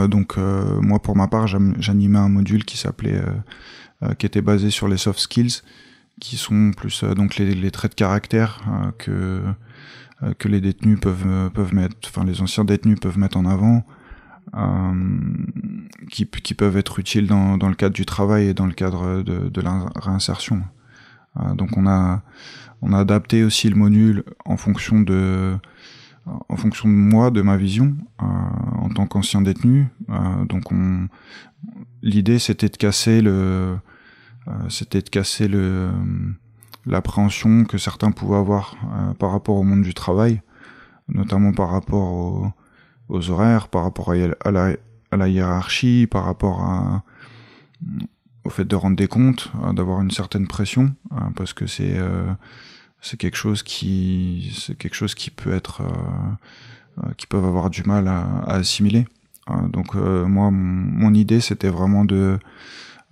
donc 0.07 0.37
moi 0.37 0.99
pour 0.99 1.15
ma 1.15 1.27
part 1.27 1.47
j'animais 1.47 2.19
un 2.19 2.27
module 2.27 2.65
qui 2.65 2.77
s'appelait 2.77 3.21
qui 4.17 4.25
était 4.25 4.41
basé 4.41 4.71
sur 4.71 4.87
les 4.87 4.97
soft 4.97 5.19
skills 5.19 5.61
qui 6.21 6.37
sont 6.37 6.71
plus 6.71 7.03
donc 7.03 7.35
les, 7.35 7.71
traits 7.71 7.91
de 7.91 7.95
caractère 7.95 8.61
que 8.97 9.43
euh, 10.23 10.33
que 10.37 10.47
les 10.47 10.61
détenus 10.61 10.99
peuvent 10.99 11.25
euh, 11.25 11.49
peuvent 11.49 11.73
mettre, 11.73 11.95
enfin 12.05 12.23
les 12.23 12.41
anciens 12.41 12.63
détenus 12.63 12.99
peuvent 12.99 13.17
mettre 13.17 13.37
en 13.37 13.45
avant, 13.45 13.83
euh, 14.55 14.93
qui, 16.11 16.25
peuvent 16.53 16.77
être 16.77 16.99
utiles 16.99 17.27
dans, 17.27 17.57
dans 17.57 17.69
le 17.69 17.75
cadre 17.75 17.95
du 17.95 18.05
travail 18.05 18.47
et 18.47 18.53
dans 18.53 18.67
le 18.67 18.73
cadre 18.73 19.23
de, 19.23 19.49
de 19.49 19.61
la 19.61 19.85
réinsertion. 19.95 20.61
donc 21.55 21.77
on 21.77 21.87
a 21.87 22.21
on 22.81 22.93
a 22.93 22.99
adapté 22.99 23.43
aussi 23.43 23.69
le 23.69 23.75
module 23.75 24.23
en 24.45 24.57
fonction 24.57 24.99
de 24.99 25.55
en 26.49 26.55
fonction 26.55 26.87
de 26.87 26.93
moi, 26.93 27.31
de 27.31 27.41
ma 27.41 27.57
vision 27.57 27.95
en 28.19 28.89
tant 28.89 29.07
qu'ancien 29.07 29.41
détenu. 29.41 29.87
donc 30.47 30.71
on 30.71 31.07
l'idée 32.03 32.37
c'était 32.37 32.69
de 32.69 32.77
casser 32.77 33.21
le, 33.21 33.77
c'était 34.69 35.01
de 35.01 35.09
casser 35.09 35.49
l'appréhension 36.85 37.63
que 37.63 37.77
certains 37.77 38.11
pouvaient 38.11 38.37
avoir 38.37 38.75
par 39.19 39.31
rapport 39.31 39.55
au 39.55 39.63
monde 39.63 39.83
du 39.83 39.93
travail, 39.93 40.41
notamment 41.07 41.53
par 41.53 41.69
rapport 41.69 42.53
aux, 43.09 43.29
horaires, 43.29 43.67
par 43.67 43.83
rapport 43.83 44.11
à, 44.11 44.51
la, 44.51 45.27
hiérarchie, 45.27 46.07
par 46.09 46.25
rapport 46.25 47.01
au 48.43 48.49
fait 48.49 48.65
de 48.65 48.75
rendre 48.75 48.95
des 48.95 49.07
comptes, 49.07 49.51
d'avoir 49.73 50.01
une 50.01 50.11
certaine 50.11 50.47
pression, 50.47 50.93
parce 51.35 51.53
que 51.53 51.67
c'est 51.67 51.97
quelque 53.17 53.37
chose 53.37 53.63
qui 53.63 55.31
peut 55.35 55.53
être 55.53 55.81
euh, 55.81 57.03
euh, 57.03 57.13
qui 57.17 57.25
peuvent 57.25 57.45
avoir 57.45 57.69
du 57.69 57.83
mal 57.83 58.07
à, 58.07 58.43
assimiler. 58.47 59.07
Euh, 59.49 59.67
donc 59.69 59.95
moi 59.95 60.51
mon, 60.51 61.13
idée 61.13 61.39
c'était 61.41 61.69
vraiment 61.69 62.05
de 62.05 62.37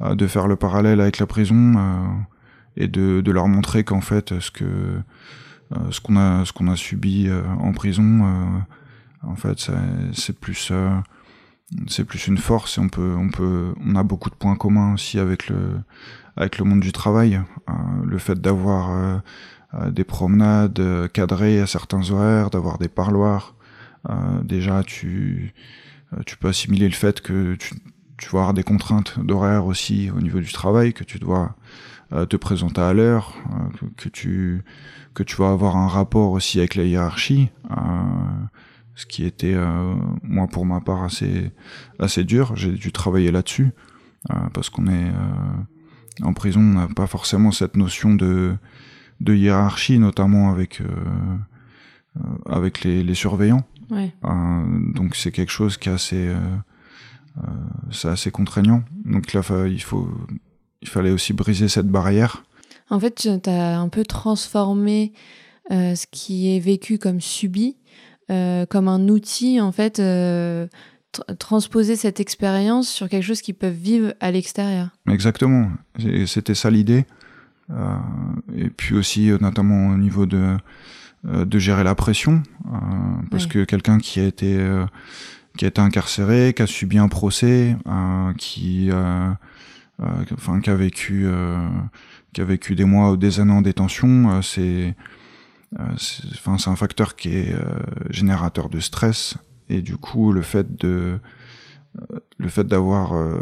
de 0.02 0.28
faire 0.28 0.48
le 0.48 0.56
parallèle 0.56 1.02
avec 1.02 1.20
la 1.20 1.26
prison 1.26 1.76
et 2.78 2.88
de, 2.88 3.22
de 3.22 3.32
leur 3.32 3.48
montrer 3.48 3.84
qu'en 3.84 4.02
fait 4.02 4.40
ce 4.40 4.50
que 4.52 5.00
ce 5.92 6.00
qu'on 6.00 6.16
a 6.16 6.46
ce 6.46 6.54
qu'on 6.54 6.68
a 6.68 6.76
subi 6.76 7.30
en 7.60 7.74
prison 7.74 8.54
en 9.24 9.36
fait 9.36 9.70
c'est 10.14 10.40
plus 10.40 10.72
c'est 11.88 12.06
plus 12.06 12.28
une 12.28 12.38
force 12.38 12.78
et 12.78 12.82
on 12.82 12.88
peut 12.88 13.16
on 13.18 13.30
peut 13.30 13.74
on 13.86 13.96
a 13.96 14.04
beaucoup 14.04 14.30
de 14.30 14.36
points 14.36 14.56
communs 14.56 14.94
aussi 14.94 15.20
avec 15.20 15.50
le 15.50 15.58
avec 16.38 16.58
le 16.60 16.66
monde 16.66 16.80
du 16.80 16.94
travail 16.94 17.42
le 18.06 18.18
fait 18.18 18.40
d'avoir 18.40 19.20
euh, 19.76 19.92
des 19.92 20.04
promenades 20.04 20.80
euh, 20.80 21.08
cadrées 21.08 21.62
à 21.62 21.68
certains 21.68 22.10
horaires, 22.10 22.50
d'avoir 22.50 22.80
des 22.80 22.88
parloirs. 22.88 23.56
Euh, 24.10 24.42
déjà, 24.42 24.84
tu, 24.84 25.54
tu 26.26 26.38
peux 26.38 26.48
assimiler 26.48 26.88
le 26.88 26.96
fait 26.96 27.22
que 27.22 27.54
tu, 27.54 27.76
tu 28.20 28.30
vas 28.30 28.40
avoir 28.40 28.54
des 28.54 28.64
contraintes 28.64 29.20
d'horaire 29.20 29.66
aussi 29.66 30.12
au 30.12 30.22
niveau 30.22 30.40
du 30.40 30.52
travail, 30.52 30.94
que 30.94 31.04
tu 31.04 31.20
dois 31.20 31.56
te 32.30 32.38
présenter 32.38 32.82
à 32.82 32.92
l'heure, 32.92 33.36
que, 33.96 34.10
tu 34.10 34.64
que 35.14 35.22
tu 35.22 35.36
vas 35.36 35.52
avoir 35.52 35.78
un 35.78 35.88
rapport 35.88 36.32
aussi 36.32 36.58
avec 36.58 36.74
la 36.76 36.84
hiérarchie, 36.84 37.50
ce 38.96 39.06
qui 39.06 39.26
était 39.26 39.56
moi 40.24 40.48
pour 40.48 40.66
ma 40.66 40.82
part 40.82 41.04
assez 41.04 41.52
assez 42.00 42.24
dur. 42.24 42.56
J'ai 42.56 42.72
dû 42.72 42.92
travailler 42.92 43.32
là-dessus 43.32 43.70
parce 44.54 44.72
qu'on 44.72 44.88
est 44.88 45.12
en 46.24 46.34
prison, 46.34 46.62
on 46.62 46.80
n'a 46.80 46.88
pas 46.88 47.08
forcément 47.08 47.52
cette 47.52 47.78
notion 47.78 48.16
de 48.16 48.58
de 49.20 49.34
hiérarchie, 49.34 50.00
notamment 50.00 50.50
avec, 50.52 50.82
euh, 50.82 50.86
euh, 52.18 52.22
avec 52.46 52.84
les, 52.84 53.04
les 53.04 53.14
surveillants. 53.14 53.66
Ouais. 53.90 54.14
Euh, 54.24 54.94
donc 54.94 55.16
c'est 55.16 55.32
quelque 55.32 55.52
chose 55.52 55.78
qui 55.78 55.90
est 55.90 55.94
assez, 55.94 56.30
c'est 57.92 58.08
assez 58.08 58.32
contraignant. 58.32 58.84
Donc 59.06 59.34
là, 59.34 59.42
il, 59.68 59.82
faut, 59.82 60.10
il 60.82 60.88
fallait 60.88 61.12
aussi 61.12 61.34
briser 61.34 61.68
cette 61.68 61.88
barrière. 61.88 62.44
En 62.90 63.00
fait, 63.00 63.30
tu 63.44 63.50
as 63.50 63.80
un 63.80 63.90
peu 63.90 64.04
transformé 64.04 65.14
ce 65.70 66.06
qui 66.12 66.56
est 66.56 66.60
vécu 66.60 66.98
comme 66.98 67.22
subi 67.22 67.78
comme 68.28 68.88
un 68.88 69.08
outil, 69.08 69.60
en 69.60 69.72
fait, 69.72 70.00
transposer 71.40 71.96
cette 71.96 72.20
expérience 72.20 72.90
sur 72.90 73.10
quelque 73.10 73.24
chose 73.24 73.42
qu'ils 73.42 73.56
peuvent 73.56 73.74
vivre 73.74 74.14
à 74.20 74.32
l'extérieur. 74.32 74.90
Exactement. 75.10 75.72
C'était 76.26 76.56
ça 76.56 76.70
l'idée. 76.70 77.06
Euh, 77.72 77.96
et 78.56 78.70
puis 78.70 78.96
aussi 78.96 79.30
euh, 79.30 79.38
notamment 79.40 79.90
au 79.90 79.98
niveau 79.98 80.26
de 80.26 80.58
euh, 81.28 81.46
de 81.46 81.60
gérer 81.60 81.84
la 81.84 81.94
pression 81.94 82.42
parce 83.30 83.46
que 83.46 83.64
quelqu'un 83.64 84.00
qui 84.00 84.20
a 84.20 84.24
été 84.26 84.58
qui 85.60 85.66
a 85.66 85.68
été 85.68 85.82
incarcéré, 85.82 86.54
qui 86.56 86.62
a 86.62 86.68
subi 86.68 86.98
un 87.00 87.10
procès, 87.10 87.76
qui, 88.38 88.90
enfin, 90.00 90.62
qui 90.62 90.70
a 90.70 90.76
vécu, 90.76 91.28
qui 92.32 92.40
a 92.40 92.46
vécu 92.46 92.76
des 92.76 92.86
mois 92.86 93.12
ou 93.12 93.18
des 93.18 93.42
années 93.42 93.52
en 93.52 93.62
détention, 93.62 94.42
c'est, 94.42 94.96
enfin, 95.78 96.58
c'est 96.58 96.70
un 96.70 96.78
facteur 96.78 97.18
qui 97.18 97.36
est 97.36 97.54
générateur 98.10 98.70
de 98.70 98.80
stress 98.80 99.36
et 99.68 99.82
du 99.82 99.98
coup, 99.98 100.32
le 100.32 100.44
fait 100.44 100.78
de 100.78 101.20
le 102.38 102.50
fait 102.50 102.66
d'avoir 102.66 103.16
euh, 103.16 103.40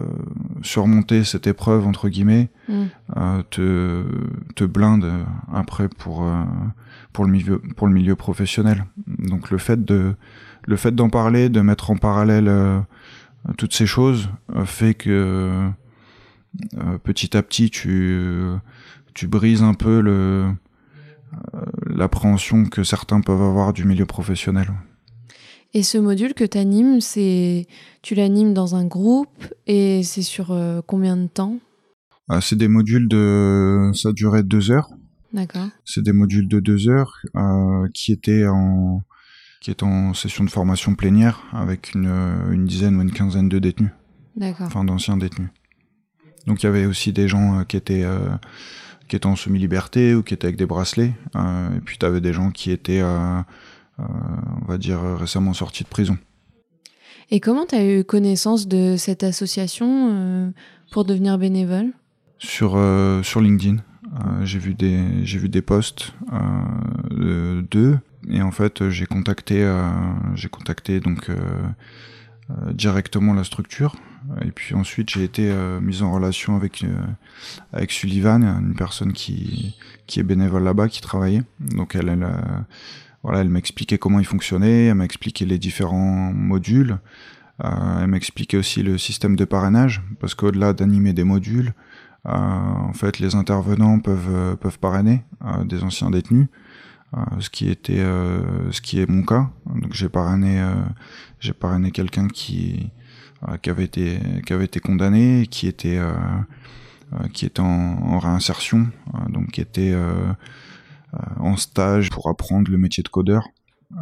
surmonté 0.62 1.24
cette 1.24 1.48
épreuve 1.48 1.86
entre 1.86 2.10
guillemets 2.10 2.50
mm. 2.68 2.86
euh, 3.18 3.44
te, 3.50 4.04
te 4.56 4.64
blinde 4.64 5.12
après 5.54 5.90
pour 5.90 6.24
euh, 6.24 6.44
pour 7.14 7.26
le 7.26 7.32
milieu 7.32 7.60
pour 7.76 7.88
le 7.88 7.94
milieu 7.94 8.16
professionnel 8.16 8.86
donc 9.08 9.52
le 9.52 9.58
fait 9.58 9.84
de 9.84 10.16
le 10.68 10.76
fait 10.76 10.94
d'en 10.94 11.10
parler 11.10 11.50
de 11.50 11.62
mettre 11.62 11.90
en 11.90 11.96
parallèle 11.96 12.52
toutes 13.58 13.74
ces 13.74 13.88
choses 13.88 14.30
fait 14.66 14.94
que 14.94 15.68
petit 17.04 17.36
à 17.36 17.42
petit 17.42 17.72
tu 17.72 18.52
tu 19.16 19.28
brises 19.28 19.64
un 19.64 19.74
peu 19.74 20.02
le 20.02 20.52
l'appréhension 21.88 22.66
que 22.66 22.84
certains 22.84 23.22
peuvent 23.22 23.42
avoir 23.42 23.74
du 23.74 23.86
milieu 23.86 24.06
professionnel 24.06 24.68
et 25.74 25.84
ce 25.84 25.98
module 25.98 26.34
que 26.34 26.44
tu 26.44 26.58
animes, 26.58 27.02
c'est 27.02 27.68
tu 28.02 28.16
l'animes 28.16 28.54
dans 28.54 28.76
un 28.76 28.86
groupe 28.86 29.46
et 29.68 30.02
c'est 30.04 30.22
sur 30.22 30.52
euh, 30.52 30.82
combien 30.86 31.18
de 31.18 31.28
temps? 31.28 31.60
Ah, 32.30 32.42
C'est 32.42 32.56
des 32.56 32.68
modules 32.68 33.08
de 33.08 33.92
ça 33.94 34.12
durait 34.12 34.44
deux 34.44 34.72
heures. 34.72 34.90
D'accord. 35.34 35.68
C'est 35.86 36.04
des 36.04 36.14
modules 36.14 36.48
de 36.48 36.60
deux 36.60 36.88
heures 36.88 37.20
euh, 37.36 37.88
qui 37.94 38.12
étaient 38.12 38.48
en 38.48 39.02
qui 39.62 39.72
est 39.72 39.84
en 39.84 40.14
session 40.14 40.44
de 40.44 40.50
formation 40.50 40.96
plénière 40.96 41.44
avec 41.52 41.94
une, 41.94 42.08
une 42.52 42.66
dizaine 42.66 42.96
ou 42.98 43.02
une 43.02 43.12
quinzaine 43.12 43.50
de 43.50 43.60
détenus. 43.60 43.92
D'accord. 44.36 44.68
Enfin 44.68 44.84
d'anciens 44.84 45.18
détenus. 45.18 45.50
Donc 46.46 46.64
il 46.64 46.68
y 46.68 46.70
avait 46.70 46.86
aussi 46.86 47.12
des 47.12 47.28
gens 47.28 47.60
euh, 47.60 47.64
qui 47.64 47.76
étaient 47.76 48.04
euh, 48.04 48.30
qui 49.08 49.16
étaient 49.16 49.26
en 49.26 49.36
semi-liberté 49.36 50.14
ou 50.14 50.24
qui 50.24 50.34
étaient 50.34 50.48
avec 50.48 50.58
des 50.58 50.66
bracelets. 50.66 51.14
et 51.36 51.80
puis 51.86 51.98
tu 51.98 52.06
avais 52.06 52.22
des 52.22 52.34
gens 52.34 52.52
qui 52.52 52.72
étaient 52.72 53.02
euh, 54.00 54.04
on 54.62 54.66
va 54.66 54.78
dire, 54.78 55.02
récemment 55.18 55.54
sorti 55.54 55.84
de 55.84 55.90
prison. 55.90 56.18
Et 57.32 57.40
comment 57.40 57.66
tu 57.66 57.76
as 57.76 57.84
eu 57.84 58.04
connaissance 58.04 58.68
de 58.68 58.96
cette 58.96 59.24
association 59.24 60.10
euh, 60.12 60.50
pour 60.92 61.04
devenir 61.04 61.40
bénévole? 61.40 61.94
Sur, 62.38 62.74
euh, 62.76 63.24
sur 63.24 63.42
LinkedIn. 63.42 63.78
j'ai 64.44 64.60
vu 64.60 64.76
des 64.76 65.26
j'ai 65.26 65.40
vu 65.40 65.50
des 65.50 65.64
posts 65.64 66.14
d'eux 67.10 67.98
et 68.30 68.42
en 68.42 68.52
fait 68.52 68.90
j'ai 68.90 69.06
contacté 69.06 69.66
j'ai 70.36 70.50
contacté 70.50 71.00
donc 71.00 71.30
directement 72.72 73.34
la 73.34 73.44
structure. 73.44 73.96
Et 74.42 74.52
puis 74.52 74.76
ensuite 74.76 75.10
j'ai 75.10 75.24
été 75.24 75.54
mis 75.82 76.02
en 76.02 76.12
relation 76.12 76.56
avec 76.56 76.84
avec 77.72 77.92
Sullivan 77.92 78.44
une 78.44 78.76
personne 78.76 79.14
qui 79.14 79.76
qui 80.06 80.20
est 80.20 80.24
bénévole 80.24 80.64
là-bas 80.64 80.90
qui 80.90 81.02
travaillait. 81.02 81.44
Donc 81.60 81.96
elle 81.96 82.10
elle 82.10 82.28
voilà, 83.24 83.42
elle 83.42 83.50
m'expliquait 83.50 83.98
comment 83.98 84.20
il 84.20 84.26
fonctionnait, 84.26 84.86
elle 84.86 84.96
m'a 84.96 85.06
expliqué 85.06 85.46
les 85.46 85.58
différents 85.58 86.32
modules, 86.34 86.98
euh, 87.64 88.00
elle 88.02 88.08
m'expliquait 88.08 88.58
aussi 88.58 88.84
le 88.84 88.98
système 88.98 89.36
de 89.36 89.44
parrainage, 89.44 90.02
parce 90.20 90.34
qu'au-delà 90.34 90.72
d'animer 90.72 91.12
des 91.12 91.26
modules, 91.26 91.74
euh, 92.26 92.32
en 92.32 92.94
fait, 92.94 93.20
les 93.20 93.36
intervenants 93.36 94.00
peuvent 94.00 94.30
euh, 94.34 94.56
peuvent 94.56 94.80
parrainer 94.80 95.26
euh, 95.46 95.64
des 95.66 95.84
anciens 95.84 96.10
détenus, 96.10 96.48
euh, 96.48 96.67
ce 97.40 97.50
qui 97.50 97.70
était 97.70 98.04
ce 98.72 98.82
qui 98.82 99.00
est 99.00 99.10
mon 99.10 99.24
cas. 99.24 99.50
Donc 99.66 99.94
j'ai 99.94 100.10
parrainé 100.10 100.64
j'ai 101.40 101.54
parrainé 101.54 101.92
quelqu'un 101.92 102.28
qui 102.28 102.92
qui 103.62 103.70
avait 103.70 103.86
été 103.86 104.20
qui 104.46 104.54
avait 104.54 104.66
été 104.66 104.80
condamné, 104.80 105.48
qui 105.50 105.68
était 105.68 106.00
qui 107.34 107.46
était 107.46 107.62
en, 107.62 107.66
en 107.66 108.20
réinsertion, 108.20 108.90
donc 109.30 109.52
qui 109.52 109.62
était 109.62 109.96
euh, 111.14 111.20
en 111.38 111.56
stage 111.56 112.10
pour 112.10 112.30
apprendre 112.30 112.70
le 112.70 112.78
métier 112.78 113.02
de 113.02 113.08
codeur. 113.08 113.48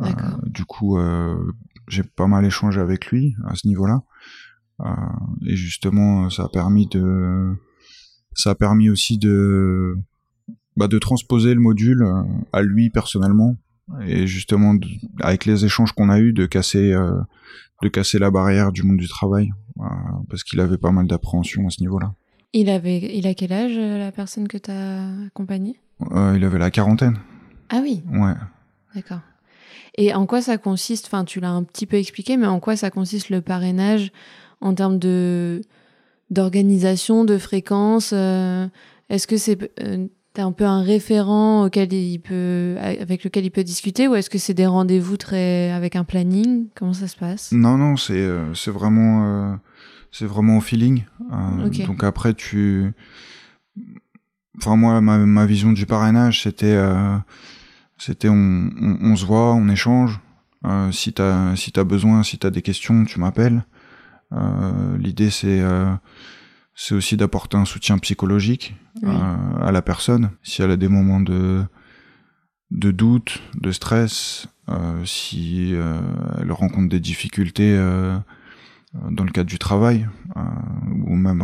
Euh, 0.01 0.11
du 0.43 0.65
coup, 0.65 0.97
euh, 0.97 1.53
j'ai 1.87 2.01
pas 2.01 2.25
mal 2.25 2.43
échangé 2.45 2.81
avec 2.81 3.07
lui 3.07 3.35
à 3.45 3.55
ce 3.55 3.67
niveau-là. 3.67 4.01
et 5.45 5.55
justement, 5.55 6.29
ça 6.31 6.45
a 6.45 6.49
permis 6.49 6.87
de, 6.87 7.55
ça 8.33 8.51
a 8.51 8.55
permis 8.55 8.89
aussi 8.89 9.19
de, 9.19 9.97
bah, 10.77 10.87
de 10.87 10.99
transposer 10.99 11.53
le 11.53 11.59
module 11.59 12.05
à 12.53 12.61
lui 12.61 12.89
personnellement 12.89 13.55
et 14.05 14.27
justement 14.27 14.75
avec 15.21 15.45
les 15.45 15.65
échanges 15.65 15.91
qu'on 15.91 16.09
a 16.09 16.19
eu 16.19 16.33
de 16.33 16.45
casser 16.45 16.93
de 17.81 17.87
casser 17.89 18.19
la 18.19 18.31
barrière 18.31 18.71
du 18.71 18.83
monde 18.83 18.97
du 18.97 19.07
travail 19.07 19.51
parce 20.29 20.43
qu'il 20.43 20.59
avait 20.59 20.77
pas 20.77 20.91
mal 20.91 21.07
d'appréhension 21.07 21.67
à 21.67 21.69
ce 21.69 21.81
niveau-là. 21.81 22.13
Il 22.53 22.69
avait 22.69 23.15
il 23.15 23.27
a 23.27 23.33
quel 23.33 23.51
âge 23.51 23.77
la 23.77 24.11
personne 24.11 24.47
que 24.47 24.57
tu 24.57 24.71
as 24.71 25.09
accompagnée? 25.27 25.79
Euh, 26.11 26.33
il 26.35 26.43
avait 26.43 26.59
la 26.59 26.71
quarantaine. 26.71 27.17
Ah 27.69 27.79
oui 27.81 28.03
Ouais. 28.11 28.33
D'accord. 28.93 29.21
Et 29.97 30.13
en 30.13 30.25
quoi 30.25 30.41
ça 30.41 30.57
consiste? 30.57 31.07
Enfin, 31.07 31.25
tu 31.25 31.39
l'as 31.39 31.51
un 31.51 31.63
petit 31.63 31.85
peu 31.85 31.97
expliqué, 31.97 32.37
mais 32.37 32.47
en 32.47 32.59
quoi 32.59 32.75
ça 32.75 32.89
consiste 32.89 33.29
le 33.29 33.41
parrainage 33.41 34.11
en 34.61 34.73
termes 34.73 34.99
de 34.99 35.61
d'organisation, 36.31 37.23
de 37.23 37.37
fréquence 37.37 38.11
euh, 38.13 38.67
Est-ce 39.09 39.27
que 39.27 39.37
c'est 39.37 39.71
euh, 40.39 40.43
un 40.43 40.51
peu 40.51 40.65
un 40.65 40.81
référent 40.81 41.65
auquel 41.65 41.91
il 41.93 42.19
peut 42.19 42.75
avec 42.79 43.23
lequel 43.23 43.45
il 43.45 43.51
peut 43.51 43.63
discuter, 43.63 44.07
ou 44.07 44.15
est-ce 44.15 44.29
que 44.29 44.37
c'est 44.37 44.53
des 44.53 44.67
rendez-vous 44.67 45.17
très 45.17 45.71
avec 45.71 45.95
un 45.95 46.03
planning? 46.03 46.67
Comment 46.75 46.93
ça 46.93 47.07
se 47.07 47.15
passe? 47.15 47.51
Non, 47.51 47.77
non, 47.77 47.97
c'est 47.97 48.27
c'est 48.53 48.71
vraiment 48.71 49.57
c'est 50.11 50.25
vraiment 50.25 50.57
au 50.57 50.61
feeling. 50.61 51.03
Ok. 51.65 51.85
Donc 51.85 52.03
après, 52.03 52.33
tu. 52.33 52.93
Enfin, 54.57 54.77
moi, 54.77 55.01
ma, 55.01 55.17
ma 55.17 55.45
vision 55.45 55.73
du 55.73 55.85
parrainage, 55.85 56.43
c'était. 56.43 56.75
euh, 56.75 57.17
c'était 57.97 58.29
on, 58.29 58.69
on, 58.81 58.97
on 59.01 59.15
se 59.15 59.25
voit, 59.25 59.53
on 59.53 59.67
échange. 59.67 60.19
Euh, 60.65 60.91
si 60.91 61.11
t'as 61.11 61.55
si 61.55 61.71
t'as 61.71 61.83
besoin, 61.83 62.23
si 62.23 62.37
t'as 62.37 62.49
des 62.49 62.61
questions, 62.61 63.03
tu 63.05 63.19
m'appelles. 63.19 63.65
Euh, 64.31 64.97
L'idée, 64.97 65.29
c'est. 65.29 65.61
C'est 66.75 66.93
aussi 66.93 67.15
d'apporter 67.17 67.57
un 67.57 67.65
soutien 67.65 67.97
psychologique 67.97 68.75
Oui. 69.01 69.09
euh, 69.13 69.65
à 69.65 69.71
la 69.71 69.81
personne. 69.81 70.31
Si 70.43 70.61
elle 70.61 70.71
a 70.71 70.77
des 70.77 70.89
moments 70.89 71.21
de, 71.21 71.63
de 72.71 72.91
doute, 72.91 73.41
de 73.59 73.71
stress, 73.71 74.47
euh, 74.69 75.03
si 75.05 75.71
euh, 75.73 75.99
elle 76.41 76.51
rencontre 76.51 76.89
des 76.89 76.99
difficultés 76.99 77.75
euh, 77.77 78.17
dans 79.09 79.23
le 79.23 79.31
cadre 79.31 79.49
du 79.49 79.57
travail, 79.59 80.07
ou 81.05 81.15
même, 81.15 81.43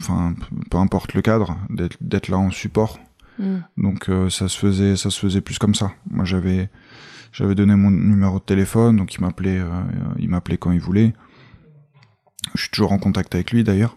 enfin, 0.00 0.34
peu- 0.70 0.78
importe 0.78 1.14
le 1.14 1.22
cadre, 1.22 1.56
d'être 2.00 2.28
là 2.28 2.38
en 2.38 2.50
support. 2.50 2.98
Mm. 3.38 3.56
Donc 3.76 4.10
ça 4.28 4.48
se 4.48 4.56
faisait, 4.58 4.96
ça 4.96 5.10
se 5.10 5.18
faisait 5.18 5.40
plus 5.40 5.58
comme 5.58 5.74
ça. 5.74 5.92
Moi 6.10 6.24
j'avais, 6.24 6.68
j'avais 7.32 7.54
donné 7.56 7.74
mon 7.74 7.90
numéro 7.90 8.38
de 8.38 8.44
téléphone, 8.44 8.96
donc 8.96 9.14
il 9.14 9.20
m'appelait, 9.22 9.60
il 10.18 10.28
m'appelait 10.28 10.56
quand 10.58 10.70
il 10.70 10.80
voulait. 10.80 11.14
Je 12.54 12.60
suis 12.62 12.70
toujours 12.70 12.92
en 12.92 12.98
contact 12.98 13.34
avec 13.34 13.50
lui 13.52 13.64
d'ailleurs, 13.64 13.96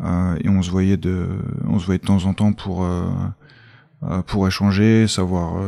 Euh, 0.00 0.36
et 0.44 0.48
on 0.48 0.62
se 0.62 0.70
voyait 0.70 0.96
de, 0.96 1.26
on 1.66 1.78
se 1.80 1.84
voyait 1.86 1.98
de 1.98 2.06
temps 2.06 2.24
en 2.26 2.32
temps 2.32 2.52
pour 2.52 2.84
euh, 2.84 3.08
euh, 4.04 4.22
pour 4.22 4.46
échanger, 4.46 5.08
savoir 5.08 5.60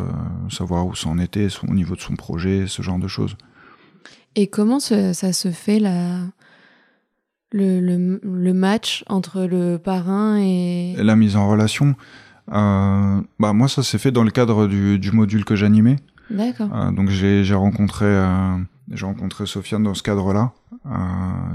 savoir 0.48 0.86
où 0.86 0.94
ça 0.94 1.08
en 1.08 1.18
était, 1.18 1.48
son- 1.48 1.66
au 1.66 1.74
niveau 1.74 1.96
de 1.96 2.00
son 2.00 2.14
projet, 2.14 2.66
ce 2.68 2.80
genre 2.82 3.00
de 3.00 3.08
choses. 3.08 3.36
Et 4.36 4.46
comment 4.46 4.78
ça 4.78 5.12
se 5.32 5.50
fait 5.50 5.80
la, 5.80 6.20
le, 7.50 7.80
le, 7.80 8.20
le 8.22 8.52
match 8.54 9.02
entre 9.08 9.42
le 9.46 9.78
parrain 9.78 10.36
et... 10.38 10.94
La 10.98 11.16
mise 11.16 11.34
en 11.34 11.48
relation, 11.48 11.96
euh, 12.52 13.20
bah 13.40 13.52
moi 13.52 13.66
ça 13.68 13.82
s'est 13.82 13.98
fait 13.98 14.12
dans 14.12 14.22
le 14.22 14.30
cadre 14.30 14.68
du, 14.68 15.00
du 15.00 15.10
module 15.10 15.44
que 15.44 15.56
j'animais. 15.56 15.96
D'accord. 16.30 16.70
Euh, 16.72 16.92
donc 16.92 17.08
j'ai 17.08 17.42
j'ai 17.42 17.54
rencontré 17.56 18.04
euh, 18.06 18.56
j'ai 18.90 19.06
rencontré 19.06 19.46
Sofiane 19.46 19.82
dans 19.82 19.94
ce 19.94 20.02
cadre-là. 20.02 20.52
Euh, 20.86 20.90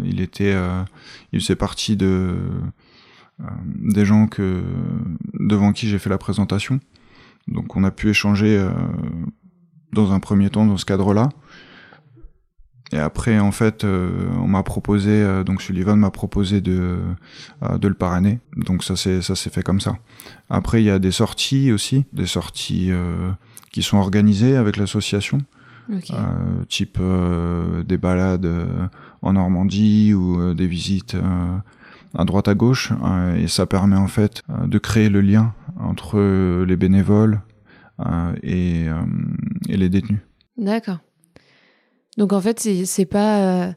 il 0.03 0.21
était 0.21 0.53
euh, 0.53 0.83
il 1.33 1.41
faisait 1.41 1.55
partie 1.55 1.97
de 1.97 2.35
euh, 3.41 3.43
des 3.65 4.05
gens 4.05 4.27
que 4.27 4.63
devant 5.33 5.73
qui 5.73 5.89
j'ai 5.89 5.99
fait 5.99 6.09
la 6.09 6.17
présentation. 6.17 6.79
Donc 7.47 7.75
on 7.75 7.83
a 7.83 7.91
pu 7.91 8.09
échanger 8.09 8.65
dans 9.93 10.11
un 10.13 10.19
premier 10.19 10.49
temps 10.49 10.65
dans 10.65 10.77
ce 10.77 10.85
cadre-là. 10.85 11.29
Et 12.91 12.97
après 12.97 13.39
en 13.39 13.51
fait 13.51 13.83
on 13.83 14.47
m'a 14.47 14.63
proposé 14.63 15.43
donc 15.43 15.61
Sullivan 15.61 15.97
m'a 15.97 16.09
proposé 16.09 16.61
de 16.61 16.97
de 17.61 17.87
le 17.87 17.93
parrainer. 17.93 18.39
Donc 18.55 18.83
ça 18.83 18.95
s'est 18.95 19.21
ça 19.21 19.35
s'est 19.35 19.51
fait 19.51 19.61
comme 19.61 19.79
ça. 19.79 19.97
Après 20.49 20.81
il 20.81 20.85
y 20.85 20.89
a 20.89 20.97
des 20.97 21.11
sorties 21.11 21.71
aussi, 21.71 22.05
des 22.13 22.25
sorties 22.25 22.91
qui 23.71 23.83
sont 23.83 23.97
organisées 23.97 24.55
avec 24.55 24.77
l'association, 24.77 25.39
Euh, 25.89 26.63
type 26.67 26.97
euh, 26.99 27.83
des 27.83 27.97
balades 27.97 28.45
euh, 28.45 28.87
en 29.21 29.33
Normandie 29.33 30.13
ou 30.13 30.53
des 30.53 30.67
visites 30.67 31.15
à 32.17 32.25
droite 32.25 32.47
à 32.47 32.55
gauche, 32.55 32.91
et 33.37 33.47
ça 33.47 33.65
permet 33.65 33.97
en 33.97 34.07
fait 34.07 34.41
de 34.65 34.77
créer 34.77 35.09
le 35.09 35.21
lien 35.21 35.53
entre 35.79 36.63
les 36.63 36.75
bénévoles 36.77 37.41
et, 38.41 38.85
et 39.67 39.77
les 39.77 39.89
détenus. 39.89 40.21
D'accord. 40.57 40.99
Donc 42.17 42.31
en 42.31 42.39
fait, 42.39 42.59
c'est 42.59 42.85
c'est 42.85 43.05
pas 43.05 43.73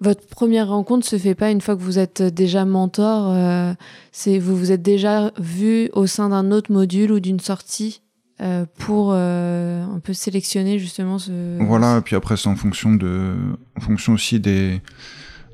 votre 0.00 0.26
première 0.26 0.68
rencontre 0.68 1.06
se 1.06 1.18
fait 1.18 1.34
pas 1.34 1.50
une 1.50 1.60
fois 1.60 1.76
que 1.76 1.82
vous 1.82 1.98
êtes 1.98 2.22
déjà 2.22 2.64
mentor. 2.64 3.32
euh, 3.32 3.74
c'est 4.12 4.38
vous 4.38 4.56
vous 4.56 4.72
êtes 4.72 4.82
déjà 4.82 5.32
vu 5.38 5.90
au 5.92 6.06
sein 6.06 6.28
d'un 6.28 6.50
autre 6.52 6.72
module 6.72 7.12
ou 7.12 7.20
d'une 7.20 7.40
sortie 7.40 8.02
euh, 8.40 8.66
pour 8.78 9.10
euh, 9.12 9.84
un 9.84 9.98
peu 10.00 10.12
sélectionner 10.12 10.78
justement 10.78 11.18
ce. 11.18 11.62
Voilà, 11.62 11.98
et 11.98 12.00
puis 12.00 12.16
après 12.16 12.36
c'est 12.36 12.48
en 12.48 12.56
fonction 12.56 12.94
de, 12.94 13.34
en 13.76 13.80
fonction 13.80 14.12
aussi 14.14 14.38
des, 14.40 14.80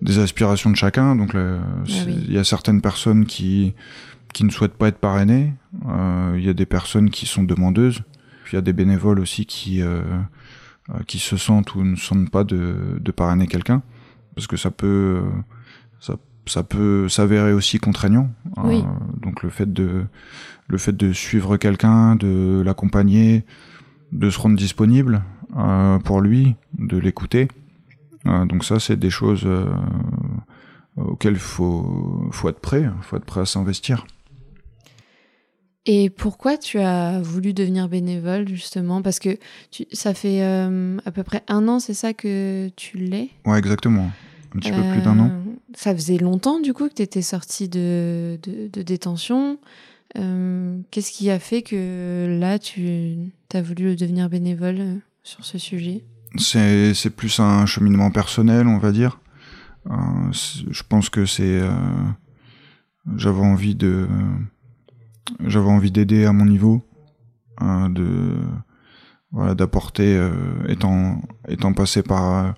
des 0.02 0.18
aspirations 0.18 0.70
de 0.70 0.76
chacun. 0.76 1.16
Donc 1.16 1.32
le- 1.34 1.58
c'est- 1.86 2.02
il 2.04 2.28
oui. 2.28 2.34
y 2.34 2.38
a 2.38 2.44
certaines 2.44 2.80
personnes 2.80 3.24
qui 3.26 3.74
qui 4.32 4.44
ne 4.44 4.50
souhaitent 4.50 4.74
pas 4.76 4.88
être 4.88 4.98
parrainées. 4.98 5.54
Euh, 5.88 6.34
Il 6.36 6.44
y 6.44 6.48
a 6.48 6.54
des 6.54 6.66
personnes 6.66 7.08
qui 7.10 7.24
sont 7.26 7.44
demandeuses. 7.44 8.02
Puis 8.44 8.52
il 8.54 8.56
y 8.56 8.58
a 8.58 8.62
des 8.62 8.72
bénévoles 8.72 9.20
aussi 9.20 9.46
qui 9.46 9.80
euh, 9.80 10.02
qui 11.06 11.18
se 11.18 11.36
sentent 11.38 11.74
ou 11.76 11.82
ne 11.84 11.96
sentent 11.96 12.30
pas 12.30 12.44
de, 12.44 12.76
de 13.00 13.10
parrainer 13.12 13.46
quelqu'un, 13.46 13.80
parce 14.34 14.46
que 14.46 14.56
ça 14.58 14.70
peut 14.70 15.22
ça, 16.00 16.16
ça 16.46 16.62
peut 16.62 17.08
s'avérer 17.08 17.54
aussi 17.54 17.78
contraignant. 17.78 18.28
Oui. 18.58 18.80
Euh, 18.84 19.20
donc 19.22 19.42
le 19.42 19.48
fait 19.48 19.72
de 19.72 20.04
le 20.66 20.78
fait 20.78 20.96
de 20.96 21.12
suivre 21.12 21.56
quelqu'un, 21.56 22.16
de 22.16 22.62
l'accompagner, 22.64 23.44
de 24.12 24.30
se 24.30 24.38
rendre 24.38 24.56
disponible 24.56 25.22
euh, 25.56 25.98
pour 25.98 26.20
lui, 26.20 26.54
de 26.78 26.96
l'écouter. 26.96 27.48
Euh, 28.26 28.46
donc 28.46 28.64
ça, 28.64 28.80
c'est 28.80 28.96
des 28.96 29.10
choses 29.10 29.42
euh, 29.44 29.66
auxquelles 30.96 31.36
faut 31.36 32.28
faut 32.30 32.48
être 32.48 32.60
prêt, 32.60 32.88
faut 33.02 33.16
être 33.16 33.24
prêt 33.24 33.40
à 33.42 33.46
s'investir. 33.46 34.06
Et 35.86 36.08
pourquoi 36.08 36.56
tu 36.56 36.78
as 36.78 37.20
voulu 37.20 37.52
devenir 37.52 37.90
bénévole 37.90 38.48
justement? 38.48 39.02
Parce 39.02 39.18
que 39.18 39.36
tu, 39.70 39.84
ça 39.92 40.14
fait 40.14 40.40
à 40.40 41.10
peu 41.10 41.22
près 41.24 41.42
un 41.46 41.68
an, 41.68 41.78
c'est 41.78 41.92
ça 41.92 42.14
que 42.14 42.70
tu 42.74 42.96
l'es? 42.96 43.28
Ouais, 43.44 43.58
exactement. 43.58 44.10
Un 44.54 44.60
petit 44.60 44.72
peu 44.72 44.80
plus 44.92 45.02
d'un 45.02 45.18
an. 45.18 45.30
Ça 45.74 45.94
faisait 45.94 46.16
longtemps 46.16 46.58
du 46.58 46.72
coup 46.72 46.88
que 46.88 46.94
tu 46.94 47.02
étais 47.02 47.20
sorti 47.20 47.68
de, 47.68 48.38
de, 48.42 48.70
de 48.72 48.80
détention. 48.80 49.58
Euh, 50.16 50.78
Qu'est-ce 50.90 51.12
qui 51.12 51.30
a 51.30 51.38
fait 51.38 51.62
que 51.62 52.38
là 52.40 52.58
tu 52.58 53.32
as 53.52 53.62
voulu 53.62 53.96
devenir 53.96 54.28
bénévole 54.28 54.76
euh, 54.78 54.94
sur 55.22 55.44
ce 55.44 55.58
sujet? 55.58 56.04
C'est 56.38 57.10
plus 57.14 57.38
un 57.40 57.66
cheminement 57.66 58.10
personnel, 58.10 58.66
on 58.66 58.78
va 58.78 58.92
dire. 58.92 59.20
Euh, 59.90 60.32
je 60.32 60.82
pense 60.88 61.08
que 61.10 61.26
c'est 61.26 61.60
euh, 61.60 61.70
j'avais 63.16 63.40
envie 63.40 63.74
de 63.74 64.08
j'avais 65.44 65.68
envie 65.68 65.90
d'aider 65.90 66.24
à 66.24 66.32
mon 66.32 66.44
niveau, 66.44 66.82
de 67.60 68.36
voilà 69.30 69.54
d'apporter 69.54 70.20
étant 70.68 71.22
étant 71.48 71.72
passé 71.72 72.02
par 72.02 72.54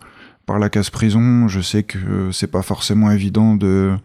par 0.46 0.58
la 0.58 0.70
case 0.70 0.90
prison, 0.90 1.48
je 1.48 1.60
sais 1.60 1.82
que 1.82 2.30
c'est 2.32 2.46
pas 2.46 2.62
forcément 2.62 3.10
évident 3.10 3.56
de 3.56 3.96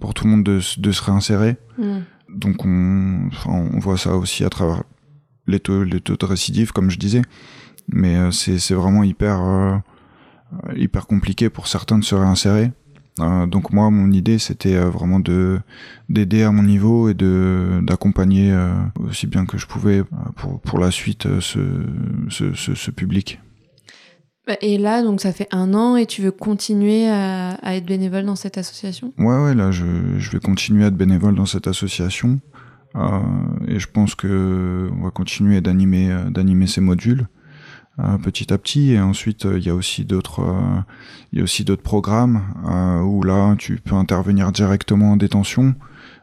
pour 0.00 0.14
tout 0.14 0.24
le 0.24 0.30
monde 0.30 0.44
de, 0.44 0.60
se 0.60 1.02
réinsérer. 1.02 1.56
Hmm. 1.78 2.00
Donc 2.28 2.64
on, 2.64 3.30
voit 3.78 3.98
ça 3.98 4.16
aussi 4.16 4.44
à 4.44 4.50
travers 4.50 4.82
les 5.46 5.60
taux, 5.60 5.84
de 5.84 6.24
récidive, 6.24 6.72
comme 6.72 6.90
je 6.90 6.98
disais. 6.98 7.22
Mais 7.88 8.16
euh, 8.16 8.30
c'est 8.30 8.74
vraiment 8.74 9.04
hyper, 9.04 9.40
euh, 9.42 9.76
hyper 10.74 11.06
compliqué 11.06 11.50
pour 11.50 11.68
certains 11.68 11.98
de 11.98 12.04
se 12.04 12.14
réinsérer. 12.14 12.72
Euh, 13.20 13.46
donc 13.46 13.72
moi, 13.72 13.90
mon 13.90 14.10
idée, 14.10 14.38
c'était 14.38 14.76
vraiment 14.76 15.20
de 15.20 15.60
d'aider 16.08 16.42
à 16.42 16.50
mon 16.50 16.62
niveau 16.62 17.08
et 17.08 17.14
d'accompagner 17.14 18.54
aussi 18.98 19.26
bien 19.26 19.46
que 19.46 19.56
je 19.56 19.66
pouvais 19.66 20.02
pour 20.64 20.78
la 20.78 20.90
suite 20.90 21.26
ce 21.40 22.90
public. 22.90 23.40
Bah, 24.46 24.56
Et 24.60 24.78
là, 24.78 25.02
donc 25.02 25.20
ça 25.20 25.32
fait 25.32 25.48
un 25.50 25.74
an 25.74 25.96
et 25.96 26.06
tu 26.06 26.22
veux 26.22 26.30
continuer 26.30 27.08
à, 27.08 27.54
à 27.62 27.74
être 27.74 27.86
bénévole 27.86 28.24
dans 28.24 28.36
cette 28.36 28.58
association? 28.58 29.12
Ouais, 29.18 29.44
ouais, 29.44 29.54
là, 29.54 29.72
je, 29.72 29.84
je 30.18 30.30
vais 30.30 30.40
continuer 30.40 30.84
à 30.84 30.88
être 30.88 30.96
bénévole 30.96 31.34
dans 31.34 31.46
cette 31.46 31.66
association. 31.66 32.38
Euh, 32.94 33.20
et 33.68 33.78
je 33.78 33.88
pense 33.88 34.14
que 34.14 34.88
on 34.98 35.04
va 35.04 35.10
continuer 35.10 35.60
d'animer, 35.60 36.10
euh, 36.10 36.30
d'animer 36.30 36.66
ces 36.66 36.80
modules 36.80 37.26
euh, 37.98 38.16
petit 38.18 38.52
à 38.52 38.58
petit. 38.58 38.92
Et 38.92 39.00
ensuite, 39.00 39.46
euh, 39.46 39.58
il 39.58 39.66
y 39.66 39.70
a 39.70 39.74
aussi 39.74 40.04
d'autres, 40.04 40.40
euh, 40.40 40.80
il 41.32 41.38
y 41.38 41.40
a 41.40 41.44
aussi 41.44 41.64
d'autres 41.64 41.82
programmes 41.82 42.42
où 43.04 43.22
là, 43.22 43.54
tu 43.58 43.76
peux 43.76 43.96
intervenir 43.96 44.52
directement 44.52 45.12
en 45.12 45.16
détention 45.16 45.74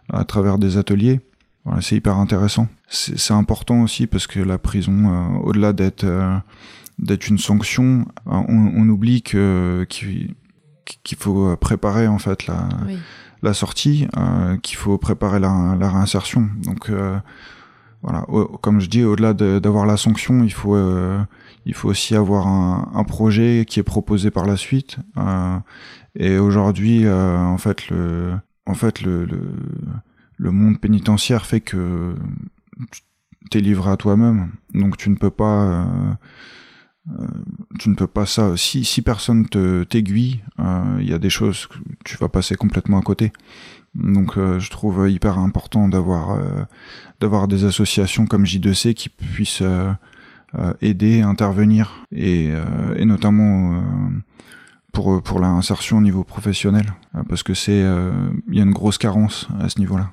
à 0.10 0.24
travers 0.24 0.58
des 0.58 0.78
ateliers. 0.78 1.20
Voilà, 1.66 1.82
c'est 1.82 1.96
hyper 1.96 2.18
intéressant. 2.18 2.68
C'est 2.88 3.34
important 3.34 3.82
aussi 3.82 4.08
parce 4.08 4.28
que 4.28 4.40
la 4.40 4.58
prison, 4.58 5.40
au-delà 5.44 5.74
d'être 5.74 6.06
d'être 7.00 7.28
une 7.28 7.38
sanction, 7.38 8.06
euh, 8.28 8.32
on, 8.48 8.72
on 8.76 8.90
oublie 8.90 9.22
que 9.22 9.86
qu'il 9.90 11.18
faut 11.18 11.56
préparer 11.58 12.08
en 12.08 12.20
fait 12.20 12.46
la, 12.48 12.68
Oui. 12.86 12.98
la 13.42 13.54
sortie, 13.54 14.08
euh, 14.18 14.58
qu'il 14.58 14.78
faut 14.78 14.98
préparer 14.98 15.40
la, 15.40 15.76
la 15.80 15.90
réinsertion. 15.90 16.50
Donc 16.64 16.90
euh, 16.90 17.18
voilà, 18.02 18.30
au- 18.30 18.58
comme 18.58 18.80
je 18.82 18.90
dis, 18.90 19.04
au-delà 19.04 19.34
de- 19.34 19.60
d'avoir 19.60 19.86
la 19.86 19.96
sanction, 19.98 20.44
il 20.44 20.52
faut 20.54 20.76
euh, 20.76 21.22
il 21.66 21.74
faut 21.74 21.88
aussi 21.90 22.16
avoir 22.16 22.48
un, 22.48 22.92
un 22.94 23.04
projet 23.06 23.66
qui 23.68 23.80
est 23.80 23.84
proposé 23.84 24.30
par 24.32 24.46
la 24.46 24.58
suite. 24.58 24.98
Et 26.16 26.38
aujourd'hui, 26.38 27.08
en 27.10 27.58
fait, 27.58 27.90
le 27.90 28.34
en 28.66 28.74
fait 28.76 29.02
le, 29.02 29.26
le 29.26 29.40
le 30.38 30.52
monde 30.52 30.80
pénitentiaire 30.82 31.46
fait 31.46 31.62
que 31.62 32.16
tu 32.92 33.02
t'es 33.50 33.62
livré 33.62 33.92
à 33.92 33.98
toi-même, 33.98 34.52
donc 34.74 34.98
tu 34.98 35.10
ne 35.10 35.16
peux 35.16 35.30
pas 35.30 35.88
euh, 37.10 37.28
tu 37.80 37.90
ne 37.90 37.96
peux 37.96 38.08
pas 38.08 38.26
ça. 38.26 38.56
Si, 38.56 38.86
si 38.86 39.02
personne 39.02 39.48
t'aiguille, 39.48 40.42
il 41.00 41.10
y 41.10 41.14
a 41.14 41.20
des 41.20 41.30
choses 41.30 41.68
que 41.68 41.78
tu 42.06 42.18
vas 42.18 42.30
passer 42.30 42.56
complètement 42.56 43.00
à 43.00 43.02
côté. 43.02 43.32
Donc 43.96 44.36
je 44.38 44.70
trouve 44.72 45.08
hyper 45.10 45.38
important 45.38 45.88
d'avoir 45.88 46.40
d'avoir 47.20 47.48
des 47.48 47.66
associations 47.66 48.26
comme 48.26 48.46
J2C 48.46 48.96
qui 48.96 49.10
puissent 49.10 49.64
aider, 50.82 51.22
intervenir 51.22 52.06
et, 52.12 52.50
et 52.96 53.06
notamment 53.06 53.84
pour 54.92 55.22
pour 55.22 55.40
l'insertion 55.40 55.98
au 55.98 56.02
niveau 56.02 56.24
professionnel 56.24 56.94
parce 57.30 57.44
que 57.44 57.54
c'est 57.54 57.84
il 58.50 58.56
y 58.56 58.60
a 58.60 58.64
une 58.64 58.72
grosse 58.72 58.98
carence 58.98 59.48
à 59.60 59.70
ce 59.70 59.78
niveau-là. 59.80 60.12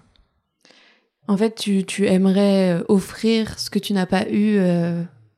En 1.26 1.36
fait, 1.36 1.54
tu, 1.54 1.84
tu, 1.84 2.06
aimerais 2.06 2.82
offrir 2.88 3.56
ce 3.58 3.70
que 3.70 3.78
tu 3.78 3.92
n'as 3.92 4.06
pas 4.06 4.28
eu 4.28 4.58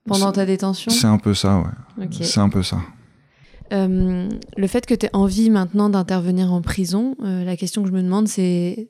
pendant 0.07 0.33
ta 0.33 0.47
détention 0.47 0.91
C'est 0.91 1.07
un 1.07 1.19
peu 1.19 1.35
ça, 1.35 1.59
ouais. 1.59 2.09
C'est 2.11 2.41
un 2.41 2.49
peu 2.49 2.63
ça. 2.63 2.79
Euh, 3.73 4.29
le 4.57 4.67
fait 4.67 4.85
que 4.85 4.95
tu 4.95 5.07
aies 5.07 5.11
envie 5.15 5.49
maintenant 5.49 5.89
d'intervenir 5.89 6.53
en 6.53 6.61
prison, 6.61 7.17
euh, 7.23 7.45
la 7.45 7.57
question 7.57 7.83
que 7.83 7.89
je 7.89 7.95
me 7.95 8.03
demande, 8.03 8.29
c'est 8.29 8.89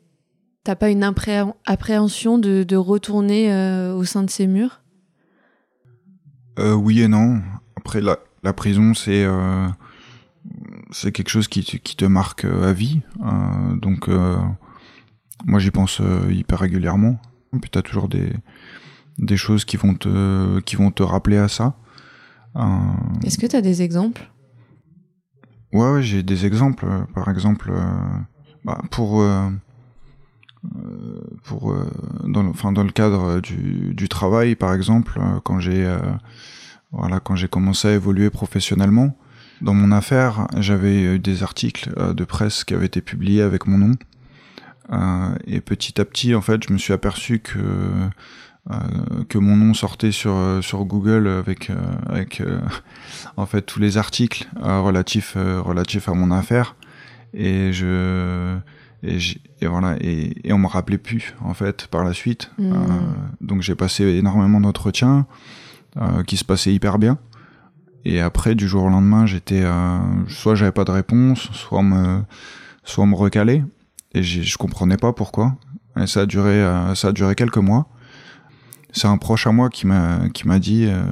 t'as 0.65 0.75
pas 0.75 0.91
une 0.91 1.03
appréhension 1.05 2.39
de, 2.39 2.63
de 2.63 2.77
retourner 2.77 3.53
euh, 3.53 3.95
au 3.95 4.05
sein 4.05 4.23
de 4.23 4.31
ces 4.31 4.47
murs? 4.47 4.81
Oui 6.59 7.01
et 7.01 7.09
non. 7.09 7.41
Après, 7.77 8.01
la, 8.01 8.19
la 8.43 8.53
prison, 8.53 8.95
c'est 8.95 9.27
c'est 10.91 11.11
quelque 11.11 11.31
chose 11.31 11.49
qui, 11.49 11.63
qui, 11.63 11.97
te 11.97 12.05
marque 12.05 12.45
à 12.45 12.73
vie. 12.73 13.01
donc, 13.77 14.09
moi, 15.47 15.59
j'y 15.59 15.71
pense 15.71 16.03
hyper 16.31 16.59
régulièrement. 16.59 17.19
Puis, 17.61 17.71
tu 17.71 17.79
as 17.79 17.83
toujours 17.83 18.09
des, 18.09 18.33
des 19.19 19.37
choses 19.37 19.65
qui 19.65 19.77
vont 19.77 19.95
te, 19.95 20.61
qui 20.61 20.77
vont 20.77 20.91
te 20.91 21.03
rappeler 21.03 21.39
à 21.39 21.49
ça. 21.49 21.77
Euh, 22.57 22.63
Est-ce 23.25 23.39
que 23.39 23.47
tu 23.47 23.57
as 23.57 23.63
des 23.63 23.83
exemples? 23.83 24.31
Ouais, 25.73 25.93
ouais 25.93 26.03
j'ai 26.03 26.23
des 26.23 26.47
exemples. 26.47 26.87
Par 27.15 27.29
exemple, 27.29 27.73
euh, 27.75 27.83
bah, 28.65 28.81
pour, 28.91 29.21
euh, 29.21 29.49
pour 31.45 31.75
dans, 32.25 32.43
le, 32.43 32.51
enfin, 32.51 32.73
dans 32.73 32.85
le 32.85 32.93
cadre 32.93 33.41
du, 33.41 33.95
du 33.95 34.09
travail, 34.09 34.55
par 34.55 34.75
exemple, 34.75 35.21
quand 35.45 35.61
j'ai 35.61 35.91
voilà, 36.91 37.21
quand 37.21 37.37
j'ai 37.37 37.49
commencé 37.49 37.89
à 37.89 37.93
évoluer 37.93 38.29
professionnellement, 38.29 39.17
dans 39.63 39.73
mon 39.73 39.93
affaire, 39.93 40.47
j'avais 40.59 41.15
eu 41.15 41.19
des 41.19 41.43
articles 41.43 41.91
de 42.15 42.25
presse 42.25 42.65
qui 42.65 42.75
avaient 42.75 42.87
été 42.87 43.01
publiés 43.01 43.41
avec 43.41 43.67
mon 43.67 43.79
nom. 43.79 43.95
et 45.47 45.63
petit 45.63 45.99
à 46.03 46.05
petit, 46.05 46.35
en 46.35 46.43
fait, 46.43 46.63
je 46.69 46.73
me 46.73 46.77
suis 46.77 46.93
aperçu 46.93 47.39
que 47.39 47.59
euh, 48.71 49.25
que 49.29 49.39
mon 49.39 49.57
nom 49.57 49.75
sortait 49.75 50.13
sur 50.13 50.35
euh, 50.35 50.63
sur 50.63 50.85
Google 50.85 51.27
avec 51.27 51.69
euh, 51.69 51.75
avec 52.09 52.41
en 53.37 53.45
fait 53.45 53.63
tous 53.63 53.81
les 53.81 53.97
articles 53.97 54.49
relatifs 54.61 55.37
relatifs 55.37 56.09
à 56.09 56.15
mon 56.15 56.31
affaire. 56.31 56.77
Et 57.35 57.73
je 57.73 58.57
et, 59.03 59.19
et 59.61 59.67
voilà 59.67 59.97
et, 60.01 60.37
et, 60.45 60.53
on 60.53 60.59
me 60.59 60.69
rappelait 60.69 60.99
plus 60.99 61.35
en 61.41 61.55
fait 61.55 61.89
par 61.89 62.05
la 62.05 62.13
suite. 62.13 62.53
Hmm. 62.59 62.73
donc 63.41 63.63
j'ai 63.63 63.75
passé 63.75 64.05
énormément 64.05 64.61
d'entretiens 64.61 65.27
qui 66.27 66.37
se 66.37 66.45
passaient 66.45 66.73
hyper 66.73 66.99
bien. 66.99 67.19
Et 68.05 68.21
après 68.21 68.55
du 68.55 68.69
jour 68.69 68.85
au 68.85 68.91
lendemain 68.91 69.27
j'étais 69.27 69.65
soit 70.29 70.55
j'avais 70.55 70.73
pas 70.73 70.85
de 70.85 70.93
réponse 70.93 71.51
soit 71.53 71.81
on 71.81 71.85
me 71.85 72.21
soit 72.85 73.03
on 73.03 73.09
me 73.09 73.17
recalait. 73.17 73.65
Et 74.15 74.23
je 74.23 74.57
comprenais 74.59 74.99
pas 74.99 75.13
pourquoi. 75.13 75.57
Et 75.99 76.07
ça 76.07 76.21
a 76.21 76.27
duré 76.27 76.65
ça 76.95 77.09
a 77.09 77.13
duré 77.13 77.35
quelques 77.35 77.57
mois 77.57 77.92
c'est 78.93 79.09
un 79.09 79.19
proche 79.19 79.47
à 79.47 79.53
moi 79.53 79.71
qui 79.71 79.87
m'a 79.87 80.29
qui 80.33 80.47
m'a 80.47 80.59
dit 80.59 80.87
euh, 80.87 81.03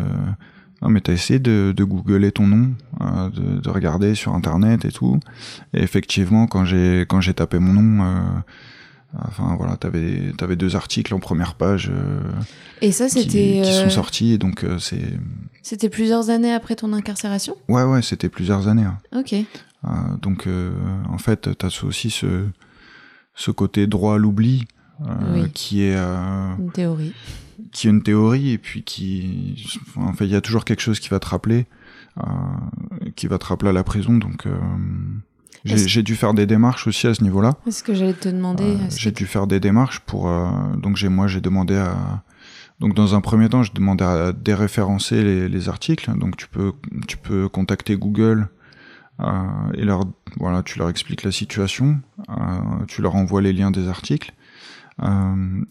non 0.83 0.89
mais 0.89 1.01
t'as 1.01 1.13
essayé 1.13 1.39
de, 1.39 1.75
de 1.77 1.85
googler 1.85 2.33
ton 2.33 2.47
nom, 2.47 2.73
euh, 3.01 3.31
de, 3.31 3.61
de, 3.61 3.71
regarder 3.71 4.15
sur 4.15 4.35
internet 4.35 4.85
et 4.85 4.93
tout. 4.93 5.21
Et 5.75 5.83
effectivement, 5.83 6.47
quand 6.47 6.65
j'ai 6.65 7.03
quand 7.03 7.21
j'ai 7.21 7.35
tapé 7.35 7.59
mon 7.59 7.75
nom, 7.75 8.05
euh, 8.05 8.21
enfin 9.29 9.55
voilà, 9.59 9.77
t'avais 9.77 10.33
avais 10.41 10.57
deux 10.57 10.77
articles 10.77 11.13
en 11.15 11.19
première 11.19 11.55
page. 11.55 11.91
Euh, 11.93 12.21
et 12.81 12.93
ça, 12.93 13.09
c'était 13.09 13.61
qui, 13.63 13.73
sont 13.73 13.91
sortis, 13.91 14.39
donc 14.39 14.65
c'est. 14.79 15.19
C'était 15.63 15.91
plusieurs 15.91 16.31
années 16.31 16.55
après 16.55 16.77
ton 16.77 16.93
incarcération? 16.95 17.55
Ouais 17.69 17.85
ouais, 17.85 18.01
c'était 18.01 18.31
plusieurs 18.31 18.67
années. 18.67 18.85
Hein. 18.87 18.99
Ok. 19.15 19.35
donc 20.23 20.49
en 21.09 21.19
fait, 21.19 21.51
t'as 21.59 21.69
aussi 21.83 22.11
ce 22.11 22.47
ce 23.35 23.51
côté 23.51 23.87
droit 23.87 24.15
à 24.15 24.19
l'oubli 24.19 24.67
qui 25.53 25.83
est 25.83 25.97
une 25.97 26.71
théorie 26.73 27.13
qui 27.73 27.87
est 27.87 27.91
une 27.91 28.03
théorie 28.03 28.51
et 28.51 28.59
puis 28.59 28.83
qui 28.83 29.81
en 29.97 30.13
fait 30.13 30.27
il 30.27 30.31
y 30.31 30.37
a 30.37 30.41
toujours 30.41 30.65
quelque 30.65 30.81
chose 30.81 31.01
qui 31.01 31.09
va 31.09 31.19
te 31.19 31.27
rappeler 31.27 31.67
euh, 32.19 32.23
qui 33.17 33.27
va 33.27 33.39
te 33.39 33.47
rappeler 33.47 33.71
à 33.71 33.73
la 33.73 33.85
prison 33.85 34.15
donc 34.15 34.47
euh, 34.47 34.57
j'ai 35.65 36.03
dû 36.03 36.17
faire 36.17 36.33
des 36.35 36.47
démarches 36.47 36.87
aussi 36.87 37.07
à 37.07 37.13
ce 37.13 37.23
niveau-là. 37.23 37.53
C'est 37.65 37.71
ce 37.71 37.83
que 37.83 37.93
j'allais 37.93 38.15
te 38.15 38.31
demander. 38.31 38.65
Euh, 38.65 38.89
j'ai 38.97 39.13
dû 39.13 39.27
faire 39.27 39.47
des 39.47 39.61
démarches 39.61 40.01
pour 40.01 40.31
donc 40.77 40.97
j'ai 40.97 41.09
moi 41.09 41.27
j'ai 41.27 41.41
demandé 41.41 41.77
à 41.77 42.23
donc 42.81 42.95
dans 42.95 43.15
un 43.15 43.21
premier 43.21 43.49
temps 43.51 43.63
j'ai 43.63 43.75
demandé 43.75 44.05
à 44.05 44.33
déréférencer 44.33 45.23
les, 45.23 45.49
les, 45.49 45.69
articles 45.69 46.11
donc 46.17 46.37
tu 46.37 46.49
peux 46.49 46.73
tu 47.07 47.19
peux 47.19 47.49
contacter 47.49 47.97
Google 47.97 48.49
et 49.75 49.85
leur 49.85 50.05
voilà 50.39 50.63
tu 50.63 50.79
leur 50.79 50.89
expliques 50.89 51.25
la 51.25 51.33
situation 51.33 52.01
tu 52.89 53.03
leur 53.03 53.15
envoies 53.17 53.43
les 53.43 53.53
liens 53.53 53.71
des 53.71 53.87
articles 53.87 54.33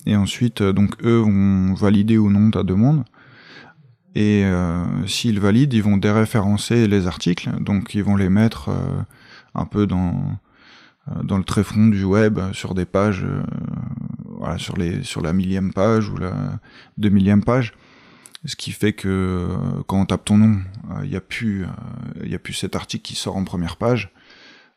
et 0.05 0.15
ensuite, 0.15 0.61
euh, 0.61 0.73
donc 0.73 0.95
eux 1.03 1.19
vont 1.19 1.73
valider 1.73 2.17
ou 2.17 2.29
non 2.29 2.51
ta 2.51 2.63
demande. 2.63 3.03
Et 4.15 4.43
euh, 4.43 4.83
s'ils 5.05 5.39
valident, 5.39 5.73
ils 5.73 5.83
vont 5.83 5.97
déréférencer 5.97 6.87
les 6.87 7.07
articles, 7.07 7.49
donc 7.61 7.93
ils 7.93 8.03
vont 8.03 8.15
les 8.15 8.29
mettre 8.29 8.71
un 9.53 9.65
peu 9.65 9.85
dans 9.85 10.39
le 11.07 11.43
tréfonds 11.43 11.87
du 11.87 12.03
web 12.03 12.39
sur 12.51 12.73
des 12.73 12.85
pages, 12.85 13.25
voilà, 14.25 14.57
sur 14.57 15.21
la 15.21 15.31
millième 15.31 15.71
page 15.73 16.09
ou 16.09 16.17
la 16.17 16.33
deux 16.97 17.09
millième 17.09 17.43
page, 17.43 17.73
ce 18.45 18.55
qui 18.55 18.71
fait 18.71 18.93
que 18.93 19.47
quand 19.85 20.01
on 20.01 20.05
tape 20.05 20.25
ton 20.25 20.37
nom, 20.37 20.59
il 21.03 21.09
n'y 21.09 21.15
a 21.15 21.21
plus 21.21 22.53
cet 22.53 22.75
article 22.75 23.03
qui 23.03 23.15
sort 23.15 23.37
en 23.37 23.43
première 23.43 23.77
page. 23.77 24.11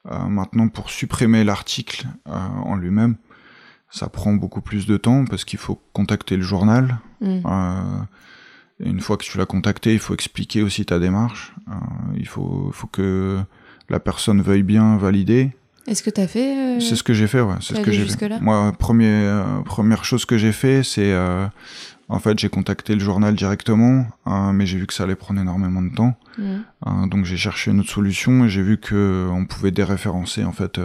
maintenant, 0.04 0.68
pour 0.68 0.90
supprimer 0.90 1.42
l'article 1.42 2.06
en 2.26 2.76
lui-même, 2.76 3.16
ça 3.92 4.08
prend 4.08 4.32
beaucoup 4.32 4.62
plus 4.62 4.86
de 4.86 4.96
temps 4.96 5.24
parce 5.26 5.44
qu'il 5.44 5.58
faut 5.58 5.80
contacter 5.92 6.36
le 6.36 6.42
journal. 6.42 6.98
Mm. 7.20 7.40
Euh, 7.44 7.80
et 8.80 8.88
une 8.88 9.00
fois 9.00 9.16
que 9.18 9.24
tu 9.24 9.38
l'as 9.38 9.46
contacté, 9.46 9.92
il 9.92 9.98
faut 9.98 10.14
expliquer 10.14 10.62
aussi 10.62 10.84
ta 10.84 10.98
démarche. 10.98 11.54
Euh, 11.68 11.72
il 12.16 12.26
faut, 12.26 12.70
faut 12.72 12.86
que 12.86 13.38
la 13.90 14.00
personne 14.00 14.40
veuille 14.40 14.62
bien 14.62 14.96
valider. 14.96 15.50
Est-ce 15.86 16.02
que 16.02 16.10
tu 16.10 16.20
as 16.20 16.26
fait 16.26 16.56
euh, 16.56 16.80
C'est 16.80 16.96
ce 16.96 17.02
que 17.02 17.12
j'ai 17.12 17.26
fait, 17.26 17.42
ouais. 17.42 17.56
C'est 17.60 17.76
ce 17.76 17.80
que 17.80 17.92
j'ai 17.92 18.06
fait. 18.06 18.40
Moi, 18.40 18.72
premier, 18.78 19.42
première 19.66 20.04
chose 20.04 20.24
que 20.24 20.38
j'ai 20.38 20.52
fait, 20.52 20.82
c'est 20.82 21.14
en 22.08 22.18
fait 22.18 22.38
j'ai 22.38 22.48
contacté 22.48 22.94
le 22.94 23.00
journal 23.00 23.34
directement, 23.34 24.06
mais 24.26 24.64
j'ai 24.64 24.78
vu 24.78 24.86
que 24.86 24.94
ça 24.94 25.04
allait 25.04 25.16
prendre 25.16 25.40
énormément 25.40 25.82
de 25.82 25.94
temps. 25.94 26.14
Mm. 26.38 27.08
donc 27.08 27.24
j'ai 27.24 27.36
cherché 27.36 27.72
une 27.72 27.80
autre 27.80 27.90
solution 27.90 28.44
et 28.44 28.48
j'ai 28.48 28.62
vu 28.62 28.78
que 28.78 29.28
on 29.32 29.44
pouvait 29.44 29.72
déréférencer 29.72 30.44
en 30.44 30.52
fait 30.52 30.78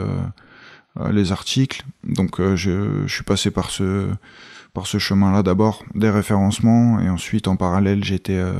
les 1.11 1.31
articles. 1.31 1.83
Donc 2.03 2.39
euh, 2.39 2.55
je, 2.55 3.05
je, 3.05 3.13
suis 3.13 3.23
passé 3.23 3.51
par 3.51 3.69
ce 3.69 4.09
par 4.73 4.87
ce 4.87 4.99
chemin-là 4.99 5.43
d'abord 5.43 5.83
des 5.95 6.09
référencements 6.09 6.99
et 6.99 7.09
ensuite 7.09 7.47
en 7.47 7.55
parallèle 7.55 8.03
j'étais 8.03 8.37
euh, 8.37 8.53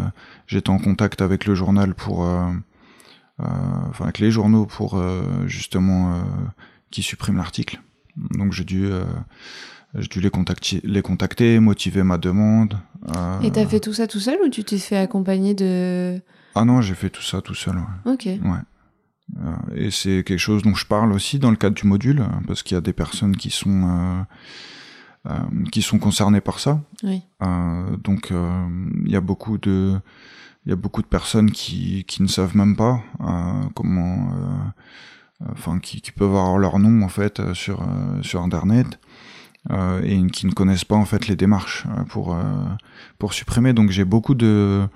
j'étais 0.48 0.70
en 0.70 0.80
contact 0.80 1.22
avec 1.22 1.46
le 1.46 1.54
journal 1.54 1.94
pour 1.94 2.22
enfin 3.40 4.06
avec 4.06 4.20
les 4.20 4.32
journaux 4.32 4.66
pour 4.66 5.02
justement 5.46 6.22
qui 6.92 7.04
suppriment 7.04 7.38
l'article. 7.38 7.80
Donc 8.32 8.52
j'ai 8.52 8.64
dû 8.64 8.90
j'ai 9.96 10.08
dû 10.08 10.22
les 10.22 10.30
contacter, 10.30 10.82
les 10.84 11.02
contacter, 11.02 11.60
motiver 11.60 12.04
ma 12.04 12.18
demande. 12.18 12.78
Euh... 13.16 13.40
Et 13.42 13.52
t'as 13.52 13.66
fait 13.66 13.80
tout 13.80 13.94
ça 13.94 14.08
tout 14.08 14.20
seul 14.20 14.40
ou 14.44 14.50
tu 14.50 14.64
t'es 14.64 14.78
fait 14.78 14.98
accompagner 14.98 15.54
de 15.54 16.20
Ah 16.56 16.66
non, 16.66 16.82
j'ai 16.82 16.96
fait 16.96 17.10
tout 17.10 17.22
ça 17.22 17.42
tout 17.42 17.56
seul. 17.56 17.76
Ouais. 17.76 18.14
Ok. 18.14 18.26
Ouais. 18.26 18.60
Euh, 19.36 19.56
et 19.76 19.92
c'est 19.92 20.24
quelque 20.24 20.40
chose 20.40 20.64
dont 20.64 20.76
je 20.76 20.86
parle 20.86 21.12
aussi 21.12 21.40
dans 21.40 21.52
le 21.52 21.58
cadre 21.58 21.76
du 21.76 21.88
module, 21.88 22.26
parce 22.48 22.64
qu'il 22.64 22.76
y 22.76 22.78
a 22.78 22.82
des 22.82 22.94
personnes 22.94 23.36
qui 23.36 23.50
sont 23.50 23.90
euh, 23.90 24.22
euh, 25.30 25.66
qui 25.72 25.82
sont 25.82 26.00
concernées 26.00 26.42
par 26.42 26.60
ça. 26.60 26.82
Oui. 27.04 27.22
donc 28.04 28.32
il 28.32 29.12
y 29.12 29.16
a 29.16 29.22
beaucoup 29.22 29.58
de 29.58 30.00
il 30.66 30.70
y 30.70 30.74
a 30.74 30.76
beaucoup 30.76 31.02
de 31.02 31.08
personnes 31.08 31.52
qui, 31.52 32.04
qui 32.06 32.22
ne 32.22 32.28
savent 32.28 32.56
même 32.56 32.76
pas 32.76 33.02
comment 33.74 34.32
enfin 35.52 35.80
qui, 35.80 36.02
qui, 36.02 36.12
peuvent 36.12 36.30
avoir 36.30 36.58
leur 36.58 36.80
nom 36.80 37.04
en 37.04 37.10
fait 37.10 37.54
sur 37.54 37.86
sur 38.22 38.42
internet 38.42 39.00
et 39.70 40.26
qui 40.28 40.46
ne 40.48 40.52
connaissent 40.52 40.86
pas 40.86 40.96
en 40.96 41.06
fait 41.06 41.28
les 41.28 41.36
démarches 41.36 41.86
pour 42.10 42.38
pour 43.18 43.34
supprimer 43.34 43.74
donc 43.74 43.92
j'ai 43.92 44.06
beaucoup 44.06 44.36
de 44.36 44.88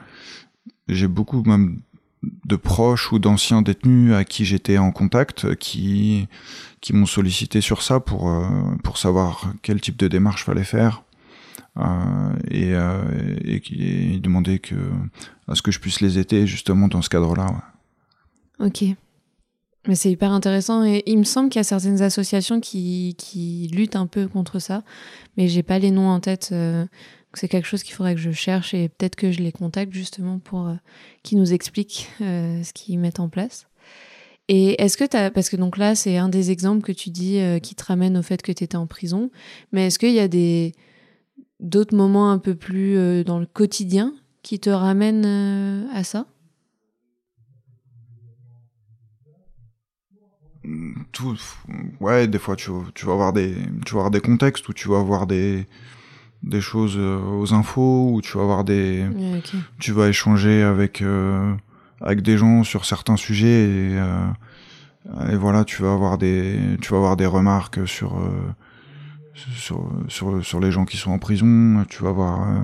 j'ai 0.87 1.07
beaucoup 1.07 1.43
même 1.43 1.79
de 2.23 2.55
proches 2.55 3.11
ou 3.11 3.19
d'anciens 3.19 3.61
détenus 3.61 4.13
à 4.13 4.23
qui 4.23 4.45
j'étais 4.45 4.77
en 4.77 4.91
contact 4.91 5.55
qui 5.55 6.27
qui 6.79 6.93
m'ont 6.93 7.05
sollicité 7.05 7.61
sur 7.61 7.81
ça 7.81 7.99
pour 7.99 8.29
euh, 8.29 8.47
pour 8.83 8.97
savoir 8.97 9.53
quel 9.61 9.81
type 9.81 9.97
de 9.97 10.07
démarche 10.07 10.45
fallait 10.45 10.63
faire 10.63 11.03
et, 12.49 12.73
et, 13.45 13.61
qui 13.61 14.19
demandait 14.19 14.59
que 14.59 14.75
à 15.47 15.55
ce 15.55 15.61
que 15.61 15.71
je 15.71 15.79
puisse 15.79 16.01
les 16.01 16.19
aider 16.19 16.45
justement 16.45 16.89
dans 16.89 17.01
ce 17.01 17.07
cadre-là. 17.07 17.47
Ok. 18.59 18.83
Mais 19.87 19.95
c'est 19.95 20.11
hyper 20.11 20.31
intéressant 20.31 20.83
et 20.83 21.01
il 21.07 21.17
me 21.17 21.23
semble 21.23 21.49
qu'il 21.49 21.59
y 21.59 21.61
a 21.61 21.63
certaines 21.63 22.01
associations 22.01 22.59
qui, 22.59 23.15
qui, 23.17 23.69
luttent 23.73 23.95
un 23.95 24.05
peu 24.05 24.27
contre 24.27 24.59
ça, 24.59 24.83
mais 25.37 25.47
j'ai 25.47 25.63
pas 25.63 25.79
les 25.79 25.91
noms 25.91 26.09
en 26.09 26.19
tête. 26.19 26.53
C'est 27.33 27.47
quelque 27.47 27.67
chose 27.67 27.83
qu'il 27.83 27.93
faudrait 27.93 28.15
que 28.15 28.21
je 28.21 28.31
cherche 28.31 28.73
et 28.73 28.89
peut-être 28.89 29.15
que 29.15 29.31
je 29.31 29.39
les 29.39 29.51
contacte 29.51 29.93
justement 29.93 30.39
pour 30.39 30.69
qu'ils 31.23 31.37
nous 31.37 31.53
expliquent 31.53 32.09
ce 32.19 32.73
qu'ils 32.73 32.99
mettent 32.99 33.19
en 33.19 33.29
place. 33.29 33.67
Et 34.53 34.81
est-ce 34.81 34.97
que 34.97 35.05
tu 35.05 35.15
as, 35.15 35.31
parce 35.31 35.49
que 35.49 35.55
donc 35.55 35.77
là, 35.77 35.95
c'est 35.95 36.17
un 36.17 36.27
des 36.27 36.51
exemples 36.51 36.81
que 36.81 36.91
tu 36.91 37.09
dis 37.09 37.39
euh, 37.39 37.59
qui 37.59 37.73
te 37.73 37.85
ramène 37.85 38.17
au 38.17 38.21
fait 38.21 38.41
que 38.41 38.51
tu 38.51 38.65
étais 38.65 38.75
en 38.75 38.85
prison, 38.85 39.31
mais 39.71 39.87
est-ce 39.87 39.97
qu'il 39.97 40.11
y 40.11 40.19
a 40.19 40.27
des 40.27 40.73
d'autres 41.61 41.95
moments 41.95 42.31
un 42.31 42.37
peu 42.37 42.55
plus 42.55 42.97
euh, 42.97 43.23
dans 43.23 43.39
le 43.39 43.45
quotidien 43.45 44.13
qui 44.41 44.59
te 44.59 44.69
ramènent 44.69 45.25
euh, 45.25 45.87
à 45.93 46.03
ça? 46.03 46.25
Tout, 51.13 51.37
ouais, 52.01 52.27
des 52.27 52.37
fois 52.37 52.57
tu, 52.57 52.71
vas 52.71 53.13
avoir 53.13 53.31
des, 53.31 53.55
tu 53.85 53.93
vas 53.93 54.01
avoir 54.01 54.11
des 54.11 54.19
contextes 54.19 54.67
où 54.67 54.73
tu 54.73 54.89
vas 54.89 54.99
avoir 54.99 55.27
des, 55.27 55.65
des 56.43 56.61
choses 56.61 56.97
aux 56.97 57.53
infos, 57.53 58.09
où 58.13 58.21
tu 58.21 58.37
vas 58.37 58.43
avoir 58.43 58.63
des, 58.63 59.05
tu 59.79 59.91
vas 59.91 60.07
échanger 60.07 60.63
avec 60.63 61.03
avec 62.01 62.21
des 62.21 62.37
gens 62.37 62.63
sur 62.63 62.85
certains 62.85 63.15
sujets 63.15 63.47
et, 63.47 63.97
euh, 63.97 64.25
et 65.29 65.35
voilà, 65.35 65.63
tu 65.63 65.81
vas 65.81 65.93
avoir 65.93 66.17
des, 66.17 66.59
tu 66.81 66.91
vas 66.91 66.97
avoir 66.97 67.17
des 67.17 67.25
remarques 67.25 67.87
sur, 67.87 68.17
euh, 68.17 68.53
sur, 69.55 69.89
sur, 70.07 70.43
sur, 70.43 70.59
les 70.59 70.71
gens 70.71 70.85
qui 70.85 70.97
sont 70.97 71.11
en 71.11 71.19
prison. 71.19 71.85
Tu 71.89 72.03
vas 72.03 72.11
voir, 72.11 72.49
euh, 72.49 72.61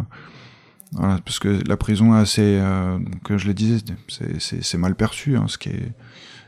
voilà, 0.94 1.20
parce 1.24 1.40
que 1.40 1.62
la 1.68 1.78
prison 1.78 2.16
est 2.16 2.20
assez, 2.20 2.62
que 3.24 3.38
je 3.38 3.48
le 3.48 3.54
disais, 3.54 3.84
c'est 4.40 4.78
mal 4.78 4.96
perçu, 4.96 5.38
hein, 5.38 5.46
ce 5.48 5.58
qui 5.58 5.70
est, 5.70 5.94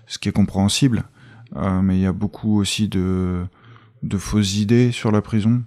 ce 0.07 0.17
qui 0.17 0.29
est 0.29 0.33
compréhensible. 0.33 1.03
mais 1.55 1.97
il 1.97 2.01
y 2.01 2.07
a 2.07 2.13
beaucoup 2.13 2.59
aussi 2.59 2.87
de, 2.87 3.45
de 4.03 4.17
fausses 4.17 4.57
idées 4.57 4.91
sur 4.91 5.11
la 5.11 5.21
prison. 5.21 5.63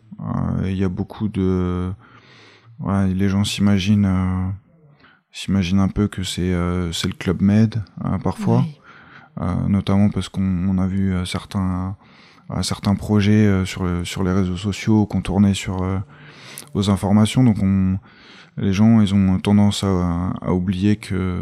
Il 0.65 0.77
y 0.77 0.85
a 0.85 0.89
beaucoup 0.89 1.29
de, 1.29 1.93
les 2.87 3.29
gens 3.29 3.45
s'imaginent 3.45 4.55
J'imagine 5.33 5.79
un 5.79 5.89
peu 5.89 6.09
que 6.09 6.23
c'est 6.23 6.53
euh, 6.53 6.93
c'est 6.93 7.09
le 7.09 7.15
club 7.15 7.41
Med 7.41 7.83
euh, 8.05 8.19
parfois, 8.19 8.67
euh, 9.41 9.55
notamment 9.67 10.11
parce 10.11 10.29
qu'on 10.29 10.77
a 10.77 10.87
vu 10.87 11.15
certains 11.25 11.97
certains 12.61 12.95
projets 12.95 13.65
sur 13.65 13.89
sur 14.05 14.23
les 14.23 14.33
réseaux 14.33 14.59
sociaux 14.59 15.07
qu'on 15.07 15.23
tournait 15.23 15.55
sur 15.55 15.81
aux 16.75 16.91
informations. 16.91 17.43
Donc 17.45 17.63
on, 17.63 17.99
les 18.59 18.75
gens 18.75 19.01
ils 19.01 19.15
ont 19.15 19.39
tendance 19.39 19.85
à, 19.85 20.35
à 20.43 20.53
oublier 20.53 20.97
que 20.97 21.41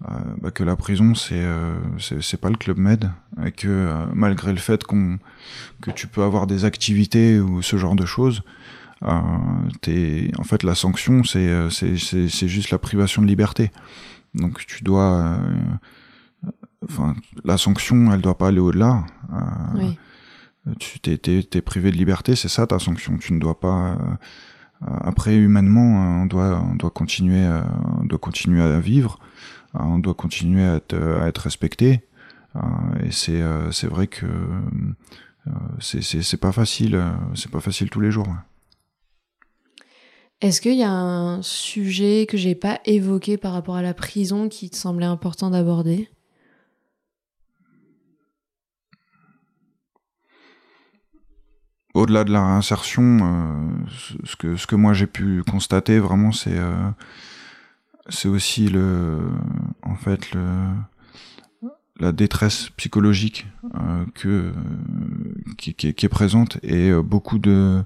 bah, 0.00 0.52
que 0.52 0.62
la 0.62 0.76
prison 0.76 1.14
c'est 1.14 1.44
c'est 1.98 2.40
pas 2.40 2.50
le 2.50 2.56
club 2.56 2.78
Med 2.78 3.10
et 3.44 3.50
que 3.50 3.92
malgré 4.14 4.52
le 4.52 4.58
fait 4.58 4.84
qu'on 4.84 5.18
que 5.80 5.90
tu 5.90 6.06
peux 6.06 6.22
avoir 6.22 6.46
des 6.46 6.64
activités 6.64 7.40
ou 7.40 7.62
ce 7.62 7.76
genre 7.76 7.96
de 7.96 8.06
choses 8.06 8.42
euh, 9.02 10.28
en 10.38 10.44
fait, 10.44 10.62
la 10.62 10.74
sanction, 10.74 11.22
euh, 11.36 11.70
c'est 11.70 12.48
juste 12.48 12.70
la 12.70 12.78
privation 12.78 13.22
de 13.22 13.26
liberté. 13.26 13.70
Donc 14.34 14.64
tu 14.66 14.82
dois, 14.82 15.38
euh, 16.44 16.50
enfin, 16.88 17.14
la 17.44 17.58
sanction, 17.58 18.12
elle 18.12 18.20
doit 18.20 18.38
pas 18.38 18.48
aller 18.48 18.60
au-delà. 18.60 19.04
Oui. 19.74 19.98
Tu 20.78 21.00
t'es, 21.00 21.18
es, 21.52 21.62
privé 21.62 21.90
de 21.90 21.96
liberté, 21.96 22.36
c'est 22.36 22.48
ça 22.48 22.66
ta 22.66 22.78
sanction. 22.78 23.16
Tu 23.16 23.32
ne 23.32 23.38
dois 23.38 23.58
pas. 23.58 23.96
après, 24.82 25.36
humainement, 25.36 26.22
on 26.22 26.26
doit, 26.26 26.62
on 26.62 26.74
doit 26.74 26.90
continuer, 26.90 27.48
on 28.00 28.04
doit 28.04 28.18
continuer 28.18 28.60
à 28.60 28.78
vivre. 28.80 29.18
On 29.74 29.98
doit 29.98 30.14
continuer 30.14 30.64
à 30.64 30.76
être, 30.76 30.94
à 30.94 31.28
être 31.28 31.38
respecté. 31.38 32.00
et 33.04 33.10
c'est, 33.10 33.42
c'est 33.72 33.86
vrai 33.86 34.06
que 34.06 34.26
c'est, 35.80 36.02
c'est, 36.02 36.36
pas 36.36 36.52
facile. 36.52 37.02
C'est 37.34 37.50
pas 37.50 37.60
facile 37.60 37.90
tous 37.90 38.00
les 38.00 38.10
jours. 38.10 38.28
Est-ce 40.40 40.60
qu'il 40.60 40.76
y 40.76 40.84
a 40.84 40.92
un 40.92 41.42
sujet 41.42 42.26
que 42.28 42.36
j'ai 42.36 42.54
pas 42.54 42.80
évoqué 42.84 43.36
par 43.36 43.52
rapport 43.52 43.74
à 43.74 43.82
la 43.82 43.92
prison 43.92 44.48
qui 44.48 44.70
te 44.70 44.76
semblait 44.76 45.04
important 45.04 45.50
d'aborder? 45.50 46.08
Au-delà 51.94 52.22
de 52.22 52.30
la 52.30 52.46
réinsertion, 52.46 53.02
euh, 53.02 54.16
ce, 54.22 54.36
que, 54.36 54.54
ce 54.54 54.68
que 54.68 54.76
moi 54.76 54.92
j'ai 54.92 55.08
pu 55.08 55.42
constater 55.42 55.98
vraiment, 55.98 56.30
c'est 56.30 56.56
euh, 56.56 56.90
c'est 58.08 58.28
aussi 58.28 58.68
le, 58.68 59.18
en 59.82 59.96
fait 59.96 60.32
le, 60.32 60.70
la 62.00 62.12
détresse 62.12 62.70
psychologique 62.76 63.46
euh, 63.74 64.04
que, 64.14 64.52
qui, 65.56 65.74
qui, 65.74 66.06
est 66.06 66.08
présente 66.08 66.58
et 66.62 66.92
beaucoup 66.92 67.38
de 67.38 67.82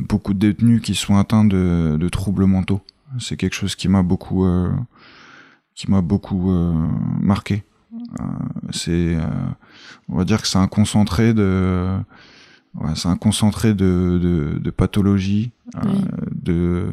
beaucoup 0.00 0.34
de 0.34 0.38
détenus 0.38 0.80
qui 0.80 0.94
sont 0.94 1.16
atteints 1.16 1.44
de, 1.44 1.96
de 1.98 2.08
troubles 2.08 2.46
mentaux. 2.46 2.80
C'est 3.18 3.36
quelque 3.36 3.54
chose 3.54 3.74
qui 3.74 3.88
m'a 3.88 4.02
beaucoup, 4.02 4.44
euh, 4.44 4.70
qui 5.74 5.90
m'a 5.90 6.00
beaucoup 6.00 6.50
euh, 6.50 6.72
marqué. 7.20 7.64
Euh, 7.92 8.24
c'est, 8.70 9.18
on 10.08 10.16
va 10.16 10.24
dire 10.24 10.40
que 10.40 10.48
c'est 10.48 10.58
un 10.58 10.68
concentré 10.68 11.34
de, 11.34 11.98
ouais, 12.74 12.92
c'est 12.94 13.08
un 13.08 13.16
concentré 13.16 13.74
de, 13.74 14.18
de, 14.22 14.58
de 14.58 14.70
pathologie, 14.70 15.52
de, 16.32 16.88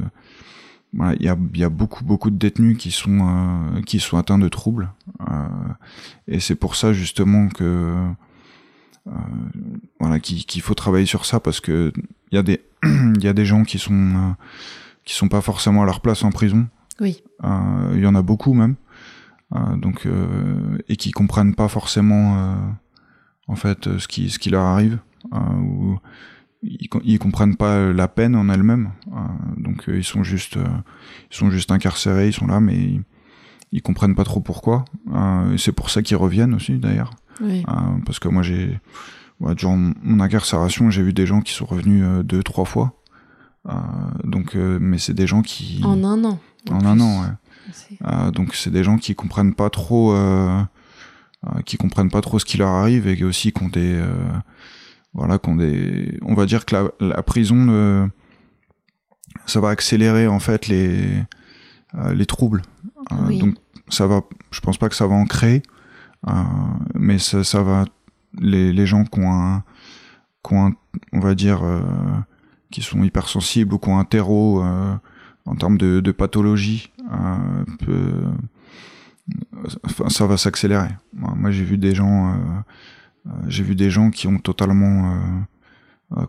il 0.94 1.22
y, 1.22 1.30
a, 1.30 1.38
y 1.54 1.64
a 1.64 1.70
beaucoup 1.70 2.04
beaucoup 2.04 2.32
de 2.32 2.38
détenus 2.38 2.78
qui 2.78 2.92
sont 2.92 3.82
qui 3.86 4.00
sont 4.00 4.18
atteints 4.18 4.40
de 4.40 4.50
troubles 4.50 4.92
et 6.28 6.40
c'est 6.40 6.56
pour 6.56 6.76
ça 6.76 6.94
justement 6.94 7.48
que 7.48 7.96
voilà 10.00 10.20
qu'il 10.20 10.62
faut 10.62 10.74
travailler 10.74 11.06
sur 11.06 11.26
ça 11.26 11.40
parce 11.40 11.60
que 11.60 11.94
il 12.32 12.36
y 12.36 12.38
a 12.38 12.44
des 12.44 12.62
il 12.84 13.24
y 13.24 13.28
a 13.28 13.34
des 13.34 13.46
gens 13.46 13.64
qui 13.64 13.80
sont 13.80 13.94
euh, 13.94 14.32
qui 15.06 15.14
sont 15.14 15.28
pas 15.28 15.42
forcément 15.42 15.84
à 15.84 15.86
leur 15.86 16.02
place 16.02 16.24
en 16.24 16.32
prison. 16.32 16.68
Oui. 17.00 17.24
Euh, 17.44 17.92
il 17.94 18.02
y 18.02 18.08
en 18.08 18.16
a 18.16 18.22
beaucoup 18.22 18.54
même. 18.54 18.76
Euh, 19.56 19.76
donc 19.78 20.08
et 20.88 20.96
qui 20.96 21.12
comprennent 21.12 21.56
pas 21.56 21.68
forcément 21.68 22.56
en 23.48 23.56
fait 23.56 23.98
ce 23.98 24.08
qui 24.08 24.30
ce 24.30 24.38
qui 24.38 24.50
leur 24.50 24.64
arrive 24.64 25.00
ou 25.34 25.98
ils, 26.62 26.90
ils, 27.04 27.20
comprennent 27.20 27.56
pas 27.56 27.92
la 27.94 28.08
peine 28.08 28.36
en 28.36 28.50
elle-même. 28.50 28.92
donc 29.58 29.86
ils 29.88 30.04
sont 30.04 30.24
juste 30.24 30.58
ils 31.32 31.36
sont 31.36 31.50
juste 31.50 31.72
incarcérés, 31.72 32.28
ils 32.28 32.34
sont 32.34 32.48
là 32.48 32.60
mais 32.60 32.76
ils, 32.76 33.02
ils 33.72 33.82
comprennent 33.82 34.16
pas 34.16 34.26
trop 34.26 34.42
pourquoi. 34.42 34.86
c'est 35.58 35.72
pour 35.72 35.90
ça 35.90 36.02
qu'ils 36.02 36.18
reviennent 36.18 36.54
aussi 36.54 36.78
d'ailleurs. 36.78 37.12
Oui. 37.42 37.64
parce 38.06 38.20
que 38.20 38.28
moi 38.28 38.44
j'ai 38.44 38.80
durant 39.56 39.78
mon 39.78 40.20
incarcération, 40.20 40.90
j'ai 40.90 41.04
vu 41.04 41.14
des 41.14 41.26
gens 41.26 41.42
qui 41.42 41.54
sont 41.54 41.66
revenus 41.66 42.04
euh, 42.06 42.24
deux, 42.24 42.44
trois 42.44 42.66
fois. 42.66 42.94
Euh, 43.68 43.74
donc, 44.24 44.56
euh, 44.56 44.78
mais 44.82 44.98
c'est 44.98 45.14
des 45.14 45.28
gens 45.28 45.42
qui. 45.42 45.82
En 45.84 46.04
un 46.04 46.24
an. 46.24 46.40
En, 46.70 46.86
un 46.86 47.00
an, 47.00 47.24
ouais. 47.24 48.32
donc 48.32 48.56
c'est 48.56 48.70
des 48.70 48.84
gens 48.84 48.98
qui 48.98 49.16
comprennent 49.16 49.54
pas 49.54 49.70
trop, 49.70 50.14
qui 51.66 51.78
comprennent 51.78 52.12
pas 52.12 52.22
trop 52.22 52.38
ce 52.38 52.46
qui 52.46 52.58
leur 52.58 52.70
arrive 52.70 53.08
et 53.08 53.24
aussi 53.24 53.54
qui 53.54 53.64
ont 53.64 53.70
des, 53.70 54.04
voilà, 55.20 55.38
qu'on 55.38 55.56
des, 55.56 56.18
on 56.24 56.34
va 56.34 56.46
dire 56.46 56.66
que 56.66 56.76
la, 56.76 56.92
la 57.00 57.24
prison, 57.24 58.10
ça 59.46 59.60
va 59.60 59.70
accélérer 59.70 60.28
en 60.28 60.40
fait 60.40 60.68
les, 60.68 61.24
les 62.14 62.26
troubles. 62.26 62.62
donc 63.12 63.56
ça 63.90 64.08
va, 64.08 64.22
je 64.52 64.60
pense 64.60 64.78
pas 64.78 64.90
que 64.90 64.96
ça 64.96 65.08
va 65.08 65.16
en 65.16 65.26
créer, 65.26 65.62
mais 66.96 67.20
ça, 67.20 67.44
ça 67.44 67.62
va 67.62 67.86
les, 68.38 68.74
les 68.74 68.86
gens 68.86 69.04
qui 69.04 69.20
ont 69.20 69.32
un, 69.32 69.64
qui 70.44 70.54
ont 70.54 70.68
un 70.68 70.74
on 71.12 71.20
va 71.20 71.36
dire, 71.36 71.64
euh, 71.64 71.82
qui 72.72 72.82
sont 72.82 73.04
hypersensibles 73.04 73.74
ou 73.74 73.80
qui 73.80 73.90
ont 73.90 74.00
un 74.00 74.06
terreau 74.06 74.64
euh, 74.64 74.96
en 75.46 75.56
termes 75.56 75.78
de, 75.78 76.00
de 76.00 76.12
pathologie, 76.12 76.92
euh, 77.12 77.64
peut, 77.80 78.24
ça 80.10 80.26
va 80.28 80.38
s'accélérer. 80.38 80.90
Moi, 81.14 81.52
j'ai 81.52 81.64
vu 81.64 81.78
des 81.78 81.96
gens, 81.96 82.36
j'ai 83.48 83.64
vu 83.64 83.76
des 83.76 83.90
gens 83.90 84.10
qui 84.10 84.28
ont 84.28 84.40
totalement, 84.40 85.20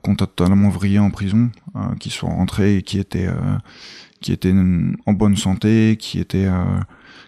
qui 0.02 0.10
ont 0.10 0.16
totalement 0.16 0.68
vrillé 0.68 0.98
en 0.98 1.10
prison, 1.10 1.50
qui 1.98 2.10
sont 2.10 2.28
rentrés 2.28 2.76
et 2.76 2.82
qui 2.82 2.98
étaient, 2.98 3.28
qui 4.20 4.32
étaient 4.32 4.52
en 5.06 5.12
bonne 5.12 5.36
santé, 5.36 5.96
qui 5.98 6.18
étaient, 6.18 6.48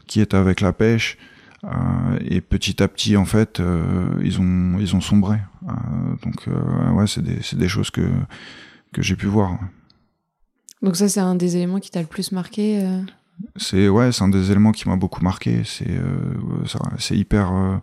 qui 0.06 0.20
étaient 0.20 0.36
avec 0.36 0.60
la 0.60 0.72
pêche 0.72 1.16
euh, 1.64 2.18
et 2.24 2.40
petit 2.40 2.82
à 2.82 2.88
petit, 2.88 3.16
en 3.16 3.24
fait, 3.24 3.60
euh, 3.60 4.20
ils 4.22 4.40
ont 4.40 4.78
ils 4.80 4.96
ont 4.96 5.00
sombré. 5.00 5.38
Euh, 5.68 5.72
donc 6.22 6.48
ouais, 6.94 7.06
c'est 7.06 7.22
des 7.22 7.38
c'est 7.42 7.58
des 7.58 7.68
choses 7.68 7.90
que 7.90 8.08
que 8.92 9.02
j'ai 9.02 9.16
pu 9.16 9.26
voir. 9.26 9.58
Donc 10.82 10.96
ça, 10.96 11.08
c'est 11.08 11.20
un 11.20 11.36
des 11.36 11.56
éléments 11.56 11.78
qui 11.78 11.90
t'a 11.90 12.00
le 12.00 12.08
plus 12.08 12.32
marqué. 12.32 12.84
C'est 13.56 13.88
ouais, 13.88 14.10
c'est 14.10 14.24
un 14.24 14.28
des 14.28 14.50
éléments 14.50 14.72
qui 14.72 14.88
m'a 14.88 14.96
beaucoup 14.96 15.22
marqué. 15.22 15.62
C'est 15.64 16.00
c'est 16.98 17.16
hyper 17.16 17.80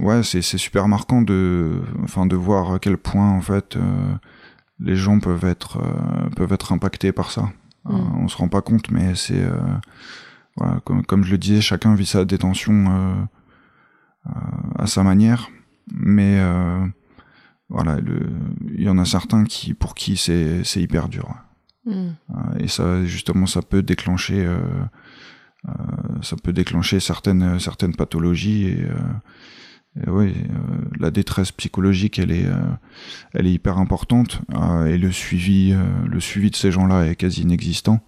ouais, 0.00 0.22
c'est 0.22 0.42
super 0.42 0.88
marquant 0.88 1.22
de 1.22 1.82
enfin 2.02 2.26
de 2.26 2.36
voir 2.36 2.72
à 2.72 2.78
quel 2.78 2.96
point 2.96 3.30
en 3.30 3.40
fait 3.40 3.76
les 4.80 4.96
gens 4.96 5.20
peuvent 5.20 5.44
être 5.44 5.80
peuvent 6.36 6.52
être 6.52 6.72
impactés 6.72 7.12
par 7.12 7.30
ça. 7.30 7.50
Mm. 7.84 8.22
on 8.24 8.28
se 8.28 8.36
rend 8.36 8.48
pas 8.48 8.62
compte, 8.62 8.90
mais 8.90 9.14
c'est 9.14 9.44
voilà, 10.56 10.80
comme, 10.84 11.04
comme, 11.04 11.24
je 11.24 11.30
le 11.30 11.38
disais, 11.38 11.60
chacun 11.60 11.94
vit 11.94 12.06
sa 12.06 12.24
détention 12.24 13.28
à 14.76 14.86
sa 14.86 15.02
manière, 15.02 15.50
mais 15.92 16.40
voilà, 17.68 17.98
il 18.74 18.82
y 18.82 18.88
en 18.88 18.98
a 18.98 19.04
certains 19.04 19.44
qui 19.44 19.74
pour 19.74 19.94
qui 19.94 20.16
c'est 20.16 20.64
c'est 20.64 20.80
hyper 20.80 21.08
dur. 21.08 21.34
Mm. 21.88 22.10
et 22.58 22.68
ça 22.68 23.04
justement 23.04 23.46
ça 23.46 23.62
peut 23.62 23.82
déclencher 23.82 24.44
euh, 24.44 25.72
ça 26.22 26.36
peut 26.36 26.52
déclencher 26.52 27.00
certaines 27.00 27.58
certaines 27.58 27.94
pathologies 27.94 28.66
et, 28.66 28.82
euh, 28.82 28.96
oui, 30.06 30.34
euh, 30.36 30.54
la 30.98 31.10
détresse 31.10 31.52
psychologique, 31.52 32.18
elle 32.18 32.30
est, 32.30 32.46
elle 33.32 33.46
est 33.46 33.52
hyper 33.52 33.78
importante 33.78 34.40
et 34.86 34.98
le 34.98 35.10
suivi, 35.10 35.74
le 36.06 36.20
suivi 36.20 36.50
de 36.50 36.56
ces 36.56 36.70
gens-là 36.70 37.06
est 37.06 37.16
quasi 37.16 37.42
inexistant. 37.42 38.00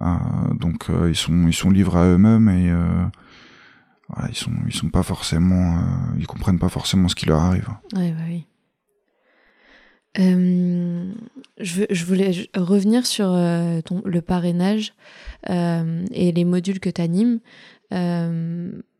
donc 0.00 0.86
ils 1.08 1.16
sont, 1.16 1.46
ils 1.48 1.54
sont 1.54 1.70
livrés 1.70 2.00
à 2.00 2.04
eux-mêmes 2.04 2.48
et 2.48 2.72
ils 4.28 4.36
sont, 4.36 4.52
ils 4.66 4.74
sont 4.74 4.90
pas 4.90 5.02
forcément, 5.02 5.82
ils 6.18 6.26
comprennent 6.26 6.58
pas 6.58 6.68
forcément 6.68 7.08
ce 7.08 7.14
qui 7.14 7.26
leur 7.26 7.40
arrive. 7.40 7.68
Ouais, 7.94 8.12
bah 8.12 8.24
oui. 8.28 8.46
Euh, 10.18 11.12
je, 11.58 11.84
je, 11.88 12.04
voulais 12.04 12.48
revenir 12.56 13.06
sur 13.06 13.30
euh, 13.32 13.80
le 14.04 14.20
parrainage 14.20 14.92
euh, 15.48 16.04
et 16.10 16.32
les 16.32 16.44
modules 16.44 16.80
que 16.80 16.90
tu 16.90 17.00
animes. 17.00 17.38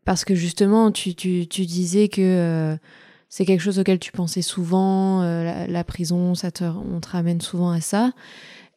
Parce 0.05 0.25
que 0.25 0.35
justement, 0.35 0.91
tu, 0.91 1.15
tu, 1.15 1.47
tu 1.47 1.65
disais 1.65 2.07
que 2.07 2.77
c'est 3.29 3.45
quelque 3.45 3.61
chose 3.61 3.79
auquel 3.79 3.99
tu 3.99 4.11
pensais 4.11 4.41
souvent, 4.41 5.21
la, 5.23 5.83
prison, 5.83 6.35
ça 6.35 6.51
te, 6.51 6.63
on 6.63 6.99
te 6.99 7.09
ramène 7.09 7.41
souvent 7.41 7.71
à 7.71 7.81
ça. 7.81 8.11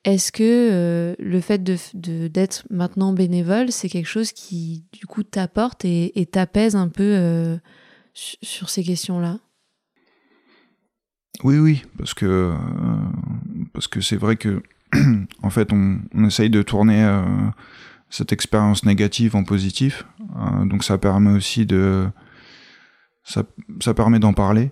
Est-ce 0.04 0.32
que 0.32 1.16
le 1.18 1.40
fait 1.40 1.62
d'être 1.62 1.90
de, 1.94 2.28
d'être 2.28 2.64
maintenant 2.70 3.12
bénévole, 3.12 3.72
c'est 3.72 3.88
quelque 3.88 4.08
chose 4.08 4.32
qui, 4.32 4.84
du 4.92 5.06
coup, 5.06 5.22
t'apporte 5.22 5.84
et, 5.84 6.28
t'apaise 6.30 6.76
un 6.76 6.88
peu 6.88 7.58
sur 8.12 8.70
ces 8.70 8.84
questions-là? 8.84 9.38
Oui, 11.42 11.58
oui, 11.58 11.82
parce 11.98 12.14
que 12.14 12.26
euh, 12.26 13.90
c'est 14.00 14.16
vrai 14.16 14.36
que 14.36 14.62
en 15.42 15.50
fait 15.50 15.72
on, 15.72 15.98
essaye 16.24 16.50
de 16.50 16.62
tourner 16.62 17.02
euh, 17.02 17.22
cette 18.14 18.32
expérience 18.32 18.84
négative 18.84 19.34
en 19.34 19.42
positif, 19.42 20.06
euh, 20.36 20.64
donc 20.66 20.84
ça 20.84 20.98
permet 20.98 21.32
aussi 21.32 21.66
de 21.66 22.08
ça, 23.24 23.42
ça 23.80 23.92
permet 23.92 24.20
d'en 24.20 24.32
parler 24.32 24.70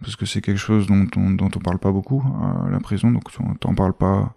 parce 0.00 0.16
que 0.16 0.26
c'est 0.26 0.40
quelque 0.40 0.58
chose 0.58 0.86
dont 0.86 1.06
on 1.16 1.30
dont 1.30 1.50
on 1.54 1.60
parle 1.60 1.78
pas 1.78 1.92
beaucoup 1.92 2.24
à 2.66 2.68
la 2.68 2.80
prison, 2.80 3.12
donc 3.12 3.24
t'en 3.60 3.74
parles 3.74 3.92
pas, 3.92 4.34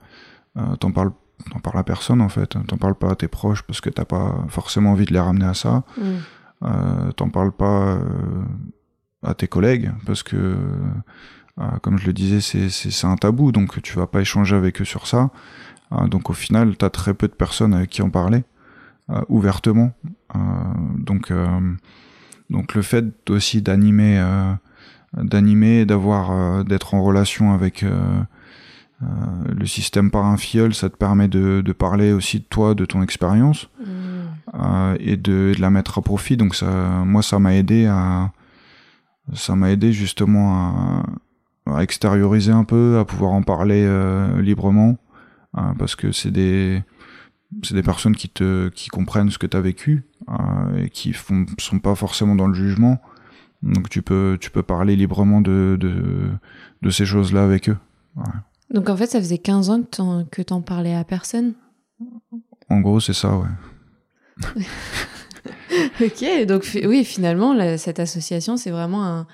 t'en 0.79 0.91
parles 0.91 1.13
t'en 1.51 1.59
parles 1.59 1.79
à 1.79 1.83
personne 1.83 2.21
en 2.21 2.29
fait, 2.29 2.55
t'en 2.67 2.77
parles 2.77 2.95
pas 2.95 3.11
à 3.11 3.15
tes 3.15 3.27
proches 3.27 3.63
parce 3.63 3.81
que 3.81 3.89
t'as 3.89 4.05
pas 4.05 4.45
forcément 4.49 4.91
envie 4.91 5.05
de 5.05 5.13
les 5.13 5.19
ramener 5.19 5.45
à 5.45 5.53
ça, 5.53 5.83
mm. 5.97 7.11
t'en 7.15 7.29
parles 7.29 7.53
pas 7.53 7.97
à 9.23 9.33
tes 9.33 9.47
collègues 9.47 9.91
parce 10.05 10.21
que 10.21 10.35
euh, 10.35 10.57
comme 11.81 11.97
je 11.97 12.07
le 12.07 12.13
disais, 12.13 12.41
c'est 12.41 13.07
un 13.07 13.15
tabou, 13.15 13.51
donc 13.51 13.81
tu 13.81 13.95
vas 13.95 14.07
pas 14.07 14.21
échanger 14.21 14.55
avec 14.55 14.81
eux 14.81 14.85
sur 14.85 15.07
ça. 15.07 15.29
Euh, 15.91 16.07
donc 16.07 16.29
au 16.29 16.33
final, 16.33 16.75
tu 16.77 16.85
as 16.85 16.89
très 16.89 17.13
peu 17.13 17.27
de 17.27 17.33
personnes 17.33 17.73
avec 17.73 17.89
qui 17.89 18.01
en 18.01 18.09
parler 18.09 18.43
euh, 19.09 19.21
ouvertement. 19.29 19.91
donc, 20.97 21.31
donc 22.49 22.73
le 22.73 22.81
fait 22.81 23.05
aussi 23.29 23.61
d'animer, 23.61 24.19
d'animer, 25.13 25.85
d'avoir, 25.85 26.65
d'être 26.65 26.95
en 26.95 27.03
relation 27.03 27.53
avec 27.53 27.85
le 29.01 29.65
système 29.65 30.09
par 30.09 30.25
un 30.25 30.37
filleul, 30.37 30.73
ça 30.73 30.89
te 30.89 30.95
permet 30.95 31.27
de, 31.27 31.61
de, 31.61 31.73
parler 31.73 32.13
aussi 32.13 32.39
de 32.39 32.45
toi, 32.45 32.73
de 32.73 32.85
ton 32.85 33.03
expérience, 33.03 33.69
mmh. 33.79 34.95
et 34.99 35.17
de, 35.17 35.53
de, 35.55 35.61
la 35.61 35.69
mettre 35.69 35.99
à 35.99 36.01
profit. 36.01 36.37
Donc 36.37 36.55
ça, 36.55 36.65
moi, 37.05 37.21
ça 37.21 37.37
m'a 37.37 37.53
aidé 37.53 37.85
à, 37.85 38.31
ça 39.33 39.55
m'a 39.55 39.71
aidé 39.71 39.93
justement 39.93 40.55
à, 40.55 41.03
à 41.65 41.81
extérioriser 41.81 42.51
un 42.51 42.63
peu, 42.63 42.97
à 42.99 43.05
pouvoir 43.05 43.31
en 43.31 43.41
parler 43.41 43.83
euh, 43.85 44.41
librement, 44.41 44.97
hein, 45.53 45.75
parce 45.77 45.95
que 45.95 46.11
c'est 46.11 46.31
des 46.31 46.83
c'est 47.61 47.75
des 47.75 47.83
personnes 47.83 48.15
qui 48.15 48.29
te 48.29 48.69
qui 48.69 48.89
comprennent 48.89 49.29
ce 49.29 49.37
que 49.37 49.47
tu 49.47 49.55
as 49.55 49.61
vécu 49.61 50.03
euh, 50.29 50.83
et 50.83 50.89
qui 50.89 51.13
font 51.13 51.45
sont 51.59 51.79
pas 51.79 51.95
forcément 51.95 52.35
dans 52.35 52.47
le 52.47 52.53
jugement. 52.53 52.99
Donc 53.61 53.89
tu 53.89 54.01
peux 54.01 54.37
tu 54.41 54.51
peux 54.51 54.63
parler 54.63 54.95
librement 54.95 55.39
de 55.39 55.77
de, 55.79 56.29
de 56.81 56.89
ces 56.89 57.05
choses-là 57.05 57.43
avec 57.43 57.69
eux. 57.69 57.77
Ouais. 58.15 58.23
Donc 58.73 58.89
en 58.89 58.97
fait, 58.97 59.07
ça 59.07 59.19
faisait 59.19 59.37
15 59.37 59.69
ans 59.69 59.83
que 60.31 60.41
t'en 60.41 60.61
parlais 60.61 60.95
à 60.95 61.03
personne? 61.03 61.53
En 62.69 62.81
gros, 62.81 62.99
c'est 62.99 63.13
ça, 63.13 63.37
ouais. 63.37 63.47
ok, 66.01 66.45
donc 66.47 66.67
oui, 66.83 67.05
finalement, 67.05 67.77
cette 67.77 67.99
association, 67.99 68.57
c'est 68.57 68.71
vraiment 68.71 69.05
un, 69.05 69.27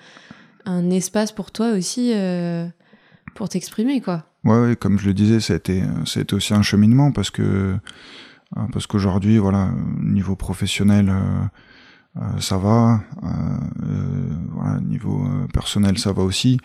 un 0.70 0.90
espace 0.90 1.32
pour 1.32 1.52
toi 1.52 1.72
aussi 1.72 2.12
euh, 2.14 2.68
pour 3.36 3.50
t'exprimer, 3.50 4.02
quoi. 4.02 4.26
Ouais, 4.44 4.76
comme 4.76 5.00
je 5.00 5.08
le 5.08 5.14
disais, 5.14 5.40
ça 5.40 5.56
a 5.56 6.36
aussi 6.36 6.54
un 6.54 6.62
cheminement 6.62 7.12
parce 7.12 7.30
que 7.30 7.42
euh, 8.58 8.62
parce 8.72 8.88
qu'aujourd'hui, 8.88 9.38
voilà, 9.38 9.72
niveau 10.00 10.36
professionnel, 10.36 11.14
euh, 12.18 12.40
ça 12.40 12.58
va, 12.58 13.02
niveau 14.82 15.24
personnel, 15.54 16.00
ça 16.00 16.14
va 16.14 16.24
aussi. 16.24 16.60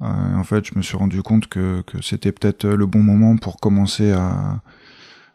en 0.00 0.44
fait, 0.44 0.66
je 0.66 0.76
me 0.76 0.82
suis 0.82 0.96
rendu 0.96 1.22
compte 1.22 1.48
que, 1.48 1.82
que 1.82 2.00
c'était 2.00 2.30
peut-être 2.30 2.68
le 2.68 2.86
bon 2.86 3.02
moment 3.02 3.36
pour 3.36 3.56
commencer 3.56 4.12
à, 4.12 4.60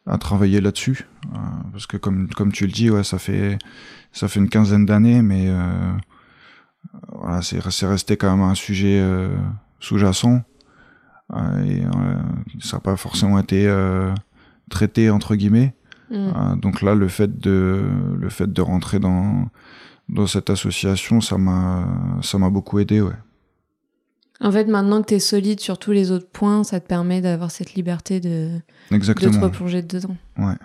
à 0.07 0.17
travailler 0.17 0.61
là-dessus, 0.61 1.07
parce 1.73 1.87
que 1.87 1.97
comme 1.97 2.29
comme 2.29 2.53
tu 2.53 2.65
le 2.65 2.71
dis, 2.71 2.89
ouais, 2.89 3.03
ça 3.03 3.19
fait 3.19 3.57
ça 4.13 4.29
fait 4.29 4.39
une 4.39 4.49
quinzaine 4.49 4.85
d'années, 4.85 5.21
mais 5.21 5.49
voilà, 7.09 7.41
c'est 7.41 7.87
resté 7.87 8.17
quand 8.17 8.35
même 8.35 8.45
un 8.45 8.55
sujet 8.55 8.99
euh, 8.99 9.29
sous-jacent 9.79 10.41
euh, 11.33 11.63
et 11.63 11.83
euh, 11.83 11.89
ça 12.59 12.77
n'a 12.77 12.81
pas 12.81 12.97
forcément 12.97 13.39
été 13.39 13.69
traité 14.69 15.09
entre 15.09 15.35
guillemets. 15.35 15.75
Mm. 16.09 16.59
donc 16.59 16.81
là, 16.81 16.93
le 16.93 17.07
fait 17.07 17.39
de 17.39 17.85
le 18.17 18.29
fait 18.29 18.51
de 18.51 18.61
rentrer 18.61 18.99
dans 18.99 19.47
dans 20.09 20.27
cette 20.27 20.49
association, 20.49 21.21
ça 21.21 21.37
m'a 21.37 21.87
ça 22.21 22.37
m'a 22.37 22.49
beaucoup 22.49 22.79
aidé, 22.79 23.01
ouais. 23.01 23.15
En 24.43 24.51
fait, 24.51 24.65
maintenant 24.65 25.03
que 25.03 25.09
tu 25.09 25.13
es 25.13 25.19
solide 25.19 25.59
sur 25.59 25.77
tous 25.77 25.91
les 25.91 26.11
autres 26.11 26.27
points, 26.27 26.63
ça 26.63 26.79
te 26.79 26.87
permet 26.87 27.21
d'avoir 27.21 27.51
cette 27.51 27.75
liberté 27.75 28.19
de, 28.19 28.59
Exactement. 28.89 29.31
de 29.31 29.37
te 29.37 29.43
replonger 29.43 29.83
dedans. 29.83 30.17
Ouais. 30.35 30.55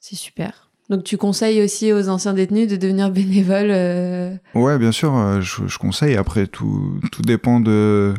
C'est 0.00 0.16
super. 0.16 0.63
Donc 0.90 1.02
tu 1.04 1.16
conseilles 1.16 1.62
aussi 1.62 1.92
aux 1.92 2.08
anciens 2.08 2.34
détenus 2.34 2.68
de 2.68 2.76
devenir 2.76 3.10
bénévoles 3.10 3.70
euh... 3.70 4.36
Ouais, 4.54 4.78
bien 4.78 4.92
sûr, 4.92 5.16
euh, 5.16 5.40
je, 5.40 5.66
je, 5.66 5.78
conseille. 5.78 6.16
Après, 6.16 6.46
tout, 6.46 7.00
tout 7.10 7.22
dépend 7.22 7.60
de, 7.60 8.12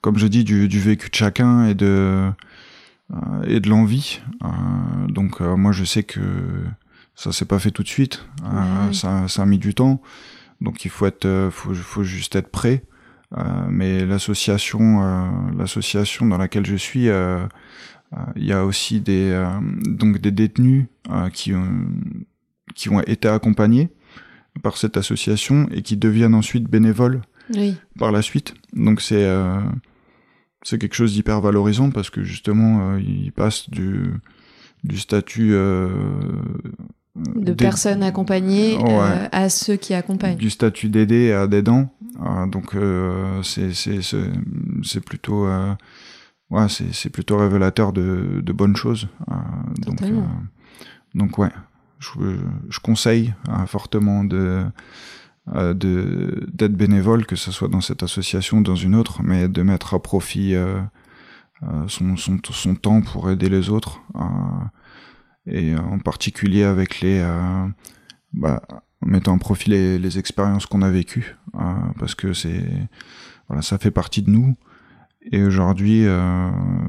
comme 0.00 0.18
je 0.18 0.26
dis, 0.26 0.42
du, 0.42 0.68
du 0.68 0.80
vécu 0.80 1.10
de 1.10 1.14
chacun 1.14 1.66
et 1.66 1.74
de, 1.74 2.30
euh, 3.12 3.42
et 3.46 3.60
de 3.60 3.68
l'envie. 3.68 4.20
Euh, 4.42 4.48
donc 5.08 5.40
moi, 5.40 5.72
je 5.72 5.84
sais 5.84 6.02
que 6.02 6.20
ça 7.14 7.32
s'est 7.32 7.44
pas 7.44 7.58
fait 7.58 7.70
tout 7.70 7.82
de 7.82 7.88
suite. 7.88 8.26
ça, 8.92 9.28
ça 9.28 9.42
a 9.42 9.46
mis 9.46 9.58
du 9.58 9.74
temps. 9.74 10.00
Donc 10.62 10.86
il 10.86 10.90
faut 10.90 11.04
être, 11.04 11.50
faut, 11.52 11.74
faut 11.74 12.04
juste 12.04 12.36
être 12.36 12.48
prêt. 12.50 12.84
mais 13.68 14.06
l'association, 14.06 15.52
l'association 15.58 16.24
dans 16.24 16.38
laquelle 16.38 16.64
je 16.64 16.76
suis 16.76 17.10
il 18.36 18.44
y 18.44 18.52
a 18.52 18.64
aussi 18.64 19.00
des, 19.00 19.30
euh, 19.32 19.48
donc 19.86 20.18
des 20.18 20.30
détenus 20.30 20.86
euh, 21.10 21.28
qui, 21.30 21.54
ont, 21.54 21.86
qui 22.74 22.88
ont 22.88 23.00
été 23.00 23.28
accompagnés 23.28 23.88
par 24.62 24.76
cette 24.76 24.96
association 24.96 25.68
et 25.70 25.82
qui 25.82 25.96
deviennent 25.96 26.34
ensuite 26.34 26.64
bénévoles 26.64 27.22
par 27.98 28.12
la 28.12 28.22
suite. 28.22 28.54
Donc 28.72 29.00
c'est 29.00 29.28
c'est 30.64 30.78
quelque 30.78 30.94
chose 30.94 31.12
d'hyper 31.12 31.40
valorisant 31.40 31.90
parce 31.90 32.10
que 32.10 32.24
justement 32.24 32.96
ils 32.96 33.30
passent 33.32 33.68
du 33.68 34.14
du 34.82 34.98
statut 34.98 35.50
euh, 35.52 35.90
de 37.14 37.52
personnes 37.52 38.02
accompagnées 38.02 38.78
à 39.30 39.50
ceux 39.50 39.76
qui 39.76 39.92
accompagnent. 39.92 40.38
Du 40.38 40.50
statut 40.50 40.88
d'aidé 40.88 41.32
à 41.32 41.46
d'aidant. 41.46 41.90
donc 42.48 42.74
c'est 43.42 45.00
plutôt 45.04 45.46
ouais, 46.50 46.66
c'est 46.68 47.10
plutôt 47.10 47.36
révélateur 47.38 47.92
de, 47.92 48.40
de 48.42 48.52
bonnes 48.52 48.76
choses. 48.76 49.08
Euh, 49.30 49.34
donc, 49.78 50.02
euh, 50.02 50.22
donc 51.14 51.38
ouais, 51.38 51.50
je, 51.98 52.10
je 52.68 52.80
conseille 52.80 53.34
hein, 53.48 53.66
fortement 53.66 54.24
de 54.24 54.64
euh, 55.54 55.74
d'être 55.74 56.74
bénévole, 56.74 57.24
que 57.24 57.36
ce 57.36 57.52
soit 57.52 57.68
dans 57.68 57.80
cette 57.80 58.02
association 58.02 58.58
ou 58.58 58.62
dans 58.62 58.74
une 58.74 58.94
autre, 58.94 59.22
mais 59.22 59.48
de 59.48 59.62
mettre 59.62 59.94
à 59.94 60.02
profit 60.02 60.54
euh, 60.54 60.80
son, 61.86 62.16
son, 62.16 62.38
son, 62.50 62.74
temps 62.74 63.00
pour 63.00 63.30
aider 63.30 63.48
les 63.48 63.70
autres, 63.70 64.00
et 65.46 65.76
en 65.76 65.98
particulier 65.98 66.64
avec 66.64 67.00
les... 67.00 67.24
Bah, 68.32 68.60
mettant 69.02 69.34
en 69.34 69.38
profit 69.38 69.70
les, 69.70 69.98
les 69.98 70.18
expériences 70.18 70.66
qu'on 70.66 70.82
a 70.82 70.90
vécues, 70.90 71.36
parce 71.98 72.14
que 72.14 72.32
c'est 72.32 72.66
voilà, 73.46 73.62
ça 73.62 73.78
fait 73.78 73.92
partie 73.92 74.22
de 74.22 74.30
nous 74.30 74.56
Et 75.32 75.42
aujourd'hui, 75.42 76.06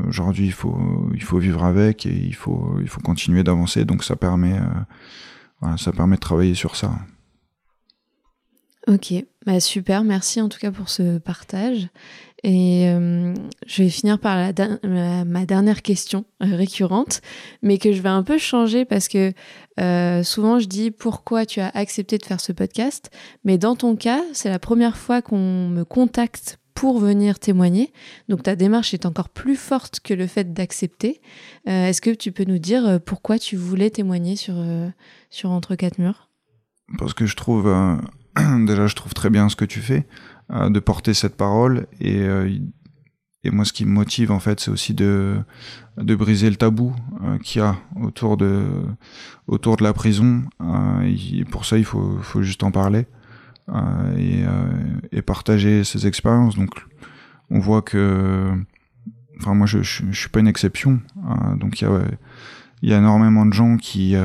aujourd'hui, 0.07 0.45
il 0.45 0.53
faut, 0.53 1.09
il 1.13 1.23
faut 1.23 1.39
vivre 1.39 1.63
avec 1.63 2.05
et 2.05 2.13
il 2.15 2.35
faut, 2.35 2.77
il 2.81 2.87
faut 2.87 3.01
continuer 3.01 3.43
d'avancer. 3.43 3.83
Donc 3.83 4.03
ça 4.03 4.15
permet, 4.15 4.59
ça 5.77 5.91
permet 5.91 6.15
de 6.15 6.21
travailler 6.21 6.53
sur 6.53 6.75
ça. 6.75 6.91
Ok, 8.87 9.13
bah 9.45 9.59
super, 9.59 10.05
merci 10.05 10.39
en 10.39 10.47
tout 10.47 10.59
cas 10.59 10.71
pour 10.71 10.87
ce 10.87 11.17
partage. 11.17 11.89
Et 12.43 12.87
euh, 12.87 13.33
je 13.65 13.83
vais 13.83 13.89
finir 13.89 14.17
par 14.17 14.37
la, 14.37 15.25
ma 15.25 15.45
dernière 15.45 15.81
question 15.81 16.23
euh, 16.41 16.55
récurrente, 16.55 17.21
mais 17.61 17.79
que 17.79 17.91
je 17.91 18.01
vais 18.01 18.09
un 18.09 18.23
peu 18.23 18.37
changer 18.37 18.85
parce 18.85 19.09
que 19.09 19.33
euh, 19.81 20.23
souvent 20.23 20.59
je 20.59 20.67
dis 20.67 20.91
pourquoi 20.91 21.45
tu 21.45 21.59
as 21.59 21.67
accepté 21.69 22.17
de 22.17 22.25
faire 22.25 22.39
ce 22.39 22.53
podcast, 22.53 23.09
mais 23.43 23.57
dans 23.57 23.75
ton 23.75 23.97
cas, 23.97 24.21
c'est 24.31 24.49
la 24.49 24.59
première 24.59 24.95
fois 24.95 25.21
qu'on 25.21 25.67
me 25.67 25.83
contacte 25.83 26.57
pour 26.77 26.99
venir 26.99 27.39
témoigner. 27.39 27.91
Donc 28.29 28.43
ta 28.43 28.55
démarche 28.55 28.93
est 28.93 29.05
encore 29.05 29.29
plus 29.29 29.55
forte 29.55 29.99
que 29.99 30.13
le 30.13 30.27
fait 30.27 30.53
d'accepter. 30.53 31.21
Est-ce 31.65 32.01
que 32.01 32.11
tu 32.11 32.31
peux 32.31 32.45
nous 32.45 32.59
dire 32.59 32.99
pourquoi 33.05 33.39
tu 33.39 33.55
voulais 33.55 33.89
témoigner 33.89 34.35
sur, 34.35 34.55
sur 35.29 35.49
Entre 35.49 35.75
quatre 35.75 35.97
murs? 35.97 36.29
Parce 36.97 37.13
que 37.13 37.25
je 37.25 37.35
trouve 37.35 37.67
déjà, 38.65 38.87
je 38.87 38.95
trouve 38.95 39.13
très 39.13 39.29
bien 39.29 39.49
ce 39.49 39.55
que 39.55 39.65
tu 39.65 39.81
fais, 39.81 40.05
euh, 40.51 40.69
de 40.69 40.79
porter 40.79 41.13
cette 41.13 41.35
parole. 41.35 41.87
Et, 41.99 42.19
euh, 42.21 42.49
et 43.43 43.51
moi, 43.51 43.65
ce 43.65 43.73
qui 43.73 43.85
me 43.85 43.91
motive, 43.91 44.31
en 44.31 44.39
fait, 44.39 44.59
c'est 44.59 44.71
aussi 44.71 44.93
de, 44.93 45.39
de 45.97 46.15
briser 46.15 46.49
le 46.49 46.55
tabou 46.55 46.95
euh, 47.23 47.37
qu'il 47.39 47.61
y 47.61 47.63
a 47.63 47.75
autour 48.01 48.37
de, 48.37 48.65
autour 49.47 49.77
de 49.77 49.83
la 49.83 49.93
prison. 49.93 50.43
et 51.03 51.45
pour 51.45 51.65
ça, 51.65 51.77
il 51.77 51.85
faut, 51.85 52.17
faut 52.21 52.41
juste 52.41 52.63
en 52.63 52.71
parler 52.71 53.07
et, 54.17 54.43
et 55.11 55.21
partager 55.21 55.83
ses 55.83 56.07
expériences. 56.07 56.55
Donc, 56.55 56.71
on 57.49 57.59
voit 57.59 57.81
que. 57.81 58.51
Enfin, 59.39 59.53
moi, 59.53 59.67
je, 59.67 59.83
je, 59.83 60.11
suis 60.11 60.29
pas 60.29 60.39
une 60.39 60.47
exception. 60.47 60.99
donc, 61.57 61.81
il 61.81 61.85
y 61.85 61.87
a, 61.87 62.01
y 62.81 62.93
a 62.93 62.97
énormément 62.97 63.45
de 63.45 63.53
gens 63.53 63.77
qui 63.77 64.15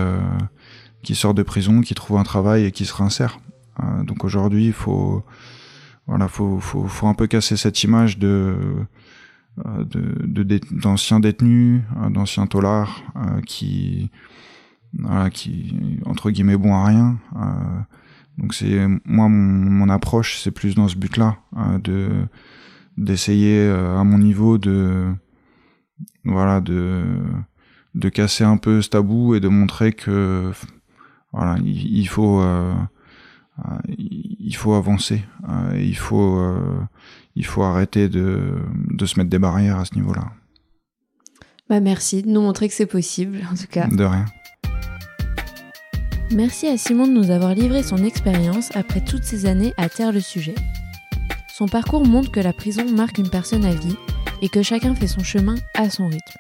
qui 1.03 1.15
sortent 1.15 1.37
de 1.37 1.43
prison, 1.43 1.81
qui 1.81 1.95
trouvent 1.95 2.19
un 2.19 2.23
travail 2.23 2.65
et 2.65 2.73
qui 2.73 2.85
se 2.85 2.95
réinsèrent. 2.95 3.41
Euh, 3.83 4.05
donc 4.05 4.25
aujourd'hui, 4.25 4.67
il 4.67 4.73
faut, 4.73 5.25
voilà, 6.07 6.29
faut, 6.29 6.59
faut, 6.61 6.87
faut, 6.87 7.07
un 7.07 7.15
peu 7.15 7.27
casser 7.27 7.57
cette 7.57 7.83
image 7.83 8.19
de 8.19 8.57
euh, 9.67 9.85
d'anciens 10.71 11.21
de, 11.21 11.29
détenus, 11.29 11.83
euh, 12.01 12.11
d'anciens 12.11 12.47
taulards 12.47 13.03
qui, 13.47 14.11
voilà, 14.99 15.31
qui 15.31 16.01
entre 16.07 16.31
guillemets 16.31 16.57
bon 16.57 16.75
à 16.75 16.87
rien. 16.87 17.19
Donc 18.39 18.55
c'est 18.55 18.87
moi 19.05 19.29
mon, 19.29 19.71
mon 19.71 19.89
approche, 19.89 20.41
c'est 20.41 20.51
plus 20.51 20.75
dans 20.75 20.89
ce 20.89 20.97
but-là, 20.97 21.39
de 21.83 22.09
d'essayer 22.99 23.69
à 23.69 24.05
mon 24.05 24.19
niveau 24.19 24.59
de 24.59 25.13
voilà 26.25 26.61
de 26.61 27.05
de 27.95 28.09
casser 28.09 28.45
un 28.45 28.57
peu 28.57 28.83
ce 28.83 28.91
tabou 28.91 29.35
et 29.35 29.41
de 29.41 29.49
montrer 29.49 29.93
que 29.93 30.51
voilà 31.33 31.57
il, 31.63 31.99
il 31.99 32.09
faut 32.09 32.43
euh, 33.59 33.79
il 33.87 34.55
faut 34.57 34.75
avancer. 34.75 35.23
Euh, 35.49 35.79
il 35.79 35.97
faut, 35.97 36.39
euh, 36.39 36.81
il 37.37 37.45
faut 37.45 37.63
arrêter 37.63 38.09
de, 38.09 38.59
de 38.91 39.07
se 39.07 39.19
mettre 39.19 39.31
des 39.31 39.39
barrières 39.39 39.79
à 39.79 39.85
ce 39.85 39.95
niveau-là. 39.95 40.33
Bah 41.69 41.81
merci 41.81 42.23
de 42.23 42.29
nous 42.29 42.41
montrer 42.41 42.69
que 42.69 42.75
c'est 42.75 42.87
possible, 42.87 43.41
en 43.51 43.55
tout 43.55 43.69
cas. 43.71 43.87
De 43.89 44.05
rien. 44.05 44.27
Merci 46.35 46.67
à 46.67 46.79
Simon 46.79 47.07
de 47.07 47.13
nous 47.13 47.31
avoir 47.31 47.55
livré 47.55 47.83
son 47.83 47.99
expérience 47.99 48.71
après 48.75 49.03
toutes 49.03 49.25
ces 49.25 49.45
années 49.45 49.75
à 49.77 49.91
terre 49.91 50.13
le 50.13 50.21
sujet. 50.21 50.55
Son 51.53 51.67
parcours 51.67 52.07
montre 52.07 52.31
que 52.31 52.41
la 52.41 52.55
prison 52.55 52.87
marque 52.91 53.19
une 53.19 53.29
personne 53.29 53.67
à 53.67 53.75
vie 53.75 53.97
et 54.41 54.49
que 54.49 54.63
chacun 54.63 54.95
fait 54.95 55.07
son 55.07 55.23
chemin 55.23 55.57
à 55.75 55.91
son 55.91 56.07
rythme. 56.07 56.39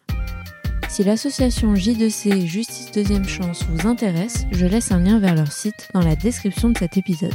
Si 0.88 1.04
l'association 1.04 1.74
J2C 1.74 2.46
Justice 2.46 2.90
Deuxième 2.92 3.28
Chance 3.28 3.64
vous 3.68 3.86
intéresse, 3.86 4.46
je 4.50 4.64
laisse 4.64 4.92
un 4.92 5.00
lien 5.00 5.18
vers 5.18 5.34
leur 5.34 5.52
site 5.52 5.88
dans 5.92 6.02
la 6.02 6.16
description 6.16 6.70
de 6.70 6.78
cet 6.78 6.96
épisode. 6.96 7.34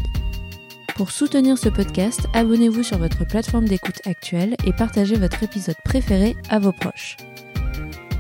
Pour 0.96 1.12
soutenir 1.12 1.60
ce 1.60 1.70
podcast, 1.70 2.22
abonnez-vous 2.34 2.82
sur 2.82 2.98
votre 2.98 3.24
plateforme 3.24 3.66
d'écoute 3.66 4.02
actuelle 4.06 4.56
et 4.66 4.74
partagez 4.74 5.16
votre 5.16 5.44
épisode 5.44 5.78
préféré 5.86 6.36
à 6.50 6.58
vos 6.58 6.72
proches. 6.72 7.18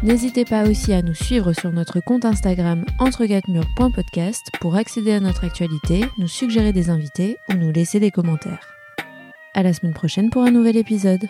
N'hésitez 0.04 0.45
pas 0.45 0.70
aussi 0.70 0.93
à 0.93 1.02
nous 1.02 1.16
suivre 1.16 1.54
sur 1.54 1.72
notre 1.72 2.00
compte 2.02 2.24
Instagram 2.24 2.86
entre 3.00 3.26
pour 4.62 4.76
accéder 4.76 5.12
à 5.12 5.20
notre 5.20 5.43
actualité, 5.43 6.06
nous 6.20 6.28
suggérer 6.28 6.72
des 6.72 6.91
invités 6.91 7.38
ou 7.50 7.54
nous 7.54 7.72
laisser 7.72 8.00
des 8.00 8.12
commentaires. 8.12 8.76
À 9.56 9.64
la 9.64 9.74
semaine 9.74 9.95
prochaine 9.95 10.30
pour 10.30 10.43
un 10.43 10.52
nouvel 10.52 10.78
épisode. 10.78 11.28